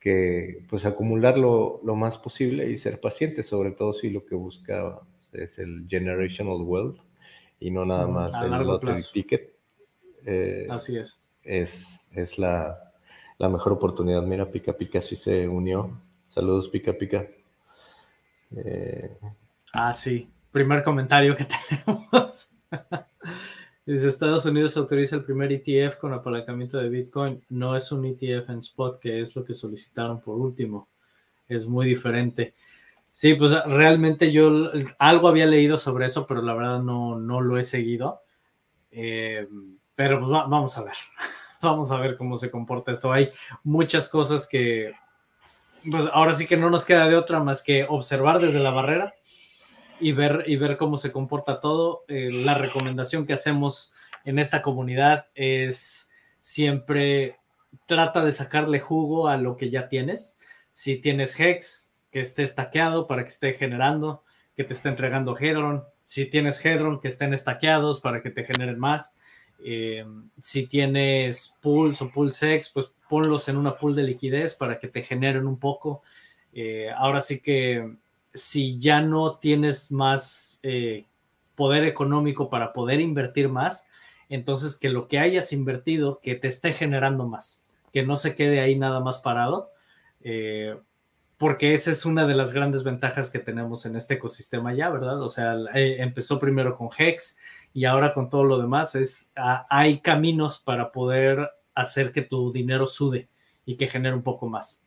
que 0.00 0.64
pues 0.68 0.84
acumular 0.84 1.38
lo, 1.38 1.80
más 1.94 2.18
posible 2.18 2.68
y 2.68 2.76
ser 2.78 3.00
paciente, 3.00 3.44
sobre 3.44 3.70
todo 3.70 3.94
si 3.94 4.10
lo 4.10 4.26
que 4.26 4.34
busca 4.34 4.98
es 5.32 5.58
el 5.58 5.86
generational 5.88 6.62
wealth 6.62 6.98
y 7.60 7.70
no 7.70 7.86
nada 7.86 8.08
más 8.08 8.32
el 8.44 8.50
lottery 8.50 9.00
ticket. 9.12 9.52
Eh, 10.26 10.66
Así 10.68 10.98
es. 10.98 11.20
Es, 11.44 11.70
es 12.10 12.38
la, 12.38 12.92
la, 13.38 13.48
mejor 13.48 13.74
oportunidad. 13.74 14.22
Mira, 14.22 14.50
Pica 14.50 14.72
Pica 14.72 15.00
sí 15.00 15.16
se 15.16 15.46
unió. 15.46 15.96
Saludos, 16.26 16.68
Pica 16.70 16.92
Pica. 16.92 17.24
Eh, 18.56 19.16
ah, 19.74 19.92
sí. 19.92 20.28
Primer 20.50 20.82
comentario 20.82 21.36
que 21.36 21.46
tenemos. 21.70 22.50
Dice 23.84 24.08
Estados 24.08 24.44
Unidos 24.46 24.76
autoriza 24.76 25.16
el 25.16 25.24
primer 25.24 25.50
ETF 25.50 25.96
con 25.96 26.12
apalancamiento 26.12 26.78
de 26.78 26.88
Bitcoin. 26.88 27.44
No 27.48 27.74
es 27.74 27.90
un 27.90 28.04
ETF 28.04 28.50
en 28.50 28.58
spot, 28.58 29.00
que 29.00 29.20
es 29.20 29.34
lo 29.34 29.44
que 29.44 29.54
solicitaron 29.54 30.20
por 30.20 30.36
último. 30.36 30.88
Es 31.48 31.66
muy 31.66 31.86
diferente. 31.86 32.54
Sí, 33.10 33.34
pues 33.34 33.52
realmente 33.66 34.30
yo 34.30 34.70
algo 34.98 35.26
había 35.26 35.46
leído 35.46 35.76
sobre 35.76 36.06
eso, 36.06 36.26
pero 36.28 36.42
la 36.42 36.54
verdad 36.54 36.80
no, 36.80 37.18
no 37.18 37.40
lo 37.40 37.58
he 37.58 37.64
seguido. 37.64 38.22
Eh, 38.92 39.48
pero 39.96 40.20
pues 40.20 40.30
vamos 40.30 40.78
a 40.78 40.84
ver. 40.84 40.94
vamos 41.60 41.90
a 41.90 41.98
ver 41.98 42.16
cómo 42.16 42.36
se 42.36 42.52
comporta 42.52 42.92
esto. 42.92 43.12
Hay 43.12 43.30
muchas 43.64 44.08
cosas 44.08 44.48
que, 44.48 44.92
pues 45.90 46.04
ahora 46.12 46.34
sí 46.34 46.46
que 46.46 46.56
no 46.56 46.70
nos 46.70 46.84
queda 46.84 47.08
de 47.08 47.16
otra 47.16 47.42
más 47.42 47.64
que 47.64 47.84
observar 47.88 48.38
desde 48.38 48.60
la 48.60 48.70
barrera 48.70 49.12
y 50.02 50.12
ver, 50.12 50.44
y 50.46 50.56
ver 50.56 50.76
cómo 50.76 50.96
se 50.96 51.12
comporta 51.12 51.60
todo. 51.60 52.00
Eh, 52.08 52.30
la 52.32 52.54
recomendación 52.54 53.26
que 53.26 53.32
hacemos 53.32 53.94
en 54.24 54.38
esta 54.38 54.60
comunidad 54.60 55.26
es 55.34 56.10
siempre 56.40 57.36
trata 57.86 58.24
de 58.24 58.32
sacarle 58.32 58.80
jugo 58.80 59.28
a 59.28 59.38
lo 59.38 59.56
que 59.56 59.70
ya 59.70 59.88
tienes. 59.88 60.38
Si 60.72 60.96
tienes 60.96 61.38
Hex, 61.38 62.06
que 62.10 62.20
esté 62.20 62.42
estaqueado 62.42 63.06
para 63.06 63.22
que 63.22 63.28
esté 63.28 63.54
generando, 63.54 64.22
que 64.56 64.64
te 64.64 64.74
esté 64.74 64.88
entregando 64.88 65.36
Hedron. 65.38 65.84
Si 66.04 66.26
tienes 66.26 66.64
Hedron, 66.64 67.00
que 67.00 67.08
estén 67.08 67.32
estaqueados 67.32 68.00
para 68.00 68.22
que 68.22 68.30
te 68.30 68.44
generen 68.44 68.78
más. 68.78 69.16
Eh, 69.64 70.04
si 70.40 70.66
tienes 70.66 71.56
pools 71.62 72.02
o 72.02 72.10
pulsex, 72.10 72.68
pues 72.70 72.92
ponlos 73.08 73.48
en 73.48 73.56
una 73.56 73.76
pool 73.76 73.94
de 73.94 74.02
liquidez 74.02 74.54
para 74.54 74.78
que 74.78 74.88
te 74.88 75.02
generen 75.02 75.46
un 75.46 75.58
poco. 75.58 76.02
Eh, 76.52 76.90
ahora 76.94 77.20
sí 77.20 77.40
que 77.40 77.96
si 78.34 78.78
ya 78.78 79.00
no 79.00 79.38
tienes 79.38 79.92
más 79.92 80.60
eh, 80.62 81.06
poder 81.54 81.84
económico 81.84 82.50
para 82.50 82.72
poder 82.72 83.00
invertir 83.00 83.48
más, 83.48 83.86
entonces 84.28 84.78
que 84.78 84.88
lo 84.88 85.08
que 85.08 85.18
hayas 85.18 85.52
invertido, 85.52 86.20
que 86.20 86.34
te 86.34 86.48
esté 86.48 86.72
generando 86.72 87.26
más, 87.26 87.66
que 87.92 88.02
no 88.02 88.16
se 88.16 88.34
quede 88.34 88.60
ahí 88.60 88.78
nada 88.78 89.00
más 89.00 89.18
parado, 89.18 89.70
eh, 90.22 90.76
porque 91.36 91.74
esa 91.74 91.90
es 91.90 92.06
una 92.06 92.26
de 92.26 92.34
las 92.34 92.52
grandes 92.52 92.84
ventajas 92.84 93.28
que 93.28 93.40
tenemos 93.40 93.84
en 93.84 93.96
este 93.96 94.14
ecosistema 94.14 94.72
ya, 94.74 94.90
¿verdad? 94.90 95.20
O 95.22 95.28
sea, 95.28 95.56
eh, 95.74 95.96
empezó 95.98 96.38
primero 96.38 96.76
con 96.76 96.88
Hex 96.96 97.36
y 97.74 97.84
ahora 97.84 98.14
con 98.14 98.30
todo 98.30 98.44
lo 98.44 98.58
demás, 98.58 98.94
es, 98.94 99.32
hay 99.34 100.00
caminos 100.00 100.58
para 100.58 100.92
poder 100.92 101.50
hacer 101.74 102.12
que 102.12 102.22
tu 102.22 102.52
dinero 102.52 102.86
sude 102.86 103.28
y 103.66 103.76
que 103.76 103.88
genere 103.88 104.14
un 104.14 104.22
poco 104.22 104.46
más. 104.48 104.81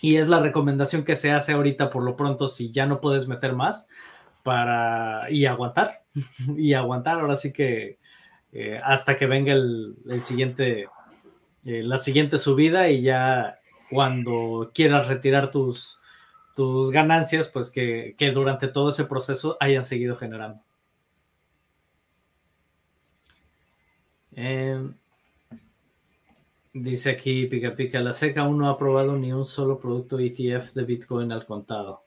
Y 0.00 0.16
es 0.16 0.28
la 0.28 0.40
recomendación 0.40 1.04
que 1.04 1.16
se 1.16 1.32
hace 1.32 1.52
ahorita 1.52 1.90
por 1.90 2.02
lo 2.02 2.16
pronto 2.16 2.48
si 2.48 2.70
ya 2.70 2.86
no 2.86 3.00
puedes 3.00 3.28
meter 3.28 3.54
más 3.54 3.86
para 4.42 5.30
y 5.30 5.46
aguantar 5.46 6.02
y 6.56 6.74
aguantar 6.74 7.20
ahora 7.20 7.36
sí 7.36 7.52
que 7.52 7.98
eh, 8.52 8.80
hasta 8.82 9.16
que 9.16 9.26
venga 9.26 9.52
el, 9.52 9.96
siguiente 10.20 10.88
eh, 11.64 11.82
la 11.82 11.98
siguiente 11.98 12.38
subida 12.38 12.88
y 12.88 13.02
ya 13.02 13.58
cuando 13.90 14.70
quieras 14.72 15.08
retirar 15.08 15.50
tus 15.50 16.00
tus 16.54 16.90
ganancias 16.90 17.48
pues 17.48 17.70
que, 17.70 18.14
que 18.18 18.30
durante 18.30 18.68
todo 18.68 18.88
ese 18.88 19.04
proceso 19.04 19.56
hayan 19.60 19.84
seguido 19.84 20.16
generando. 20.16 20.62
Eh, 24.40 24.80
Dice 26.72 27.10
aquí 27.10 27.46
Pica 27.46 27.74
Pica, 27.74 28.00
la 28.00 28.12
SEC 28.12 28.36
aún 28.38 28.58
no 28.58 28.68
ha 28.68 28.72
aprobado 28.72 29.16
ni 29.16 29.32
un 29.32 29.44
solo 29.44 29.78
producto 29.78 30.18
ETF 30.18 30.74
de 30.74 30.84
Bitcoin 30.84 31.32
al 31.32 31.46
contado. 31.46 32.04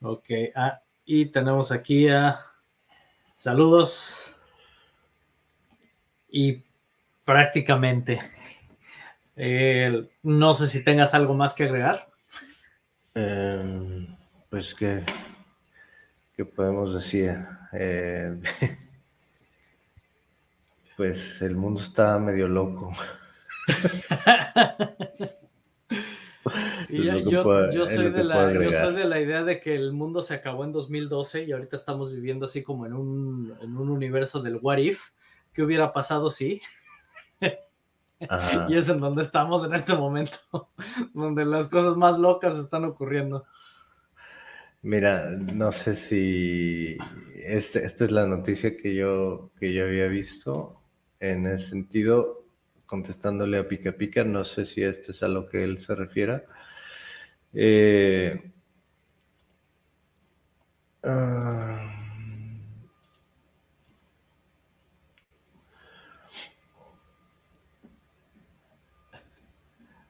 Ok, 0.00 0.30
ah, 0.54 0.80
y 1.04 1.26
tenemos 1.26 1.72
aquí 1.72 2.08
a 2.08 2.38
saludos. 3.34 4.36
Y 6.28 6.62
prácticamente, 7.24 8.20
no 10.22 10.54
sé 10.54 10.66
si 10.66 10.84
tengas 10.84 11.14
algo 11.14 11.34
más 11.34 11.54
que 11.54 11.64
agregar. 11.64 12.08
Em, 13.14 14.06
pues 14.48 14.74
que, 14.74 15.04
¿qué 16.36 16.44
podemos 16.44 16.94
decir? 16.94 17.36
Eh, 17.72 18.40
pues 20.96 21.18
el 21.40 21.56
mundo 21.56 21.82
está 21.82 22.18
medio 22.18 22.48
loco. 22.48 22.92
yo, 26.90 27.86
soy 27.86 28.10
de 28.10 28.24
la, 28.24 29.20
idea 29.20 29.44
de 29.44 29.60
que 29.60 29.74
el 29.74 29.92
mundo 29.92 30.22
se 30.22 30.34
acabó 30.34 30.64
en 30.64 30.72
2012 30.72 31.44
y 31.44 31.52
ahorita 31.52 31.76
estamos 31.76 32.12
viviendo 32.12 32.46
así 32.46 32.62
como 32.62 32.86
en 32.86 32.94
un, 32.94 33.56
universo 33.60 34.42
del 34.42 34.58
what 34.60 34.78
if, 34.78 35.10
¿qué 35.52 35.62
hubiera 35.62 35.92
pasado 35.92 36.30
si? 36.30 36.60
y 38.68 38.76
es 38.76 38.88
en 38.88 39.00
donde 39.00 39.22
estamos 39.22 39.64
en 39.64 39.74
este 39.74 39.94
momento, 39.94 40.38
donde 41.14 41.44
las 41.44 41.68
cosas 41.68 41.96
más 41.96 42.18
locas 42.18 42.56
están 42.56 42.84
ocurriendo. 42.84 43.44
Mira, 44.84 45.30
no 45.30 45.70
sé 45.70 45.94
si 45.94 46.98
este, 47.36 47.84
esta 47.84 48.04
es 48.04 48.10
la 48.10 48.26
noticia 48.26 48.76
que 48.76 48.94
yo, 48.96 49.52
que 49.60 49.72
yo 49.72 49.84
había 49.84 50.06
visto. 50.08 50.78
En 51.20 51.46
el 51.46 51.64
sentido, 51.68 52.41
contestándole 52.92 53.56
a 53.56 53.66
Pica 53.66 53.92
Pica, 53.92 54.22
no 54.22 54.44
sé 54.44 54.66
si 54.66 54.82
este 54.82 55.12
es 55.12 55.22
a 55.22 55.28
lo 55.28 55.48
que 55.48 55.64
él 55.64 55.82
se 55.82 55.94
refiera. 55.94 56.44
Eh, 57.54 58.52
ah, 61.02 61.98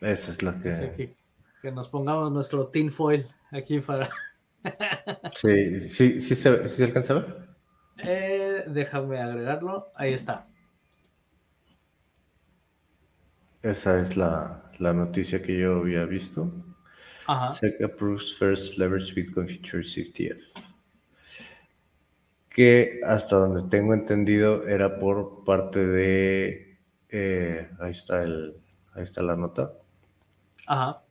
esa 0.00 0.32
es 0.32 0.42
la 0.42 0.58
que... 0.60 1.08
que... 1.62 1.70
nos 1.70 1.86
pongamos 1.86 2.32
nuestro 2.32 2.66
tinfoil 2.66 3.28
aquí 3.52 3.78
para... 3.78 4.10
sí, 5.40 5.88
sí, 5.90 6.20
sí, 6.22 6.34
se, 6.34 6.68
¿sí 6.68 6.76
se 6.78 6.84
alcanza 6.84 7.12
a 7.12 7.18
ver. 7.20 7.48
Eh, 7.98 8.64
déjame 8.66 9.20
agregarlo. 9.20 9.92
Ahí 9.94 10.14
está. 10.14 10.48
Esa 13.62 13.98
es 13.98 14.16
la, 14.16 14.60
noticia 14.78 15.40
que 15.40 15.56
yo 15.56 15.78
había 15.78 16.04
visto. 16.04 16.50
Ajá. 17.26 17.54
SEC 17.58 17.80
approves 17.82 18.34
first 18.38 18.76
leverage 18.76 19.14
Bitcoin 19.14 19.48
futures 19.48 19.96
ETF. 19.96 20.40
Que 22.50 23.00
hasta 23.06 23.36
donde 23.36 23.70
tengo 23.70 23.94
entendido 23.94 24.66
era 24.66 24.98
por 24.98 25.44
parte 25.44 25.78
de. 25.78 26.78
Eh, 27.08 27.70
ahí 27.80 27.92
está 27.92 28.22
el. 28.24 28.56
Ahí 28.94 29.04
está 29.04 29.22
la 29.22 29.36
nota. 29.36 29.72
Ajá. 30.66 31.02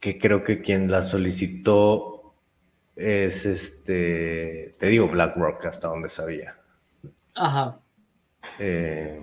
Que 0.00 0.18
creo 0.18 0.42
que 0.42 0.62
quien 0.62 0.90
la 0.90 1.08
solicitó 1.08 2.34
es 2.96 3.44
este. 3.44 4.74
Te 4.78 4.86
digo 4.86 5.08
BlackRock, 5.08 5.66
hasta 5.66 5.88
donde 5.88 6.08
sabía. 6.10 6.56
Ajá. 7.34 7.78
Eh, 8.58 9.20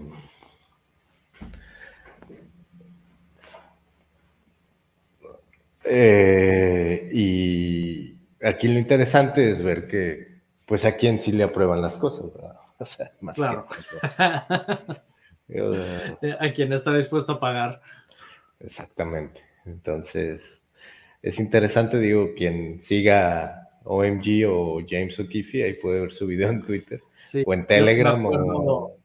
Eh, 5.83 7.09
y 7.13 8.15
aquí 8.43 8.67
lo 8.67 8.79
interesante 8.79 9.51
es 9.51 9.61
ver 9.63 9.87
que, 9.87 10.39
pues 10.65 10.85
a 10.85 10.95
quién 10.95 11.21
sí 11.21 11.31
le 11.31 11.43
aprueban 11.43 11.81
las 11.81 11.95
cosas, 11.95 12.33
¿verdad? 12.33 12.55
O 12.77 12.85
sea, 12.85 13.11
más 13.21 13.35
claro. 13.35 13.67
Eh, 15.49 16.37
a 16.39 16.53
quien 16.53 16.73
está 16.73 16.93
dispuesto 16.93 17.33
a 17.33 17.39
pagar. 17.39 17.81
Exactamente. 18.59 19.41
Entonces, 19.65 20.41
es 21.21 21.39
interesante, 21.39 21.99
digo, 21.99 22.33
quien 22.35 22.81
siga 22.83 23.69
OMG 23.83 24.45
o 24.47 24.81
James 24.87 25.19
O'Keefe, 25.19 25.63
ahí 25.63 25.73
puede 25.73 26.01
ver 26.01 26.13
su 26.13 26.25
video 26.25 26.49
en 26.49 26.61
Twitter 26.61 27.01
o 27.45 27.53
en 27.53 27.65
Telegram 27.65 28.19
me 28.19 28.27
acuerdo, 28.27 28.97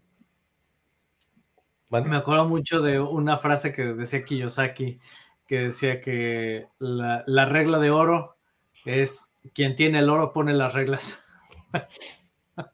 Me 1.91 2.17
acuerdo 2.17 2.49
mucho 2.49 2.81
de 2.81 3.01
una 3.01 3.37
frase 3.37 3.73
que 3.73 3.85
decía 3.85 4.25
Kiyosaki, 4.25 4.99
que 5.47 5.61
decía 5.61 6.01
que 6.01 6.67
la, 6.79 7.45
regla 7.47 7.79
de 7.79 7.91
oro 7.91 8.37
es 8.85 9.33
quien 9.55 9.77
tiene 9.77 10.01
el 10.01 10.11
oro 10.11 10.33
pone 10.33 10.53
las 10.53 10.75
reglas. 10.75 11.25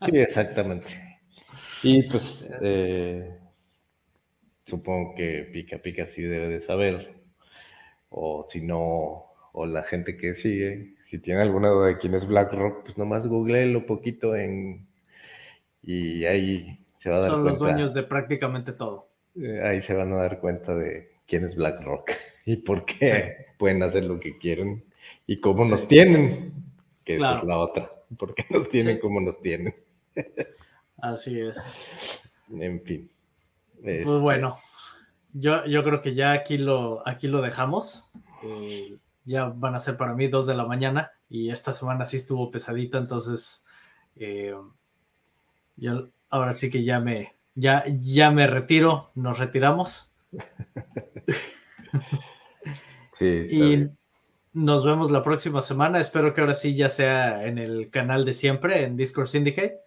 Sí, 0.07 0.17
exactamente. 0.17 0.87
Y 1.83 2.05
pues 2.05 2.49
eh, 2.61 3.37
supongo 4.65 5.15
que 5.17 5.51
Pica 5.53 5.79
Pica 5.79 6.09
sí 6.09 6.23
debe 6.23 6.49
de 6.49 6.61
saber, 6.63 7.15
o 8.09 8.47
si 8.49 8.61
no, 8.61 9.25
o 9.53 9.67
la 9.67 9.83
gente 9.83 10.17
que 10.17 10.37
sigue, 10.37 10.95
si 11.11 11.19
tiene 11.19 11.43
alguna 11.43 11.69
duda 11.69 11.89
de 11.89 11.99
quién 11.99 12.15
es 12.15 12.27
BlackRock, 12.27 12.85
pues 12.85 12.97
nomás 12.97 13.25
lo 13.25 13.87
poquito 13.87 14.37
en 14.37 14.87
y 15.83 16.25
ahí 16.25 16.79
se 17.01 17.11
va 17.11 17.17
a 17.17 17.21
dar 17.21 17.31
Son 17.31 17.45
los 17.45 17.59
dueños 17.59 17.93
de 17.93 18.05
prácticamente 18.05 18.73
todo. 18.73 19.09
Eh, 19.35 19.61
ahí 19.63 19.83
se 19.83 19.95
van 19.95 20.13
a 20.13 20.17
dar 20.17 20.39
cuenta 20.39 20.75
de 20.75 21.12
quién 21.33 21.47
es 21.47 21.57
BlackRock 21.57 22.11
y 22.45 22.57
por 22.57 22.85
qué 22.85 23.47
pueden 23.59 23.83
hacer 23.83 24.05
lo 24.05 24.21
que 24.21 24.37
quieren 24.37 24.85
y 25.27 25.41
cómo 25.41 25.65
nos 25.65 25.89
tienen, 25.89 26.53
que 27.07 27.15
es 27.15 27.19
la 27.19 27.59
otra. 27.59 27.91
¿Por 28.19 28.35
qué 28.35 28.45
nos 28.51 28.69
tienen 28.69 28.99
como 28.99 29.19
nos 29.19 29.41
tienen? 29.41 29.75
Así 30.99 31.41
es. 31.41 31.57
En 32.51 32.83
fin. 32.83 33.11
Pues 33.81 34.01
este, 34.01 34.11
bueno, 34.11 34.59
yo, 35.33 35.65
yo 35.65 35.83
creo 35.83 36.03
que 36.03 36.15
ya 36.15 36.33
aquí 36.33 36.59
lo, 36.59 37.03
aquí 37.09 37.29
lo 37.29 37.41
dejamos. 37.41 38.13
Eh, 38.43 38.95
ya 39.25 39.47
van 39.47 39.75
a 39.75 39.79
ser 39.79 39.97
para 39.97 40.15
mí 40.15 40.29
dos 40.29 40.47
de 40.47 40.55
la 40.55 40.67
mañana 40.67 41.13
y 41.31 41.49
esta 41.49 41.73
semana 41.73 42.05
sí 42.05 42.19
estuvo 42.19 42.51
pesadita, 42.51 42.99
entonces 42.99 43.65
eh, 44.17 44.55
ahora 46.29 46.53
sí 46.53 46.69
que 46.69 46.85
ya 46.85 47.01
me, 47.01 47.37
ya, 47.55 47.85
ya 47.87 48.31
me 48.31 48.47
retiro, 48.47 49.13
nos 49.15 49.39
retiramos. 49.39 50.13
sí, 53.19 53.47
y 53.51 53.89
nos 54.53 54.85
vemos 54.85 55.11
la 55.11 55.23
próxima 55.23 55.61
semana. 55.61 55.99
Espero 55.99 56.35
que 56.35 56.41
ahora 56.41 56.55
sí 56.55 56.75
ya 56.75 56.89
sea 56.89 57.47
en 57.47 57.59
el 57.59 57.91
canal 57.91 58.25
de 58.25 58.35
siempre, 58.35 58.85
en 58.85 58.97
Discord 58.97 59.27
Syndicate. 59.27 59.81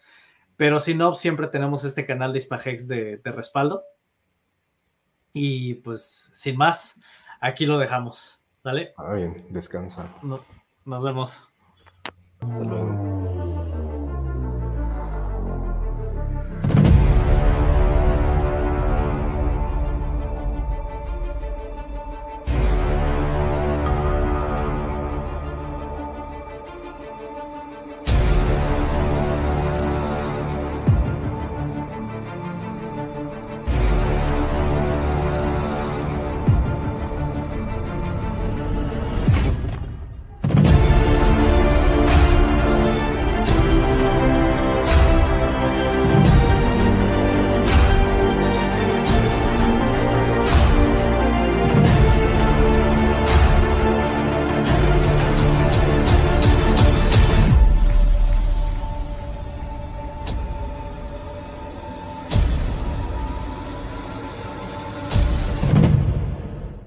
Pero 0.57 0.79
si 0.79 0.95
no, 0.95 1.13
siempre 1.15 1.47
tenemos 1.47 1.83
este 1.83 2.05
canal 2.05 2.31
de 2.31 2.39
Ispagex 2.39 2.87
de, 2.87 3.21
respaldo. 3.23 3.83
Y 5.33 5.75
pues, 5.75 6.31
sin 6.33 6.57
más, 6.57 7.01
aquí 7.41 7.65
lo 7.65 7.77
dejamos. 7.77 8.43
¿Vale? 8.63 8.93
Ah, 8.97 9.13
bien, 9.13 9.45
descansa. 9.49 10.09
nos 10.85 11.03
vemos. 11.03 11.51